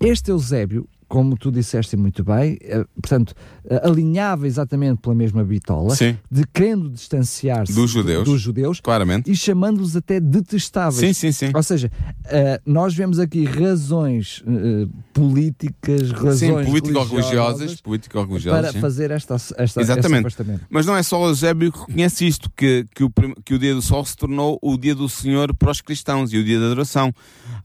este 0.00 0.30
Eusébio, 0.30 0.88
como 1.08 1.36
tu 1.36 1.52
disseste 1.52 1.96
muito 1.96 2.24
bem, 2.24 2.58
eh, 2.62 2.84
portanto, 3.00 3.34
eh, 3.68 3.80
alinhava 3.84 4.46
exatamente 4.46 5.00
pela 5.00 5.14
mesma 5.14 5.44
bitola, 5.44 5.94
sim. 5.94 6.16
de 6.30 6.44
querendo 6.46 6.90
distanciar-se 6.90 7.72
dos 7.72 7.90
judeus, 7.90 8.24
dos 8.24 8.40
judeus 8.40 8.80
claramente. 8.80 9.30
e 9.30 9.36
chamando-os 9.36 9.96
até 9.96 10.18
detestáveis. 10.18 10.98
Sim, 10.98 11.12
sim, 11.12 11.32
sim. 11.32 11.52
Ou 11.54 11.62
seja, 11.62 11.90
uh, 12.24 12.60
nós 12.64 12.94
vemos 12.94 13.18
aqui 13.18 13.44
razões 13.44 14.42
políticas, 15.12 16.10
razões 16.10 16.66
político-religiosas 16.66 17.80
político 17.80 18.26
para 18.44 18.72
sim. 18.72 18.80
fazer 18.80 19.10
esta, 19.10 19.36
esta, 19.56 19.80
Exatamente. 19.80 20.36
Mas 20.68 20.86
não 20.86 20.96
é 20.96 21.02
só 21.02 21.20
o 21.20 21.28
Eusébio 21.28 21.70
que 21.70 21.78
reconhece 21.78 22.26
isto, 22.26 22.50
que, 22.56 22.84
que, 22.94 23.04
o, 23.04 23.12
que 23.44 23.54
o 23.54 23.58
dia 23.58 23.74
do 23.74 23.82
sol 23.82 24.04
se 24.04 24.16
tornou 24.16 24.58
o 24.60 24.76
dia 24.76 24.94
do 24.94 25.08
Senhor 25.08 25.54
para 25.54 25.70
os 25.70 25.80
cristãos 25.80 26.32
e 26.32 26.38
o 26.38 26.44
dia 26.44 26.58
da 26.58 26.66
adoração. 26.66 27.12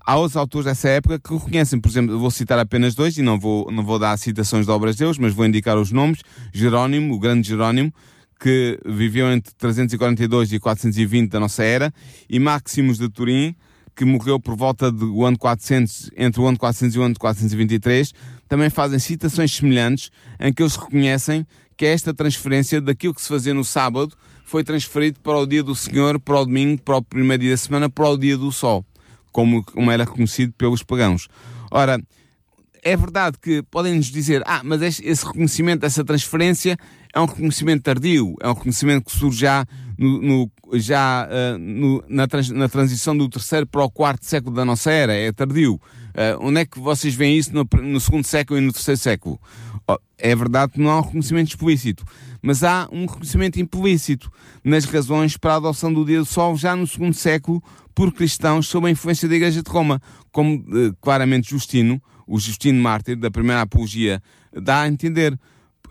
Há 0.06 0.18
outros 0.18 0.38
autores 0.38 0.66
dessa 0.66 0.90
época 0.90 1.20
que 1.20 1.34
reconhecem, 1.34 1.80
por 1.80 1.90
exemplo, 1.90 2.20
vou 2.20 2.32
citar 2.32 2.60
apenas 2.60 2.96
dois 2.96 3.18
e 3.18 3.22
não 3.22 3.31
vou, 3.40 3.72
não 3.72 3.84
vou 3.84 4.00
dar 4.00 4.18
citações 4.18 4.66
de 4.66 4.72
obras 4.72 4.96
de 4.96 5.04
Deus, 5.04 5.18
mas 5.18 5.34
vou 5.34 5.46
indicar 5.46 5.78
os 5.78 5.92
nomes. 5.92 6.22
Jerónimo, 6.54 7.14
o 7.14 7.20
grande 7.20 7.48
Jerónimo, 7.48 7.94
que 8.40 8.80
viveu 8.86 9.32
entre 9.32 9.54
342 9.54 10.54
e 10.54 10.60
420 10.60 11.30
da 11.30 11.40
nossa 11.40 11.64
era, 11.64 11.94
e 12.30 12.40
Maximus 12.40 12.98
de 12.98 13.08
Turim, 13.08 13.56
que 13.96 14.06
morreu 14.06 14.40
por 14.40 14.56
volta 14.56 14.92
do 14.92 15.24
ano 15.26 15.38
400, 15.38 16.12
entre 16.18 16.42
o 16.42 16.48
ano 16.48 16.58
400 16.58 16.96
e 16.96 17.00
o 17.00 17.04
ano 17.04 17.16
423, 17.20 18.14
também 18.48 18.70
fazem 18.70 19.00
citações 19.00 19.54
semelhantes 19.54 20.10
em 20.40 20.52
que 20.52 20.64
eles 20.64 20.76
reconhecem 20.76 21.46
que 21.78 21.86
esta 21.86 22.14
transferência 22.14 22.82
daquilo 22.82 23.14
que 23.14 23.22
se 23.22 23.28
fazia 23.28 23.54
no 23.54 23.64
sábado 23.64 24.16
foi 24.46 24.64
transferido 24.64 25.20
para 25.20 25.38
o 25.38 25.46
dia 25.46 25.64
do 25.64 25.74
Senhor, 25.76 26.20
para 26.20 26.40
o 26.40 26.46
domingo, 26.46 26.82
para 26.82 26.98
o 26.98 27.02
primeiro 27.02 27.42
dia 27.42 27.52
da 27.52 27.58
semana, 27.58 27.90
para 27.90 28.10
o 28.10 28.18
dia 28.18 28.38
do 28.38 28.52
sol, 28.52 28.86
como, 29.32 29.64
como 29.64 29.90
era 29.90 30.04
reconhecido 30.04 30.54
pelos 30.54 30.84
pagãos. 30.84 31.28
Ora, 31.72 32.02
é 32.84 32.96
verdade 32.96 33.38
que 33.40 33.62
podem-nos 33.64 34.08
dizer, 34.08 34.42
ah, 34.46 34.62
mas 34.64 34.82
esse 34.82 35.26
reconhecimento, 35.26 35.86
essa 35.86 36.04
transferência 36.04 36.78
é 37.14 37.20
um 37.20 37.26
reconhecimento 37.26 37.84
tardio, 37.84 38.36
é 38.42 38.48
um 38.48 38.54
reconhecimento 38.54 39.06
que 39.06 39.18
surge 39.18 39.40
já, 39.40 39.66
no, 39.98 40.22
no 40.22 40.52
já 40.74 41.28
uh, 41.28 41.58
no, 41.60 42.04
na, 42.08 42.28
trans, 42.28 42.50
na, 42.50 42.68
transição 42.70 43.16
do 43.16 43.30
terceiro 43.30 43.68
para 43.68 43.84
o 43.84 43.92
quarto 43.92 44.26
século 44.26 44.56
da 44.56 44.66
nossa 44.66 44.92
era, 44.92 45.14
é 45.14 45.32
tardio. 45.32 45.76
Uh, 45.76 46.38
onde 46.42 46.62
é 46.62 46.66
que 46.66 46.80
vocês 46.80 47.14
veem 47.14 47.38
isso 47.38 47.54
no, 47.54 47.68
no, 47.82 48.00
segundo 48.00 48.26
século 48.26 48.60
e 48.60 48.62
no 48.62 48.74
terceiro 48.74 49.00
século? 49.00 49.40
Oh, 49.88 49.98
é 50.18 50.36
verdade 50.36 50.74
que 50.74 50.80
não 50.80 50.90
há 50.90 51.00
um 51.00 51.04
reconhecimento 51.04 51.50
explícito, 51.50 52.04
mas 52.42 52.64
há 52.64 52.88
um 52.92 53.06
reconhecimento 53.06 53.60
implícito 53.60 54.32
nas 54.64 54.86
razões 54.86 55.38
para 55.38 55.54
a 55.54 55.58
adoção 55.58 55.94
do 55.94 56.06
dia 56.06 56.20
do 56.20 56.26
sol 56.26 56.56
já 56.56 56.76
no 56.76 56.88
segundo 56.88 57.14
século 57.14 57.62
por 57.94 58.12
cristãos 58.14 58.68
sob 58.68 58.88
a 58.88 58.90
influência 58.90 59.28
da 59.28 59.36
Igreja 59.36 59.62
de 59.62 59.70
Roma, 59.70 60.02
como 60.32 60.56
uh, 60.56 60.96
claramente 61.02 61.50
Justino, 61.50 62.02
o 62.28 62.40
Justino 62.40 62.82
Mártir, 62.82 63.16
da 63.16 63.32
primeira 63.32 63.62
apologia, 63.62 64.22
dá 64.54 64.82
a 64.82 64.88
entender. 64.88 65.38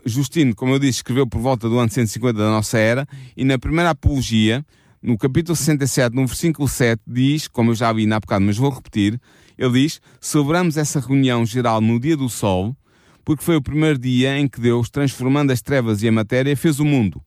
Justino, 0.05 0.55
como 0.55 0.73
eu 0.73 0.79
disse, 0.79 0.99
escreveu 0.99 1.27
por 1.27 1.39
volta 1.39 1.69
do 1.69 1.77
ano 1.77 1.89
150 1.89 2.37
da 2.37 2.49
nossa 2.49 2.77
era, 2.77 3.07
e 3.37 3.43
na 3.43 3.59
primeira 3.59 3.91
apologia, 3.91 4.65
no 5.01 5.17
capítulo 5.17 5.55
67, 5.55 6.15
no 6.15 6.25
versículo 6.25 6.67
7, 6.67 7.01
diz, 7.05 7.47
como 7.47 7.71
eu 7.71 7.75
já 7.75 7.93
vi 7.93 8.05
na 8.05 8.19
bocado, 8.19 8.45
mas 8.45 8.57
vou 8.57 8.71
repetir, 8.71 9.19
ele 9.57 9.73
diz: 9.73 10.01
Celebramos 10.19 10.77
essa 10.77 10.99
reunião 10.99 11.45
geral 11.45 11.81
no 11.81 11.99
dia 11.99 12.17
do 12.17 12.29
sol, 12.29 12.75
porque 13.23 13.43
foi 13.43 13.55
o 13.55 13.61
primeiro 13.61 13.99
dia 13.99 14.37
em 14.37 14.47
que 14.47 14.59
Deus, 14.59 14.89
transformando 14.89 15.51
as 15.51 15.61
trevas 15.61 16.01
e 16.01 16.07
a 16.07 16.11
matéria, 16.11 16.55
fez 16.57 16.79
o 16.79 16.85
mundo. 16.85 17.21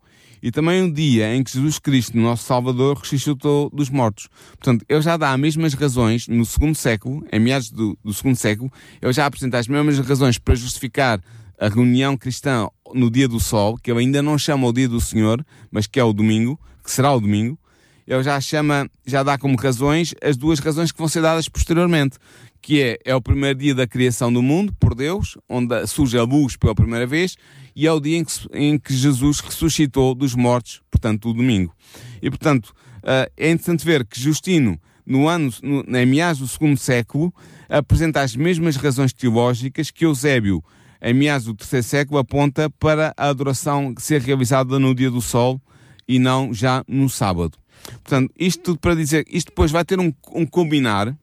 E 0.44 0.50
também 0.50 0.82
o 0.82 0.92
dia 0.92 1.34
em 1.34 1.42
que 1.42 1.50
Jesus 1.50 1.78
Cristo, 1.78 2.18
nosso 2.18 2.44
Salvador, 2.44 2.98
ressuscitou 2.98 3.70
dos 3.70 3.88
mortos. 3.88 4.28
Portanto, 4.50 4.84
ele 4.86 5.00
já 5.00 5.16
dá 5.16 5.32
as 5.32 5.40
mesmas 5.40 5.72
razões 5.72 6.28
no 6.28 6.44
segundo 6.44 6.74
século, 6.74 7.26
em 7.32 7.40
meados 7.40 7.70
do, 7.70 7.98
do 8.04 8.12
segundo 8.12 8.36
século, 8.36 8.70
ele 9.00 9.12
já 9.14 9.24
apresenta 9.24 9.56
as 9.58 9.66
mesmas 9.66 9.98
razões 10.00 10.36
para 10.36 10.54
justificar 10.54 11.18
a 11.58 11.66
reunião 11.70 12.14
cristã 12.14 12.68
no 12.92 13.10
dia 13.10 13.26
do 13.26 13.40
sol, 13.40 13.78
que 13.78 13.90
ele 13.90 14.00
ainda 14.00 14.20
não 14.20 14.36
chama 14.36 14.66
o 14.66 14.72
dia 14.74 14.86
do 14.86 15.00
Senhor, 15.00 15.42
mas 15.70 15.86
que 15.86 15.98
é 15.98 16.04
o 16.04 16.12
domingo, 16.12 16.60
que 16.84 16.90
será 16.90 17.10
o 17.14 17.20
domingo, 17.20 17.58
ele 18.06 18.22
já 18.22 18.38
chama, 18.38 18.86
já 19.06 19.22
dá 19.22 19.38
como 19.38 19.56
razões 19.56 20.14
as 20.22 20.36
duas 20.36 20.58
razões 20.58 20.92
que 20.92 20.98
vão 20.98 21.08
ser 21.08 21.22
dadas 21.22 21.48
posteriormente, 21.48 22.18
que 22.64 22.80
é, 22.80 22.98
é 23.04 23.14
o 23.14 23.20
primeiro 23.20 23.58
dia 23.58 23.74
da 23.74 23.86
criação 23.86 24.32
do 24.32 24.40
mundo, 24.40 24.74
por 24.80 24.94
Deus, 24.94 25.36
onde 25.46 25.86
surge 25.86 26.16
a 26.16 26.22
luz 26.22 26.56
pela 26.56 26.74
primeira 26.74 27.06
vez, 27.06 27.36
e 27.76 27.86
é 27.86 27.92
o 27.92 28.00
dia 28.00 28.16
em 28.16 28.24
que, 28.24 28.32
em 28.54 28.78
que 28.78 28.94
Jesus 28.94 29.40
ressuscitou 29.40 30.14
dos 30.14 30.34
mortos, 30.34 30.80
portanto, 30.90 31.28
o 31.28 31.34
domingo. 31.34 31.74
E, 32.22 32.30
portanto, 32.30 32.68
uh, 33.02 33.30
é 33.36 33.50
interessante 33.50 33.84
ver 33.84 34.06
que 34.06 34.18
Justino, 34.18 34.80
no 35.04 35.28
ano, 35.28 35.52
no, 35.62 35.84
em 35.94 36.06
meados 36.06 36.40
do 36.40 36.48
segundo 36.48 36.78
século, 36.78 37.34
apresenta 37.68 38.22
as 38.22 38.34
mesmas 38.34 38.76
razões 38.76 39.12
teológicas 39.12 39.90
que 39.90 40.06
Eusébio, 40.06 40.64
em 41.02 41.12
meados 41.12 41.46
do 41.46 41.54
terceiro 41.54 41.84
século, 41.84 42.18
aponta 42.18 42.70
para 42.70 43.12
a 43.14 43.28
adoração 43.28 43.94
ser 43.98 44.22
realizada 44.22 44.78
no 44.78 44.94
dia 44.94 45.10
do 45.10 45.20
sol 45.20 45.60
e 46.08 46.18
não 46.18 46.54
já 46.54 46.82
no 46.88 47.10
sábado. 47.10 47.58
Portanto, 48.02 48.32
isto 48.38 48.62
tudo 48.62 48.78
para 48.78 48.94
dizer, 48.94 49.26
isto 49.28 49.48
depois 49.48 49.70
vai 49.70 49.84
ter 49.84 50.00
um, 50.00 50.10
um 50.32 50.46
combinar. 50.46 51.14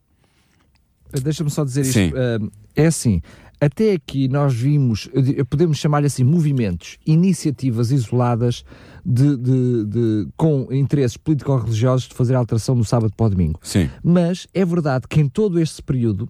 Deixa-me 1.21 1.49
só 1.49 1.63
dizer 1.63 1.81
isto. 1.81 2.15
Uh, 2.15 2.51
é 2.75 2.85
assim, 2.85 3.21
até 3.61 3.91
aqui 3.93 4.27
nós 4.27 4.55
vimos, 4.55 5.07
podemos 5.47 5.77
chamar 5.77 6.03
assim, 6.03 6.23
movimentos, 6.23 6.97
iniciativas 7.05 7.91
isoladas 7.91 8.65
de, 9.05 9.37
de, 9.37 9.85
de 9.85 10.27
com 10.35 10.67
interesses 10.71 11.15
político-religiosos 11.15 12.07
de 12.07 12.15
fazer 12.15 12.33
alteração 12.35 12.75
do 12.75 12.83
sábado 12.83 13.13
para 13.15 13.27
o 13.27 13.29
domingo. 13.29 13.59
Sim. 13.61 13.87
Mas 14.03 14.47
é 14.51 14.65
verdade 14.65 15.07
que 15.07 15.21
em 15.21 15.29
todo 15.29 15.59
este 15.59 15.81
período, 15.83 16.27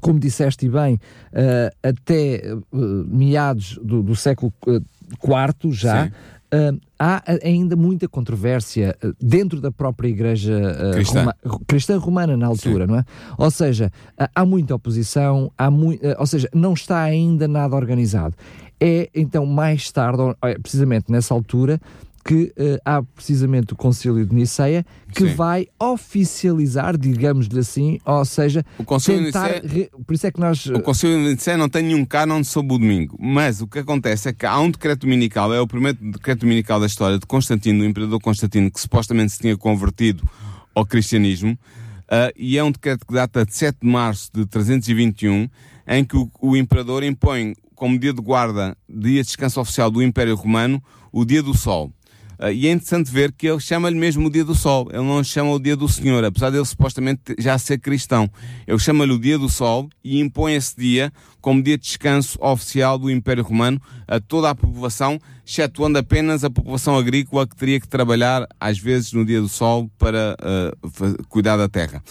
como 0.00 0.18
disseste 0.18 0.68
bem, 0.68 0.94
uh, 0.94 1.76
até 1.82 2.42
uh, 2.52 2.66
meados 3.08 3.78
do, 3.80 4.02
do 4.02 4.16
século 4.16 4.52
IV 4.66 5.72
já, 5.72 6.10
Uh, 6.56 6.80
há 6.98 7.22
ainda 7.42 7.76
muita 7.76 8.08
controvérsia 8.08 8.96
uh, 9.04 9.14
dentro 9.20 9.60
da 9.60 9.70
própria 9.70 10.08
Igreja 10.08 10.54
uh, 10.54 10.92
cristã. 10.92 11.20
Roma, 11.20 11.36
cristã. 11.66 11.98
romana 11.98 12.36
na 12.36 12.46
altura, 12.46 12.86
Sim. 12.86 12.92
não 12.92 12.98
é? 12.98 13.04
Ou 13.36 13.50
seja, 13.50 13.92
há 14.34 14.46
muita 14.46 14.74
oposição, 14.74 15.50
há 15.58 15.70
mu 15.70 15.98
ou 16.18 16.26
seja, 16.26 16.48
não 16.54 16.72
está 16.72 17.02
ainda 17.02 17.46
nada 17.46 17.74
organizado. 17.74 18.34
É 18.80 19.08
então 19.14 19.44
mais 19.46 19.90
tarde, 19.90 20.22
precisamente 20.62 21.10
nessa 21.10 21.34
altura, 21.34 21.80
que 22.26 22.52
uh, 22.58 22.78
há 22.84 23.00
precisamente 23.02 23.72
o 23.72 23.76
Concílio 23.76 24.26
de 24.26 24.34
Niceia 24.34 24.84
que 25.12 25.28
Sim. 25.28 25.34
vai 25.34 25.68
oficializar, 25.78 26.98
digamos-lhe 26.98 27.60
assim, 27.60 28.00
ou 28.04 28.24
seja, 28.24 28.66
o 28.76 28.84
Concílio 28.84 29.26
tentar... 29.26 29.60
de 29.60 29.62
Niceia, 29.62 29.90
por 30.04 30.12
isso 30.12 30.26
é 30.26 30.32
que 30.32 30.40
nós... 30.40 30.66
O 30.66 30.80
Concílio 30.80 31.16
de 31.22 31.34
Niceia 31.34 31.56
não 31.56 31.68
tem 31.68 31.84
nenhum 31.84 32.04
cânon 32.04 32.42
sobre 32.42 32.74
o 32.74 32.78
domingo, 32.78 33.16
mas 33.20 33.60
o 33.60 33.68
que 33.68 33.78
acontece 33.78 34.28
é 34.28 34.32
que 34.32 34.44
há 34.44 34.58
um 34.58 34.72
decreto 34.72 35.02
dominical, 35.02 35.54
é 35.54 35.60
o 35.60 35.68
primeiro 35.68 35.98
decreto 36.10 36.40
dominical 36.40 36.80
da 36.80 36.86
história 36.86 37.16
de 37.16 37.26
Constantino, 37.26 37.78
do 37.78 37.84
imperador 37.84 38.20
Constantino, 38.20 38.72
que 38.72 38.80
supostamente 38.80 39.32
se 39.32 39.38
tinha 39.38 39.56
convertido 39.56 40.28
ao 40.74 40.84
cristianismo, 40.84 41.52
uh, 41.52 42.32
e 42.34 42.58
é 42.58 42.64
um 42.64 42.72
decreto 42.72 43.06
que 43.06 43.14
data 43.14 43.46
de 43.46 43.54
7 43.54 43.78
de 43.82 43.88
março 43.88 44.30
de 44.34 44.44
321, 44.46 45.48
em 45.86 46.04
que 46.04 46.16
o, 46.16 46.28
o 46.40 46.56
imperador 46.56 47.04
impõe 47.04 47.54
como 47.76 47.96
dia 47.96 48.12
de 48.12 48.20
guarda, 48.20 48.76
dia 48.88 49.22
de 49.22 49.28
descanso 49.28 49.60
oficial 49.60 49.92
do 49.92 50.02
Império 50.02 50.34
Romano, 50.34 50.82
o 51.12 51.24
dia 51.24 51.40
do 51.40 51.54
Sol. 51.54 51.92
Uh, 52.38 52.50
e 52.52 52.66
é 52.66 52.72
interessante 52.72 53.10
ver 53.10 53.32
que 53.32 53.48
ele 53.48 53.60
chama-lhe 53.60 53.98
mesmo 53.98 54.26
o 54.26 54.30
dia 54.30 54.44
do 54.44 54.54
sol, 54.54 54.88
ele 54.90 55.02
não 55.02 55.22
chama 55.24 55.52
o 55.52 55.58
dia 55.58 55.76
do 55.76 55.88
Senhor, 55.88 56.24
apesar 56.24 56.50
dele 56.50 56.64
supostamente 56.64 57.34
já 57.38 57.56
ser 57.58 57.78
cristão. 57.78 58.30
Ele 58.66 58.78
chama-lhe 58.78 59.12
o 59.12 59.18
dia 59.18 59.38
do 59.38 59.48
sol 59.48 59.88
e 60.04 60.20
impõe 60.20 60.54
esse 60.54 60.76
dia 60.76 61.12
como 61.40 61.62
dia 61.62 61.78
de 61.78 61.84
descanso 61.84 62.38
oficial 62.40 62.98
do 62.98 63.10
Império 63.10 63.44
Romano 63.44 63.80
a 64.06 64.18
toda 64.18 64.50
a 64.50 64.54
população, 64.54 65.18
excetuando 65.46 65.98
apenas 65.98 66.42
a 66.42 66.50
população 66.50 66.96
agrícola 66.96 67.46
que 67.46 67.56
teria 67.56 67.80
que 67.80 67.88
trabalhar, 67.88 68.46
às 68.58 68.78
vezes, 68.78 69.12
no 69.12 69.24
dia 69.24 69.40
do 69.40 69.48
sol 69.48 69.90
para 69.96 70.36
uh, 70.40 71.24
cuidar 71.28 71.56
da 71.56 71.68
terra. 71.68 72.02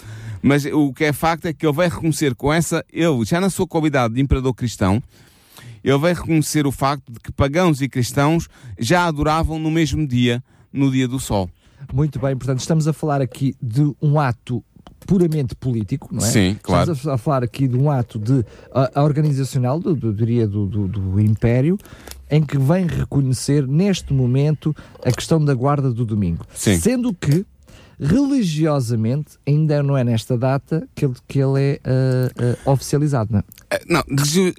Mas 0.42 0.64
o 0.64 0.92
que 0.92 1.04
é 1.04 1.12
facto 1.12 1.46
é 1.46 1.52
que 1.52 1.66
ele 1.66 1.72
vai 1.72 1.88
reconhecer 1.88 2.34
com 2.34 2.52
essa, 2.52 2.84
ele 2.92 3.24
já 3.24 3.40
na 3.40 3.50
sua 3.50 3.66
qualidade 3.66 4.14
de 4.14 4.20
imperador 4.20 4.54
cristão, 4.54 5.02
ele 5.86 5.98
vai 5.98 6.12
reconhecer 6.12 6.66
o 6.66 6.72
facto 6.72 7.12
de 7.12 7.20
que 7.20 7.30
pagãos 7.30 7.80
e 7.80 7.88
cristãos 7.88 8.48
já 8.76 9.06
adoravam 9.06 9.56
no 9.56 9.70
mesmo 9.70 10.04
dia, 10.04 10.42
no 10.72 10.90
dia 10.90 11.06
do 11.06 11.20
sol. 11.20 11.48
Muito 11.94 12.18
bem, 12.18 12.36
portanto, 12.36 12.58
estamos 12.58 12.88
a 12.88 12.92
falar 12.92 13.22
aqui 13.22 13.54
de 13.62 13.94
um 14.02 14.18
ato 14.18 14.64
puramente 15.06 15.54
político, 15.54 16.08
não 16.10 16.26
é? 16.26 16.28
Sim, 16.28 16.56
claro. 16.60 16.92
Estamos 16.92 17.14
a 17.14 17.16
falar 17.16 17.44
aqui 17.44 17.68
de 17.68 17.76
um 17.76 17.88
ato 17.88 18.18
de, 18.18 18.44
a, 18.72 19.00
organizacional, 19.04 19.78
do, 19.78 19.94
do, 19.94 20.12
diria, 20.12 20.48
do, 20.48 20.66
do, 20.66 20.88
do 20.88 21.20
Império, 21.20 21.78
em 22.28 22.42
que 22.42 22.58
vem 22.58 22.88
reconhecer 22.88 23.64
neste 23.68 24.12
momento 24.12 24.74
a 25.04 25.12
questão 25.12 25.44
da 25.44 25.54
guarda 25.54 25.92
do 25.92 26.04
domingo. 26.04 26.44
Sim. 26.52 26.80
Sendo 26.80 27.14
que 27.14 27.46
religiosamente 28.00 29.38
ainda 29.46 29.82
não 29.82 29.96
é 29.96 30.04
nesta 30.04 30.36
data 30.36 30.88
que 30.94 31.04
ele, 31.04 31.14
que 31.26 31.38
ele 31.38 31.60
é 31.60 31.80
uh, 31.84 32.68
uh, 32.68 32.72
oficializado, 32.72 33.32
não 33.32 33.40
é? 33.40 33.44
Eh, 33.70 33.82
não, 33.88 34.02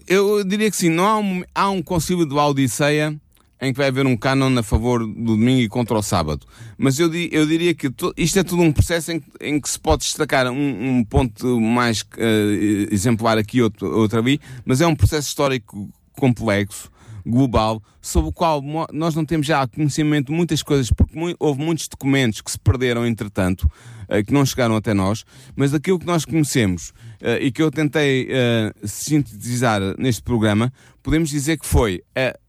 eu 0.08 0.44
diria 0.44 0.70
que 0.70 0.76
sim. 0.76 0.90
Não 0.90 1.06
há 1.06 1.18
um, 1.20 1.44
há 1.54 1.70
um 1.70 1.82
concílio 1.82 2.26
de 2.26 2.34
Laodiceia 2.34 3.16
em 3.60 3.74
que 3.74 3.78
vai 3.78 3.88
haver 3.88 4.06
um 4.06 4.16
cânon 4.16 4.58
a 4.58 4.64
favor 4.64 5.00
do 5.00 5.36
domingo 5.36 5.62
e 5.62 5.70
contra 5.70 5.98
o 5.98 6.02
sábado. 6.02 6.46
Mas 6.78 7.00
eu, 7.00 7.14
eu 7.14 7.46
diria 7.46 7.74
que 7.74 7.90
to, 7.90 8.14
isto 8.16 8.38
é 8.38 8.44
tudo 8.44 8.62
um 8.62 8.72
processo 8.72 9.12
em, 9.12 9.22
em 9.42 9.60
que 9.60 9.70
se 9.70 9.80
pode 9.80 10.04
destacar 10.04 10.48
um, 10.52 10.98
um 10.98 11.04
ponto 11.04 11.60
mais 11.60 12.02
uh, 12.02 12.94
exemplar 12.94 13.38
aqui, 13.38 13.62
outro, 13.62 13.88
outro 13.98 14.20
ali, 14.20 14.40
mas 14.64 14.80
é 14.80 14.88
um 14.88 14.96
processo 14.96 15.28
histórico 15.28 15.90
complexo 16.14 16.92
global, 17.28 17.82
sobre 18.02 18.30
o 18.30 18.34
qual 18.34 18.62
nós 18.92 19.14
não 19.14 19.26
temos 19.26 19.46
já 19.46 19.68
conhecimento 19.68 20.28
de 20.28 20.34
muitas 20.34 20.64
coisas, 20.64 20.90
porque 20.92 21.14
houve 21.40 21.62
muitos 21.62 21.88
documentos 21.88 22.42
que 22.42 22.50
se 22.50 22.60
perderam, 22.60 23.06
entretanto, 23.06 23.70
eh, 24.08 24.24
que 24.24 24.34
não 24.34 24.46
chegaram 24.46 24.76
até 24.76 24.94
nós, 24.94 25.26
mas 25.56 25.72
daquilo 25.72 26.00
que 26.00 26.06
nós 26.06 26.24
conhecemos 26.24 26.94
eh, 27.22 27.40
e 27.42 27.52
que 27.52 27.62
eu 27.62 27.70
tentei 27.70 28.28
eh, 28.30 28.74
sintetizar 28.84 29.82
neste 29.98 30.24
programa, 30.24 30.72
podemos 31.04 31.30
dizer 31.30 31.58
que 31.58 31.66
foi 31.66 32.02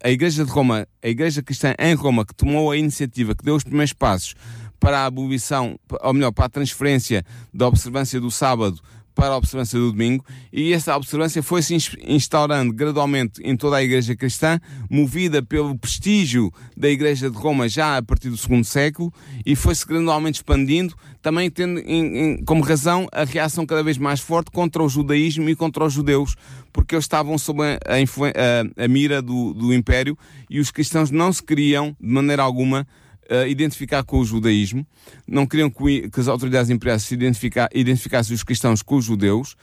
a, 0.03 0.11
Igreja 0.11 0.45
de 0.45 0.51
Roma, 0.51 0.87
a 1.03 1.09
Igreja 1.09 1.43
Cristã 1.43 1.75
em 1.79 1.95
Roma, 1.95 2.25
que 2.25 2.35
tomou 2.35 2.71
a 2.71 2.77
iniciativa, 2.77 3.35
que 3.35 3.45
deu 3.45 3.57
os 3.57 3.65
primeiros 3.65 3.93
passos 3.93 4.35
para 4.79 5.01
a 5.01 5.07
abolição, 5.07 5.79
ou 6.03 6.15
melhor, 6.15 6.31
para 6.31 6.45
a 6.45 6.49
transferência 6.49 7.25
da 7.53 7.67
observância 7.67 8.21
do 8.21 8.31
sábado 8.31 8.81
para 9.19 9.35
a 9.35 9.37
observância 9.37 9.77
do 9.77 9.91
domingo. 9.91 10.25
E 10.53 10.73
essa 10.73 10.97
observância 10.97 11.43
foi-se 11.43 11.77
instaurando 12.07 12.73
gradualmente 12.73 13.43
em 13.43 13.57
toda 13.57 13.77
a 13.77 13.83
Igreja 13.83 14.15
Cristã, 14.15 14.61
movida 14.89 15.43
pelo 15.43 15.77
prestígio 15.77 16.53
da 16.77 16.89
Igreja 16.89 17.29
de 17.29 17.37
Roma 17.37 17.69
já 17.69 17.97
a 17.97 18.03
partir 18.03 18.31
do 18.31 18.37
segundo 18.37 18.65
século 18.65 19.13
e 19.45 19.57
foi-se 19.57 19.85
gradualmente 19.85 20.39
expandindo, 20.39 20.95
também 21.21 21.51
tendo 21.51 21.81
em, 21.81 22.17
em, 22.17 22.45
como 22.45 22.63
razão 22.63 23.09
a 23.11 23.25
reação 23.25 23.67
cada 23.67 23.83
vez 23.83 23.99
mais 23.99 24.21
forte 24.21 24.53
contra 24.53 24.85
o 24.85 24.89
judaísmo 24.89 25.49
e 25.51 25.57
contra 25.57 25.85
os 25.85 25.93
judeus, 25.93 26.37
porque 26.73 26.95
eles 26.95 27.05
estavam 27.05 27.37
sob 27.37 27.61
a, 27.65 27.75
a, 27.75 28.85
a 28.85 28.87
mira 28.87 29.21
do, 29.21 29.53
do 29.53 29.75
Império 29.75 30.17
e 30.49 30.61
os 30.61 30.71
cristãos 30.71 31.11
não 31.11 31.33
se 31.33 31.43
queriam, 31.43 31.97
de 32.01 32.09
maneira 32.09 32.45
alguma, 32.45 32.87
uh, 33.31 33.47
identificar 33.47 34.03
com 34.03 34.19
o 34.19 34.25
judaísmo, 34.25 34.87
não 35.27 35.47
queriam 35.47 35.71
que, 35.71 36.09
que 36.09 36.21
as 36.21 36.29
autoridades 36.29 36.71
imperiais 36.71 37.03
se 37.03 37.15
identificassem 37.15 38.35
os 38.35 38.43
cristãos 38.43 38.83
com 38.83 38.97
os 38.97 39.05
judeus, 39.05 39.57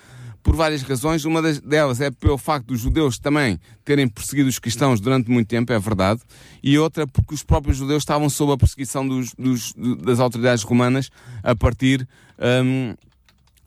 por 0.45 0.55
várias 0.55 0.84
razões. 0.84 1.26
Uma 1.26 1.41
delas 1.41 1.99
é 1.99 2.11
pelo 2.11 2.38
facto 2.38 2.68
dos 2.68 2.80
judeus 2.80 3.18
também 3.18 3.59
terem 3.84 4.07
perseguido 4.07 4.47
os 4.47 4.59
cristãos 4.59 5.01
durante 5.01 5.30
muito 5.30 5.47
tempo, 5.47 5.74
é 5.74 5.80
verdade, 5.80 6.22
e 6.61 6.78
outra 6.78 7.07
porque 7.07 7.34
os 7.34 7.41
próprios 7.41 7.78
judeus 7.78 8.03
estavam 8.03 8.30
sob 8.30 8.53
a 8.53 8.57
perseguição 8.57 9.05
dos, 9.05 9.34
dos, 9.34 9.74
das 10.03 10.20
autoridades 10.20 10.63
romanas 10.63 11.09
a 11.43 11.55
partir. 11.55 12.07
Um, 12.39 12.93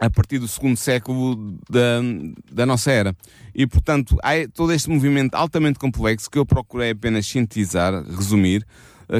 a 0.00 0.08
partir 0.08 0.38
do 0.38 0.46
segundo 0.46 0.76
século 0.76 1.58
da, 1.68 2.00
da 2.52 2.64
nossa 2.64 2.92
era. 2.92 3.16
E, 3.52 3.66
portanto, 3.66 4.16
há 4.22 4.34
todo 4.54 4.72
este 4.72 4.88
movimento 4.88 5.34
altamente 5.34 5.76
complexo 5.76 6.30
que 6.30 6.38
eu 6.38 6.46
procurei 6.46 6.90
apenas 6.90 7.26
sintetizar, 7.26 8.04
resumir, 8.04 8.64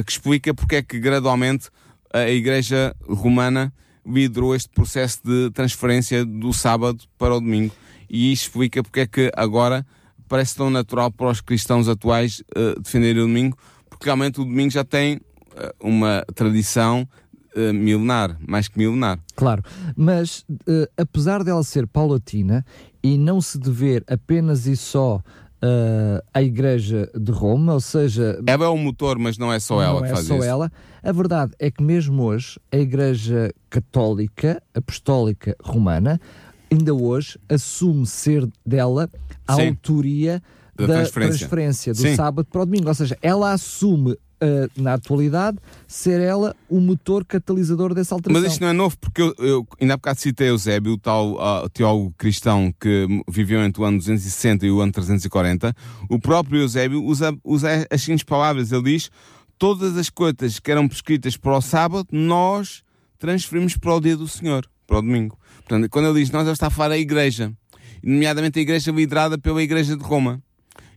que 0.05 0.11
explica 0.11 0.53
porque 0.53 0.77
é 0.77 0.81
que 0.81 0.99
gradualmente 0.99 1.69
a 2.13 2.29
Igreja 2.29 2.95
Romana 3.07 3.73
liderou 4.05 4.55
este 4.55 4.69
processo 4.69 5.19
de 5.23 5.51
transferência 5.51 6.25
do 6.25 6.51
sábado 6.53 7.03
para 7.17 7.35
o 7.35 7.39
domingo. 7.39 7.73
E 8.09 8.31
isso 8.31 8.43
explica 8.43 8.83
porque 8.83 9.01
é 9.01 9.07
que 9.07 9.31
agora 9.35 9.85
parece 10.27 10.55
tão 10.55 10.69
natural 10.69 11.11
para 11.11 11.29
os 11.29 11.41
cristãos 11.41 11.87
atuais 11.87 12.41
uh, 12.55 12.79
defenderem 12.79 13.23
o 13.23 13.27
domingo, 13.27 13.57
porque 13.89 14.05
realmente 14.05 14.39
o 14.39 14.45
domingo 14.45 14.71
já 14.71 14.83
tem 14.83 15.17
uh, 15.17 15.21
uma 15.79 16.23
tradição 16.33 17.07
uh, 17.55 17.73
milenar, 17.73 18.37
mais 18.47 18.67
que 18.67 18.77
milenar. 18.77 19.19
Claro, 19.35 19.63
mas 19.95 20.45
apesar 20.97 21.43
dela 21.43 21.63
ser 21.63 21.87
paulatina 21.87 22.65
e 23.03 23.17
não 23.17 23.41
se 23.41 23.57
dever 23.57 24.03
apenas 24.07 24.65
e 24.67 24.75
só 24.75 25.21
uh, 25.63 26.23
a 26.33 26.41
Igreja 26.41 27.09
de 27.15 27.31
Roma, 27.31 27.73
ou 27.73 27.81
seja. 27.81 28.41
Ela 28.45 28.65
é 28.65 28.67
o 28.67 28.77
motor, 28.77 29.17
mas 29.17 29.37
não 29.37 29.51
é 29.51 29.59
só 29.59 29.81
ela 29.81 29.93
não 29.93 30.01
que 30.01 30.07
é 30.07 30.15
faz 30.15 30.25
só 30.25 30.35
isso. 30.35 30.43
ela. 30.43 30.71
A 31.01 31.11
verdade 31.11 31.53
é 31.59 31.71
que 31.71 31.81
mesmo 31.81 32.23
hoje 32.23 32.59
a 32.71 32.77
Igreja 32.77 33.53
Católica 33.69 34.61
Apostólica 34.73 35.55
Romana 35.61 36.19
ainda 36.71 36.93
hoje 36.93 37.39
assume 37.47 38.05
ser 38.05 38.47
dela 38.65 39.09
a 39.47 39.55
Sim. 39.55 39.69
autoria 39.69 40.41
da, 40.75 40.87
da 40.87 40.93
transferência. 40.95 41.37
transferência, 41.39 41.93
do 41.93 42.01
Sim. 42.01 42.15
sábado 42.15 42.47
para 42.51 42.61
o 42.61 42.65
domingo. 42.65 42.87
Ou 42.87 42.93
seja, 42.93 43.17
ela 43.21 43.51
assume 43.51 44.17
na 44.77 44.93
atualidade, 44.93 45.57
ser 45.87 46.21
ela 46.21 46.55
o 46.69 46.79
motor 46.79 47.25
catalisador 47.25 47.93
dessa 47.93 48.15
alteração. 48.15 48.41
Mas 48.41 48.51
isto 48.51 48.61
não 48.61 48.69
é 48.69 48.73
novo, 48.73 48.97
porque 48.99 49.21
eu, 49.21 49.35
eu 49.37 49.67
ainda 49.79 49.95
há 49.95 49.97
bocado 49.97 50.19
citei 50.19 50.49
Eusébio, 50.49 50.93
o 50.93 50.97
tal 50.97 51.33
uh, 51.33 51.69
teólogo 51.69 52.13
cristão 52.17 52.73
que 52.79 53.05
viveu 53.29 53.61
entre 53.63 53.81
o 53.81 53.85
ano 53.85 53.97
260 53.97 54.65
e 54.65 54.71
o 54.71 54.81
ano 54.81 54.91
340. 54.91 55.73
O 56.09 56.19
próprio 56.19 56.61
Eusébio 56.61 57.03
usa, 57.03 57.35
usa 57.43 57.85
as 57.89 58.01
seguintes 58.01 58.23
palavras: 58.23 58.71
ele 58.71 58.83
diz, 58.83 59.11
todas 59.57 59.97
as 59.97 60.09
coisas 60.09 60.59
que 60.59 60.71
eram 60.71 60.87
prescritas 60.87 61.35
para 61.35 61.57
o 61.57 61.61
sábado, 61.61 62.07
nós 62.11 62.81
transferimos 63.19 63.75
para 63.75 63.93
o 63.93 63.99
dia 63.99 64.15
do 64.15 64.27
Senhor, 64.27 64.65
para 64.87 64.99
o 64.99 65.01
domingo. 65.01 65.37
Portanto, 65.57 65.89
quando 65.89 66.07
ele 66.07 66.21
diz 66.21 66.31
nós, 66.31 66.43
ele 66.43 66.53
está 66.53 66.67
a 66.67 66.71
falar 66.71 66.95
a 66.95 66.97
igreja, 66.97 67.51
nomeadamente 68.01 68.57
a 68.57 68.61
igreja 68.61 68.91
liderada 68.91 69.37
pela 69.37 69.61
Igreja 69.61 69.95
de 69.95 70.03
Roma. 70.03 70.41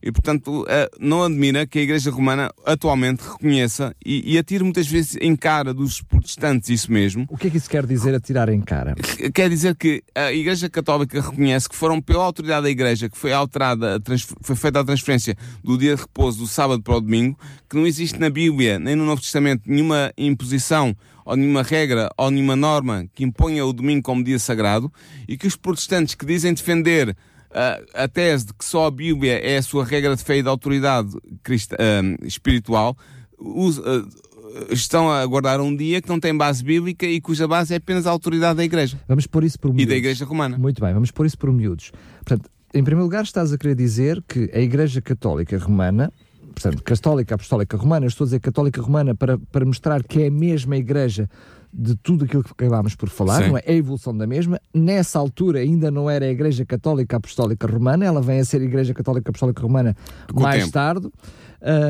E, 0.03 0.11
portanto, 0.11 0.67
eh, 0.69 0.91
não 0.99 1.23
admira 1.23 1.67
que 1.67 1.79
a 1.79 1.83
Igreja 1.83 2.11
Romana 2.11 2.51
atualmente 2.67 3.21
reconheça 3.21 3.95
e, 4.05 4.35
e 4.35 4.39
atire 4.39 4.65
muitas 4.65 4.87
vezes 4.87 5.17
em 5.21 5.37
cara 5.37 5.73
dos 5.73 6.03
protestantes 6.03 6.71
isso 6.71 6.91
mesmo. 6.91 7.25
O 7.31 7.37
que 7.37 7.47
é 7.47 7.51
que 7.51 7.57
isso 7.57 7.71
quer 7.71 7.87
dizer 7.87 8.15
atirar 8.15 8.49
em 8.49 8.61
cara? 8.61 8.95
Quer 9.33 9.49
dizer 9.49 9.77
que 9.77 10.03
a 10.15 10.33
Igreja 10.33 10.69
Católica 10.69 11.21
reconhece 11.21 11.69
que 11.69 11.77
foram 11.77 12.01
pela 12.01 12.25
autoridade 12.25 12.65
da 12.65 12.71
Igreja 12.71 13.09
que 13.09 13.17
foi 13.17 13.33
alterada, 13.33 14.01
foi 14.41 14.57
feita 14.57 14.81
a 14.81 14.85
transferência 14.85 15.37
do 15.63 15.79
dia 15.79 15.95
de 15.95 16.03
repouso 16.03 16.39
do 16.39 16.47
sábado 16.47 16.83
para 16.83 16.97
o 16.97 17.01
domingo, 17.01 17.39
que 17.69 17.77
não 17.77 17.87
existe 17.87 18.19
na 18.19 18.31
Bíblia 18.31 18.79
nem 18.79 18.97
no 18.97 19.05
Novo 19.05 19.21
Testamento 19.21 19.63
nenhuma 19.67 20.13
imposição 20.17 20.97
ou 21.25 21.37
nenhuma 21.37 21.63
regra 21.63 22.11
ou 22.17 22.31
nenhuma 22.31 22.57
norma 22.57 23.07
que 23.15 23.25
imponha 23.25 23.65
o 23.65 23.73
domingo 23.73 24.03
como 24.03 24.25
dia 24.25 24.39
sagrado 24.39 24.93
e 25.29 25.37
que 25.37 25.47
os 25.47 25.57
protestantes 25.57 26.15
que 26.15 26.27
dizem 26.27 26.53
defender 26.53 27.17
a, 27.55 28.05
a 28.05 28.09
tese 28.09 28.47
de 28.47 28.55
que 28.55 28.65
só 28.65 28.87
a 28.87 28.91
Bíblia 28.91 29.39
é 29.39 29.59
a 29.59 29.63
sua 29.63 29.85
regra 29.85 30.17
de 30.17 30.23
fé 30.23 30.39
e 30.39 30.43
de 30.43 30.49
autoridade 30.49 31.11
cristã, 31.43 31.77
uh, 31.77 32.27
espiritual, 32.27 32.97
uh, 33.39 34.09
estão 34.71 35.11
a 35.11 35.25
guardar 35.27 35.61
um 35.61 35.75
dia 35.75 36.01
que 36.01 36.09
não 36.09 36.21
tem 36.21 36.37
base 36.37 36.63
bíblica 36.63 37.07
e 37.07 37.21
cuja 37.21 37.47
base 37.47 37.75
é 37.75 37.77
apenas 37.77 38.07
a 38.07 38.11
autoridade 38.11 38.57
da 38.57 38.65
Igreja. 38.65 38.99
Vamos 39.09 39.27
pôr 39.27 39.45
isso 39.45 39.59
por 39.59 39.69
miúdos. 39.69 39.85
E 39.85 39.87
da 39.87 39.97
Igreja 39.97 40.25
Romana. 40.25 40.59
Muito 40.59 40.81
bem, 40.81 40.93
vamos 40.93 41.11
pôr 41.11 41.27
isso 41.27 41.39
por 41.39 41.53
miúdos. 41.53 41.93
Portanto, 42.25 42.51
em 42.75 42.83
primeiro 42.83 43.05
lugar, 43.05 43.23
estás 43.23 43.53
a 43.53 43.59
querer 43.59 43.75
dizer 43.75 44.23
que 44.27 44.51
a 44.53 44.59
Igreja 44.59 45.01
Católica 45.01 45.59
Romana, 45.59 46.13
portanto, 46.55 46.83
Católica 46.83 47.35
Apostólica 47.35 47.77
Romana, 47.77 48.07
estou 48.07 48.25
a 48.25 48.27
dizer 48.27 48.41
Católica 48.41 48.81
Romana 48.81 49.15
para, 49.15 49.39
para 49.39 49.65
mostrar 49.65 50.03
que 50.03 50.23
é 50.23 50.27
a 50.29 50.31
mesma 50.31 50.77
Igreja 50.77 51.29
de 51.73 51.97
tudo 51.97 52.25
aquilo 52.25 52.45
que 52.45 52.53
acabámos 52.53 52.95
por 52.95 53.09
falar, 53.09 53.43
Sim. 53.43 53.49
não 53.51 53.59
é? 53.59 53.62
A 53.66 53.73
evolução 53.73 54.16
da 54.16 54.27
mesma. 54.27 54.61
Nessa 54.75 55.18
altura 55.18 55.61
ainda 55.61 55.91
não 55.91 56.11
era 56.11 56.27
a 56.27 56.29
Igreja 56.29 56.64
Católica 56.64 57.16
Apostólica 57.16 57.66
Romana, 57.66 58.05
ela 58.05 58.20
vem 58.20 58.41
a 58.41 58.45
ser 58.45 58.61
a 58.61 58.64
Igreja 58.64 58.93
Católica 58.93 59.31
Apostólica 59.31 59.62
Romana 59.62 59.97
Com 60.33 60.41
mais 60.41 60.70
tarde. 60.70 61.09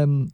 Um, 0.07 0.28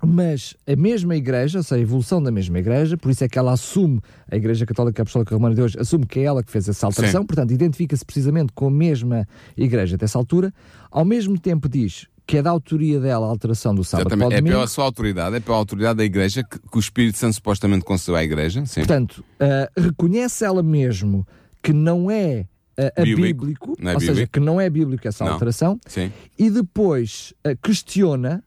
mas 0.00 0.54
a 0.66 0.76
mesma 0.76 1.16
igreja, 1.16 1.58
ou 1.58 1.64
seja, 1.64 1.80
a 1.80 1.82
evolução 1.82 2.22
da 2.22 2.30
mesma 2.30 2.58
igreja, 2.58 2.96
por 2.96 3.10
isso 3.10 3.24
é 3.24 3.28
que 3.28 3.36
ela 3.36 3.52
assume, 3.52 4.00
a 4.30 4.36
Igreja 4.36 4.64
Católica 4.64 5.02
Apostólica 5.02 5.34
Romana 5.34 5.56
de 5.56 5.62
hoje, 5.62 5.76
assume 5.78 6.06
que 6.06 6.20
é 6.20 6.22
ela 6.22 6.42
que 6.42 6.52
fez 6.52 6.68
essa 6.68 6.86
alteração, 6.86 7.22
Sim. 7.22 7.26
portanto, 7.26 7.50
identifica-se 7.50 8.04
precisamente 8.04 8.52
com 8.52 8.68
a 8.68 8.70
mesma 8.70 9.26
igreja 9.56 9.96
dessa 9.96 10.16
altura, 10.16 10.54
ao 10.88 11.04
mesmo 11.04 11.36
tempo 11.36 11.68
diz 11.68 12.06
que 12.28 12.36
é 12.36 12.42
da 12.42 12.50
autoria 12.50 13.00
dela 13.00 13.26
a 13.26 13.30
alteração 13.30 13.74
do 13.74 13.82
sábado 13.82 14.08
Exatamente. 14.14 14.38
É 14.38 14.42
pela 14.42 14.66
sua 14.66 14.84
autoridade, 14.84 15.36
é 15.36 15.40
pela 15.40 15.56
autoridade 15.56 15.96
da 15.96 16.04
Igreja 16.04 16.44
que, 16.44 16.58
que 16.58 16.76
o 16.76 16.78
Espírito 16.78 17.16
Santo 17.16 17.32
supostamente 17.36 17.86
concedeu 17.86 18.16
à 18.16 18.22
Igreja. 18.22 18.64
Sim. 18.66 18.80
Portanto, 18.82 19.24
ah, 19.40 19.70
reconhece 19.74 20.44
ela 20.44 20.62
mesmo 20.62 21.26
que 21.62 21.72
não 21.72 22.10
é 22.10 22.44
a 22.96 23.02
Bíblico. 23.02 23.40
bíblico, 23.46 23.76
Não 23.80 23.90
é 23.90 23.94
ou 23.94 24.00
seja, 24.00 24.12
bíblico. 24.12 24.32
que 24.34 24.40
não 24.40 24.60
é 24.60 24.68
bíblico 24.70 25.08
essa 25.08 25.24
Não. 25.24 25.32
alteração, 25.32 25.80
Sim. 25.86 26.12
e 26.38 26.48
depois 26.50 27.32
ah, 27.42 27.56
questiona, 27.60 28.44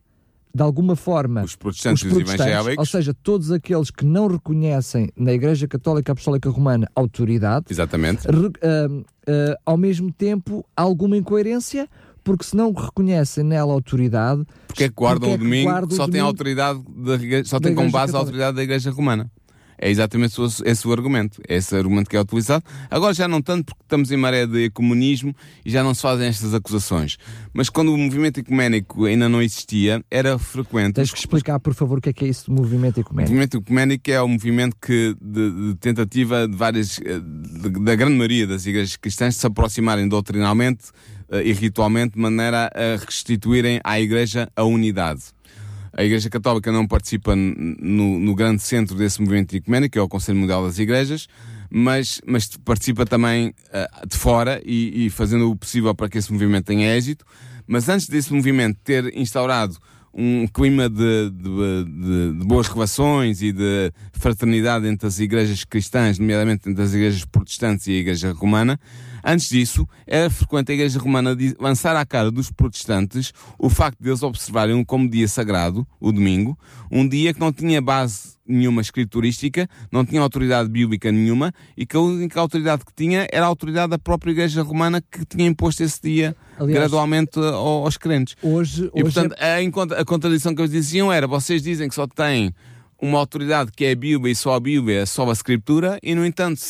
de 0.53 0.61
alguma 0.61 0.95
forma, 0.95 1.43
Os 1.43 1.55
protestantes 1.55 2.03
os 2.03 2.13
protestantes, 2.13 2.77
ou 2.77 2.85
seja, 2.85 3.13
todos 3.15 3.51
aqueles 3.51 3.89
que 3.89 4.05
não 4.05 4.27
reconhecem 4.27 5.09
na 5.17 5.33
Igreja 5.33 5.67
Católica 5.67 6.11
Apostólica 6.11 6.49
Romana 6.51 6.87
autoridade, 6.95 7.65
Exatamente. 7.69 8.27
re- 8.27 8.51
ah, 8.61 9.03
ah, 9.27 9.57
ao 9.65 9.75
mesmo 9.75 10.11
tempo 10.13 10.63
alguma 10.77 11.17
incoerência, 11.17 11.89
porque 12.23 12.43
se 12.45 12.55
não 12.55 12.71
reconhecem 12.73 13.43
nela 13.43 13.73
autoridade, 13.73 14.43
Porque 14.67 14.83
é 14.85 14.89
que 14.89 14.95
guardam 14.95 15.29
porque 15.29 15.33
é 15.33 15.35
o 15.35 15.37
domingo, 15.49 15.69
guardam 15.69 15.89
o 15.93 15.95
só 15.95 16.07
tem 16.07 16.21
autoridade 16.21 16.79
da 16.95 17.43
só 17.45 17.59
tem 17.59 17.73
como 17.75 17.91
base 17.91 18.15
a 18.15 18.19
autoridade 18.19 18.55
da 18.57 18.63
Igreja 18.63 18.91
Romana. 18.91 19.29
É 19.83 19.89
exatamente 19.89 20.39
o- 20.39 20.45
esse 20.63 20.87
o 20.87 20.91
argumento. 20.91 21.41
É 21.49 21.55
esse 21.55 21.75
argumento 21.75 22.07
que 22.07 22.15
é 22.15 22.21
utilizado. 22.21 22.63
Agora 22.87 23.15
já 23.15 23.27
não 23.27 23.41
tanto 23.41 23.65
porque 23.65 23.81
estamos 23.81 24.11
em 24.11 24.15
maré 24.17 24.45
de 24.45 24.65
ecumenismo 24.65 25.35
e 25.65 25.71
já 25.71 25.83
não 25.83 25.95
se 25.95 26.03
fazem 26.03 26.27
estas 26.27 26.53
acusações. 26.53 27.17
Mas 27.51 27.67
quando 27.67 27.91
o 27.91 27.97
movimento 27.97 28.39
ecuménico 28.39 29.05
ainda 29.05 29.27
não 29.27 29.41
existia, 29.41 30.05
era 30.11 30.37
frequente. 30.37 30.93
tens 30.93 31.09
que 31.11 31.17
explicar, 31.17 31.59
por 31.59 31.73
favor, 31.73 31.97
o 31.97 32.01
que 32.01 32.09
é 32.09 32.13
que 32.13 32.23
é 32.25 32.27
isso 32.27 32.45
do 32.51 32.55
movimento 32.55 32.97
O 32.97 32.99
ecuménico. 33.01 33.31
movimento 33.33 33.57
ecuménico 33.57 34.11
é 34.11 34.21
o 34.21 34.27
movimento 34.27 34.75
que, 34.79 35.15
de, 35.19 35.69
de 35.69 35.75
tentativa 35.79 36.47
de 36.47 36.55
várias, 36.55 36.99
eh, 37.03 37.19
de- 37.19 37.83
da 37.83 37.95
grande 37.95 38.13
maioria 38.13 38.45
das 38.45 38.67
igrejas 38.67 38.95
cristãs 38.97 39.33
de 39.33 39.39
se 39.39 39.47
aproximarem 39.47 40.07
doutrinalmente 40.07 40.91
e 41.43 41.53
ritualmente 41.53 42.15
de 42.15 42.19
maneira 42.19 42.69
a 42.73 43.03
restituírem 43.05 43.79
à 43.83 43.99
igreja 43.99 44.49
a 44.55 44.63
unidade. 44.63 45.21
A 45.93 46.03
Igreja 46.05 46.29
Católica 46.29 46.71
não 46.71 46.87
participa 46.87 47.35
no, 47.35 48.17
no 48.17 48.33
grande 48.33 48.61
centro 48.61 48.95
desse 48.95 49.19
movimento 49.21 49.53
ecuménico, 49.55 49.91
que 49.93 49.99
é 49.99 50.01
o 50.01 50.07
Conselho 50.07 50.37
Mundial 50.39 50.65
das 50.65 50.79
Igrejas, 50.79 51.27
mas, 51.69 52.21
mas 52.25 52.47
participa 52.63 53.05
também 53.05 53.53
eh, 53.73 53.89
de 54.09 54.15
fora 54.17 54.61
e, 54.65 55.05
e 55.05 55.09
fazendo 55.09 55.51
o 55.51 55.55
possível 55.55 55.93
para 55.93 56.07
que 56.07 56.17
esse 56.17 56.31
movimento 56.31 56.65
tenha 56.65 56.95
êxito. 56.95 57.25
Mas 57.67 57.89
antes 57.89 58.07
desse 58.07 58.33
movimento 58.33 58.77
ter 58.83 59.13
instaurado 59.17 59.75
um 60.13 60.47
clima 60.47 60.89
de, 60.89 61.29
de- 61.29 61.85
de- 61.85 62.39
de 62.39 62.45
boas 62.45 62.67
relações 62.69 63.41
e 63.41 63.51
de 63.51 63.91
fraternidade 64.13 64.87
entre 64.87 65.07
as 65.07 65.19
igrejas 65.19 65.63
cristãs, 65.65 66.17
nomeadamente 66.19 66.69
entre 66.69 66.83
as 66.83 66.93
igrejas 66.93 67.25
protestantes 67.25 67.87
e 67.87 67.91
a 67.91 67.95
Igreja 67.99 68.31
Romana, 68.31 68.79
antes 69.23 69.49
disso, 69.49 69.87
era 70.05 70.29
frequente 70.29 70.71
a 70.71 70.75
Igreja 70.75 70.99
Romana 70.99 71.35
lançar 71.59 71.95
à 71.95 72.05
cara 72.05 72.31
dos 72.31 72.51
protestantes 72.51 73.31
o 73.57 73.69
facto 73.69 73.99
de 74.01 74.09
eles 74.09 74.23
observarem 74.23 74.83
como 74.83 75.09
dia 75.09 75.27
sagrado, 75.27 75.85
o 75.99 76.11
domingo, 76.11 76.57
um 76.91 77.07
dia 77.07 77.33
que 77.33 77.39
não 77.39 77.51
tinha 77.53 77.81
base 77.81 78.39
nenhuma 78.47 78.81
escriturística, 78.81 79.67
não 79.91 80.03
tinha 80.03 80.19
autoridade 80.21 80.67
bíblica 80.67 81.11
nenhuma 81.11 81.53
e 81.77 81.85
que 81.85 81.95
a 81.95 81.99
única 81.99 82.39
autoridade 82.39 82.83
que 82.83 82.91
tinha 82.93 83.25
era 83.31 83.45
a 83.45 83.47
autoridade 83.47 83.91
da 83.91 83.99
própria 83.99 84.31
Igreja 84.31 84.61
Romana 84.61 85.01
que 85.01 85.23
tinha 85.25 85.47
imposto 85.47 85.83
esse 85.83 86.01
dia 86.01 86.35
Aliás, 86.59 86.73
gradualmente 86.79 87.39
ao- 87.39 87.85
aos 87.85 87.95
crentes. 87.97 88.35
Hoje, 88.43 88.91
E 88.93 89.03
hoje 89.03 89.13
portanto, 89.13 89.35
é... 89.39 89.55
a, 89.55 90.01
a 90.01 90.05
contradição 90.05 90.53
que 90.53 90.61
eles 90.61 90.71
diziam 90.71 91.11
era: 91.13 91.27
vocês 91.27 91.61
dizem 91.61 91.87
que 91.87 91.95
só 91.95 92.05
têm 92.07 92.53
uma 93.01 93.17
autoridade 93.17 93.71
que 93.75 93.83
é 93.85 93.91
a 93.91 93.95
Bíblia 93.95 94.31
e 94.31 94.35
só 94.35 94.53
a 94.55 94.59
Bíblia, 94.59 95.01
é 95.01 95.05
só 95.05 95.27
a 95.29 95.33
Escritura, 95.33 95.97
e 96.03 96.13
no 96.13 96.25
entanto 96.25 96.61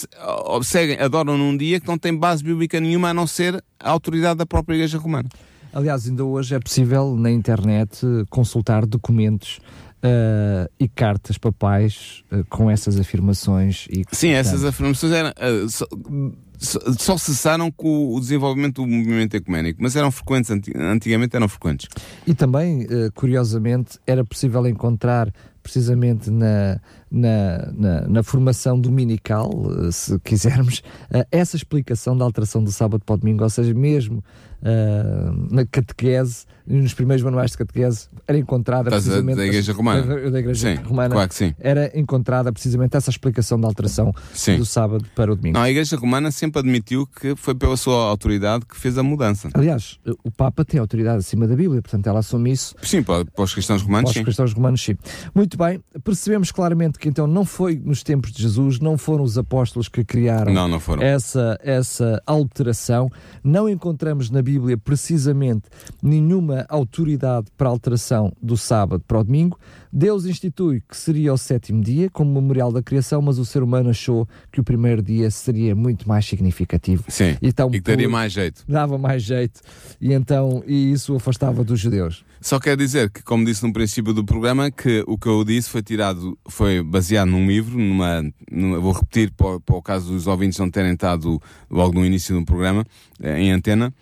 seguem, 0.63 0.97
adoram 0.97 1.37
num 1.37 1.55
dia 1.57 1.79
que 1.79 1.87
não 1.87 1.97
tem 1.97 2.15
base 2.15 2.43
bíblica 2.43 2.79
nenhuma 2.79 3.09
a 3.09 3.13
não 3.13 3.27
ser 3.27 3.61
a 3.79 3.89
autoridade 3.89 4.37
da 4.37 4.45
própria 4.45 4.75
Igreja 4.75 4.97
Romana. 4.97 5.27
Aliás, 5.73 6.07
ainda 6.07 6.23
hoje 6.25 6.55
é 6.55 6.59
possível 6.59 7.15
na 7.15 7.31
internet 7.31 8.05
consultar 8.29 8.85
documentos 8.85 9.59
eh, 10.03 10.69
e 10.79 10.87
cartas 10.89 11.37
papais 11.37 12.23
eh, 12.31 12.43
com 12.49 12.69
essas 12.69 12.99
afirmações. 12.99 13.87
E, 13.89 14.03
Sim, 14.11 14.29
essas 14.29 14.61
portanto, 14.61 14.69
afirmações 14.69 15.13
eram, 15.13 15.29
ah, 15.29 15.67
só, 15.69 16.79
só- 16.97 17.17
cessaram 17.17 17.71
com 17.71 18.13
o 18.13 18.19
desenvolvimento 18.19 18.81
do 18.81 18.87
movimento 18.87 19.33
ecuménico, 19.35 19.81
mas 19.81 19.95
eram 19.95 20.11
frequentes, 20.11 20.51
anti- 20.51 20.73
antigamente 20.77 21.35
eram 21.35 21.47
frequentes. 21.47 21.87
E 22.27 22.33
também, 22.33 22.85
curiosamente, 23.15 23.97
era 24.05 24.25
possível 24.25 24.67
encontrar 24.67 25.31
precisamente 25.61 26.29
na, 26.31 26.79
na, 27.11 27.71
na, 27.73 28.07
na 28.07 28.23
formação 28.23 28.79
dominical, 28.79 29.51
eh, 29.87 29.91
se 29.91 30.17
quisermos, 30.19 30.81
eh, 31.11 31.27
essa 31.31 31.55
explicação 31.57 32.15
da 32.17 32.23
alteração 32.23 32.63
do 32.63 32.71
sábado 32.71 33.03
para 33.05 33.15
o 33.15 33.17
domingo, 33.17 33.43
ou 33.43 33.49
seja, 33.49 33.73
mesmo 33.73 34.23
eh, 34.63 35.31
na 35.49 35.65
catequese, 35.65 36.45
nos 36.65 36.93
primeiros 36.93 37.23
manuais 37.23 37.51
de 37.51 37.57
catequese, 37.57 38.07
era 38.27 38.37
encontrada 38.37 38.83
Estás 38.89 39.03
a- 39.07 39.09
precisamente... 39.09 39.37
da 39.37 39.45
Igreja 39.45 39.73
Romana? 39.73 40.01
Da, 40.05 40.29
da 40.29 40.39
Igreja 40.39 40.75
Sim, 40.75 40.83
Romana. 40.83 41.15
claro 41.15 41.27
que 41.29 41.35
sim. 41.35 41.53
Era 41.59 41.91
encontrada 41.99 42.53
precisamente 42.53 42.95
essa 42.95 43.09
explicação 43.09 43.59
da 43.59 43.67
alteração 43.67 44.13
Sim. 44.33 44.57
do 44.57 44.65
sábado 44.65 45.03
para 45.15 45.33
o 45.33 45.35
domingo. 45.35 45.57
Não, 45.57 45.63
a 45.65 45.69
Igreja 45.69 45.97
Romana 45.97 46.31
sempre 46.31 46.59
admitiu 46.59 47.05
que 47.07 47.35
foi 47.35 47.55
pela 47.55 47.75
sua 47.75 48.05
autoridade 48.07 48.65
que 48.65 48.77
fez 48.77 48.97
a 48.97 49.03
mudança. 49.03 49.49
Aliás, 49.53 49.99
o 50.23 50.29
Papa 50.31 50.63
tem 50.63 50.79
autoridade 50.79 51.17
acima 51.17 51.47
da 51.47 51.55
Bíblia, 51.55 51.81
portanto 51.81 52.07
ela 52.07 52.19
assume 52.19 52.51
isso 52.51 52.75
Sim, 52.83 53.03
para, 53.03 53.25
para 53.25 53.43
os 53.43 53.53
cristãos 53.53 53.81
romanos, 53.81 54.11
Para 54.13 54.19
os 54.19 54.23
cristãos 54.25 54.53
romanos, 54.53 54.81
sim. 54.81 54.95
Muito 55.33 55.57
bem, 55.57 55.83
percebemos 56.03 56.51
claramente 56.51 56.99
que 57.01 57.09
então 57.09 57.25
não 57.25 57.43
foi 57.43 57.81
nos 57.83 58.03
tempos 58.03 58.31
de 58.31 58.43
Jesus, 58.43 58.79
não 58.79 58.97
foram 58.97 59.23
os 59.23 59.37
apóstolos 59.37 59.89
que 59.89 60.03
criaram 60.03 60.53
Não, 60.53 60.67
não 60.67 60.79
essa, 61.01 61.59
essa 61.63 62.21
alteração. 62.27 63.09
Não 63.43 63.67
encontramos 63.67 64.29
na 64.29 64.41
Bíblia 64.41 64.77
precisamente 64.77 65.63
nenhuma 66.01 66.63
autoridade 66.69 67.47
para 67.57 67.67
a 67.67 67.71
alteração 67.71 68.31
do 68.41 68.55
sábado 68.55 69.03
para 69.07 69.19
o 69.19 69.23
domingo. 69.23 69.59
Deus 69.93 70.25
institui 70.25 70.81
que 70.87 70.95
seria 70.95 71.33
o 71.33 71.37
sétimo 71.37 71.83
dia, 71.83 72.09
como 72.09 72.31
memorial 72.33 72.71
da 72.71 72.81
criação, 72.81 73.21
mas 73.21 73.37
o 73.37 73.45
ser 73.45 73.61
humano 73.61 73.89
achou 73.89 74.27
que 74.51 74.59
o 74.61 74.63
primeiro 74.63 75.01
dia 75.01 75.29
seria 75.29 75.75
muito 75.75 76.07
mais 76.07 76.25
significativo. 76.25 77.03
Sim. 77.09 77.35
Então, 77.41 77.67
e 77.69 77.73
que 77.73 77.81
daria 77.81 78.07
mais 78.09 78.31
jeito. 78.31 78.63
Dava 78.67 78.97
mais 78.97 79.21
jeito 79.23 79.59
e 79.99 80.13
então 80.13 80.63
e 80.65 80.91
isso 80.91 81.15
afastava 81.15 81.63
dos 81.63 81.79
judeus. 81.79 82.23
Só 82.39 82.59
quer 82.59 82.75
dizer 82.75 83.09
que, 83.11 83.21
como 83.21 83.45
disse 83.45 83.63
no 83.65 83.71
princípio 83.73 84.13
do 84.13 84.23
programa, 84.25 84.71
que 84.71 85.03
o 85.07 85.17
que 85.17 85.27
eu 85.27 85.43
disse 85.43 85.69
foi 85.69 85.83
tirado, 85.83 86.37
foi 86.47 86.81
baseado 86.81 87.27
num 87.29 87.45
livro, 87.45 87.77
numa, 87.77 88.23
numa- 88.51 88.79
vou 88.79 88.93
repetir 88.93 89.31
para, 89.31 89.55
o- 89.57 89.59
para 89.59 89.75
o 89.75 89.81
caso 89.81 90.11
dos 90.11 90.25
ouvintes 90.25 90.57
não 90.57 90.69
terem 90.71 90.93
estado 90.93 91.39
logo 91.69 91.93
no 91.93 92.05
início 92.05 92.33
do 92.39 92.43
programa, 92.45 92.83
eh, 93.21 93.39
em 93.41 93.51
antena, 93.51 93.93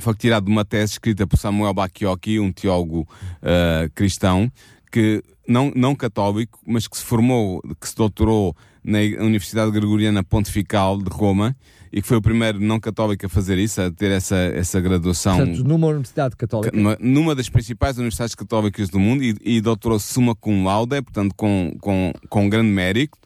foi 0.00 0.14
tirado 0.14 0.44
de 0.46 0.50
uma 0.52 0.64
tese 0.64 0.92
escrita 0.92 1.26
por 1.26 1.36
Samuel 1.36 1.74
Bacchiocchi, 1.74 2.38
um 2.40 2.52
teólogo 2.52 3.06
eh, 3.42 3.90
cristão, 3.94 4.50
que 4.92 5.24
não, 5.48 5.72
não 5.74 5.94
católico, 5.94 6.60
mas 6.66 6.86
que 6.86 6.96
se 6.96 7.02
formou, 7.02 7.62
que 7.80 7.88
se 7.88 7.96
doutorou 7.96 8.54
na 8.84 8.98
Universidade 8.98 9.70
Gregoriana 9.70 10.22
Pontifical 10.22 10.98
de 10.98 11.08
Roma, 11.08 11.56
e 11.90 12.00
que 12.00 12.08
foi 12.08 12.16
o 12.16 12.22
primeiro 12.22 12.60
não 12.60 12.78
católico 12.78 13.26
a 13.26 13.28
fazer 13.28 13.58
isso, 13.58 13.80
a 13.80 13.90
ter 13.90 14.10
essa, 14.10 14.36
essa 14.36 14.80
graduação 14.80 15.36
Portanto, 15.36 15.64
numa 15.64 15.86
universidade 15.88 16.36
católica. 16.36 16.76
numa, 16.76 16.96
numa 17.00 17.34
das 17.34 17.48
principais 17.48 17.96
universidades 17.96 18.34
católicas 18.34 18.88
do 18.88 18.98
mundo 18.98 19.22
e, 19.22 19.36
e 19.42 19.60
doutorou-se 19.60 20.12
summa 20.12 20.34
cum 20.34 20.64
laude, 20.64 21.00
portanto 21.02 21.34
com, 21.34 21.74
com, 21.80 22.12
com 22.28 22.48
grande 22.48 22.70
mérito, 22.70 23.18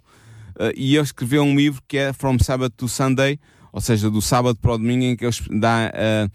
eh, 0.58 0.72
e 0.76 0.96
ele 0.96 1.04
escreveu 1.04 1.42
um 1.42 1.54
livro 1.54 1.82
que 1.86 1.96
é 1.96 2.12
From 2.12 2.38
Sabbath 2.38 2.72
to 2.76 2.88
Sunday, 2.88 3.38
ou 3.72 3.80
seja, 3.80 4.10
do 4.10 4.22
sábado 4.22 4.58
para 4.60 4.72
o 4.72 4.78
domingo, 4.78 5.04
em 5.04 5.16
que 5.16 5.24
ele 5.24 5.34
dá, 5.60 5.92
eh, 5.94 6.28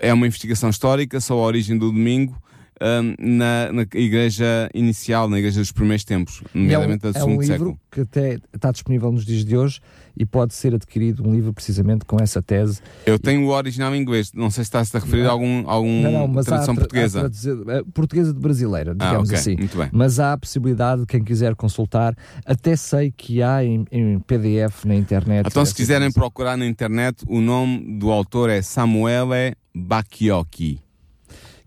é 0.00 0.12
uma 0.12 0.26
investigação 0.26 0.70
histórica 0.70 1.20
sobre 1.20 1.42
a 1.42 1.46
origem 1.46 1.78
do 1.78 1.92
domingo 1.92 2.36
eh, 2.80 3.00
na, 3.18 3.72
na 3.72 3.82
igreja 3.94 4.68
inicial, 4.74 5.28
na 5.28 5.38
igreja 5.38 5.60
dos 5.60 5.72
primeiros 5.72 6.04
tempos, 6.04 6.42
E 6.54 6.58
é 6.58 6.58
um, 6.58 6.62
nomeadamente 6.62 7.10
do 7.12 7.18
é 7.18 7.24
um 7.24 7.30
livro 7.40 7.46
século. 7.46 7.80
que 7.90 8.00
até 8.00 8.38
está 8.54 8.70
disponível 8.72 9.10
nos 9.12 9.24
dias 9.24 9.44
de 9.44 9.56
hoje 9.56 9.80
e 10.16 10.26
pode 10.26 10.52
ser 10.54 10.74
adquirido 10.74 11.26
um 11.28 11.32
livro 11.32 11.52
precisamente 11.52 12.04
com 12.04 12.16
essa 12.20 12.42
tese. 12.42 12.80
Eu 13.06 13.18
tenho 13.18 13.46
o 13.46 13.50
original 13.50 13.94
em 13.94 14.00
inglês, 14.00 14.32
não 14.34 14.50
sei 14.50 14.64
se 14.64 14.68
está-se 14.68 14.96
a 14.96 15.00
referir 15.00 15.26
a 15.26 15.30
algum, 15.30 15.62
algum 15.68 16.02
não, 16.02 16.28
não, 16.28 16.40
há, 16.40 16.42
tradução 16.42 16.74
tra- 16.74 16.84
há 16.84 16.86
portuguesa. 16.86 17.20
traduzir- 17.20 17.56
eh, 17.68 17.82
portuguesa 17.94 18.32
de 18.34 18.40
brasileira, 18.40 18.96
Ah, 18.98 19.06
digamos 19.06 19.28
ok, 19.28 19.38
assim. 19.38 19.56
muito 19.56 19.76
bem. 19.78 19.88
Mas 19.92 20.18
há 20.18 20.32
a 20.32 20.38
possibilidade 20.38 21.02
de 21.02 21.06
quem 21.06 21.22
quiser 21.22 21.54
consultar. 21.54 22.16
Até 22.44 22.74
sei 22.74 23.12
que 23.16 23.42
há 23.42 23.64
em, 23.64 23.84
em 23.92 24.18
PDF 24.20 24.84
na 24.84 24.94
internet. 24.96 25.46
Então, 25.46 25.64
se 25.64 25.72
quiserem 25.74 26.08
informação. 26.08 26.30
procurar 26.30 26.56
na 26.56 26.66
internet, 26.66 27.22
o 27.28 27.40
nome 27.40 27.98
do 27.98 28.10
autor 28.10 28.50
é 28.50 28.60
Samuele 28.60 29.54
Bacchiocchi. 29.74 30.80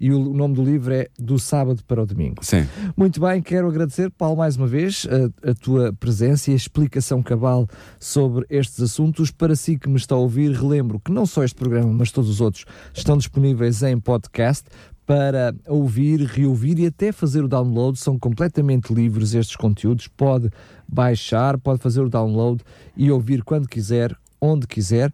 E 0.02 0.12
o 0.12 0.34
nome 0.34 0.56
do 0.56 0.64
livro 0.64 0.92
é 0.92 1.10
Do 1.20 1.38
Sábado 1.38 1.84
para 1.86 2.02
o 2.02 2.06
Domingo. 2.08 2.44
Sim. 2.44 2.68
Muito 2.98 3.22
bem, 3.22 3.40
quero 3.40 3.68
agradecer, 3.68 4.10
Paulo, 4.10 4.38
mais 4.38 4.58
uma 4.58 4.66
vez 4.66 5.08
a, 5.08 5.52
a 5.52 5.54
tua 5.54 5.94
presença 5.94 6.50
e 6.50 6.54
a 6.54 6.58
explicação 6.58 7.22
cabal 7.22 7.68
sobre 8.00 8.44
estes 8.50 8.82
assuntos. 8.82 9.30
Para 9.30 9.56
si 9.56 9.78
que 9.78 9.88
me 9.88 9.98
está 9.98 10.16
a 10.16 10.18
ouvir, 10.18 10.54
relembro 10.54 11.00
que 11.00 11.12
não 11.12 11.28
só 11.28 11.44
este 11.44 11.56
programa, 11.56 11.94
mas 11.94 12.12
todos 12.12 12.32
os 12.32 12.42
outros 12.42 12.66
estão 12.96 13.16
disponíveis 13.16 13.84
em 13.84 14.00
podcast. 14.00 14.68
para 15.06 15.54
ouvir, 15.68 16.22
reouvir 16.22 16.80
e 16.80 16.88
até 16.88 17.12
fazer 17.12 17.44
o 17.44 17.48
download. 17.48 18.00
São 18.00 18.18
completamente 18.18 18.92
livres 18.92 19.36
estes 19.36 19.56
conteúdos. 19.56 20.08
Pode 20.08 20.50
baixar, 20.88 21.60
pode 21.60 21.80
fazer 21.80 22.02
o 22.02 22.10
download 22.10 22.64
e 22.96 23.12
ouvir 23.12 23.44
quando 23.44 23.68
quiser, 23.68 24.16
onde 24.40 24.66
quiser. 24.66 25.12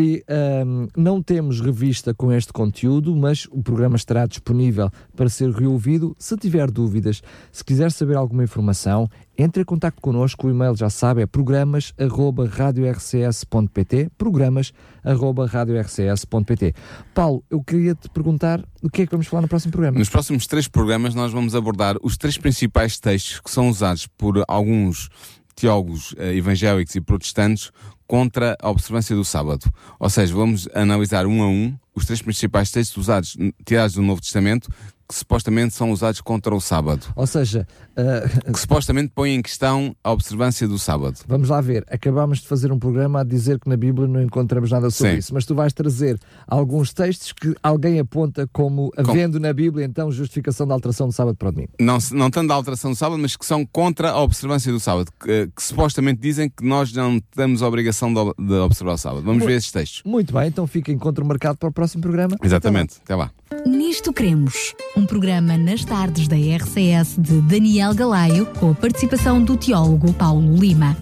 E 0.00 0.24
um, 0.64 0.86
não 0.96 1.20
temos 1.20 1.60
revista 1.60 2.14
com 2.14 2.32
este 2.32 2.52
conteúdo, 2.52 3.16
mas 3.16 3.48
o 3.50 3.60
programa 3.60 3.96
estará 3.96 4.26
disponível 4.26 4.88
para 5.16 5.28
ser 5.28 5.50
reouvido. 5.50 6.14
Se 6.20 6.36
tiver 6.36 6.70
dúvidas, 6.70 7.20
se 7.50 7.64
quiser 7.64 7.90
saber 7.90 8.16
alguma 8.16 8.44
informação, 8.44 9.10
entre 9.36 9.62
em 9.62 9.64
contato 9.64 10.00
connosco. 10.00 10.46
O 10.46 10.50
e-mail 10.50 10.76
já 10.76 10.88
sabe 10.88 11.22
é 11.22 11.26
programas.radiorcs.pt 11.26 14.10
programas.radiorcs.pt 14.16 16.74
Paulo, 17.12 17.42
eu 17.50 17.60
queria 17.60 17.96
te 17.96 18.08
perguntar 18.08 18.64
o 18.80 18.88
que 18.88 19.02
é 19.02 19.06
que 19.06 19.10
vamos 19.10 19.26
falar 19.26 19.42
no 19.42 19.48
próximo 19.48 19.72
programa. 19.72 19.98
Nos 19.98 20.08
próximos 20.08 20.46
três 20.46 20.68
programas 20.68 21.12
nós 21.12 21.32
vamos 21.32 21.56
abordar 21.56 21.96
os 22.04 22.16
três 22.16 22.38
principais 22.38 23.00
textos 23.00 23.40
que 23.40 23.50
são 23.50 23.68
usados 23.68 24.06
por 24.06 24.44
alguns 24.46 25.08
teólogos 25.56 26.12
uh, 26.12 26.22
evangélicos 26.22 26.94
e 26.94 27.00
protestantes 27.00 27.72
contra 28.08 28.56
a 28.60 28.70
observância 28.70 29.14
do 29.14 29.24
sábado. 29.24 29.70
Ou 30.00 30.10
seja, 30.10 30.34
vamos 30.34 30.66
analisar 30.74 31.26
um 31.26 31.42
a 31.42 31.46
um 31.46 31.76
os 31.94 32.06
três 32.06 32.22
principais 32.22 32.70
textos 32.70 32.96
usados, 32.96 33.36
tirados 33.64 33.94
do 33.94 34.02
Novo 34.02 34.20
Testamento, 34.20 34.70
que 35.08 35.14
supostamente 35.14 35.74
são 35.74 35.90
usados 35.90 36.20
contra 36.20 36.54
o 36.54 36.60
sábado. 36.60 37.06
Ou 37.14 37.26
seja, 37.26 37.66
uh... 37.98 38.52
que 38.52 38.58
supostamente 38.58 39.12
põem 39.14 39.34
em 39.34 39.42
questão 39.42 39.94
a 40.02 40.12
observância 40.12 40.66
do 40.66 40.78
sábado. 40.78 41.18
Vamos 41.26 41.48
lá 41.48 41.60
ver. 41.60 41.84
Acabámos 41.90 42.38
de 42.38 42.48
fazer 42.48 42.72
um 42.72 42.78
programa 42.78 43.20
a 43.20 43.24
dizer 43.24 43.58
que 43.58 43.68
na 43.68 43.76
Bíblia 43.76 44.06
não 44.06 44.22
encontramos 44.22 44.70
nada 44.70 44.90
sobre 44.90 45.12
Sim. 45.12 45.18
isso, 45.18 45.34
mas 45.34 45.44
tu 45.44 45.54
vais 45.54 45.72
trazer 45.72 46.18
alguns 46.46 46.92
textos 46.92 47.32
que 47.32 47.54
alguém 47.62 47.98
aponta 47.98 48.48
como 48.52 48.90
havendo 48.96 49.38
Com... 49.38 49.42
na 49.42 49.52
Bíblia 49.52 49.84
então 49.84 50.10
justificação 50.10 50.66
da 50.66 50.74
alteração 50.74 51.08
do 51.08 51.12
sábado 51.12 51.36
para 51.36 51.48
o 51.48 51.52
domingo. 51.52 51.72
Não, 51.80 51.98
não 52.12 52.30
tanto 52.30 52.48
da 52.48 52.54
alteração 52.54 52.90
do 52.90 52.96
sábado, 52.96 53.20
mas 53.20 53.36
que 53.36 53.44
são 53.44 53.64
contra 53.66 54.10
a 54.10 54.20
observância 54.20 54.72
do 54.72 54.80
sábado, 54.80 55.10
que, 55.18 55.48
que 55.54 55.62
supostamente 55.62 56.20
dizem 56.20 56.48
que 56.48 56.64
nós 56.64 56.92
não 56.92 57.20
temos 57.34 57.62
a 57.62 57.68
obrigação 57.68 58.12
de, 58.12 58.20
de 58.38 58.54
observar 58.54 58.92
o 58.92 58.98
sábado. 58.98 59.22
Vamos 59.22 59.38
muito, 59.38 59.48
ver 59.48 59.56
esses 59.56 59.70
textos. 59.70 60.02
Muito 60.04 60.32
bem, 60.32 60.48
então 60.48 60.66
fica 60.66 60.92
encontro 60.92 61.24
marcado 61.24 61.58
para 61.58 61.68
o 61.68 61.72
próximo 61.72 62.02
programa. 62.02 62.36
Exatamente. 62.42 62.96
Até 63.04 63.14
lá. 63.14 63.24
Até 63.24 63.56
lá. 63.56 63.66
Nisto 63.66 64.12
Cremos, 64.12 64.74
um 64.96 65.06
programa 65.06 65.56
nas 65.56 65.84
tardes 65.84 66.28
da 66.28 66.36
RCS 66.36 67.16
de 67.18 67.40
Daniel 67.88 67.94
Galaio, 67.94 68.46
com 68.58 68.70
a 68.70 68.74
participação 68.74 69.42
do 69.42 69.56
teólogo 69.56 70.12
Paulo 70.12 70.56
Lima. 70.56 70.96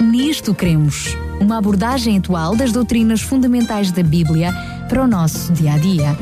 Nisto 0.00 0.54
Cremos, 0.54 1.16
uma 1.40 1.58
abordagem 1.58 2.18
atual 2.18 2.54
das 2.54 2.72
doutrinas 2.72 3.20
fundamentais 3.20 3.90
da 3.90 4.02
Bíblia 4.02 4.52
para 4.88 5.02
o 5.02 5.08
nosso 5.08 5.52
dia 5.52 5.72
a 5.72 5.78
dia. 5.78 6.16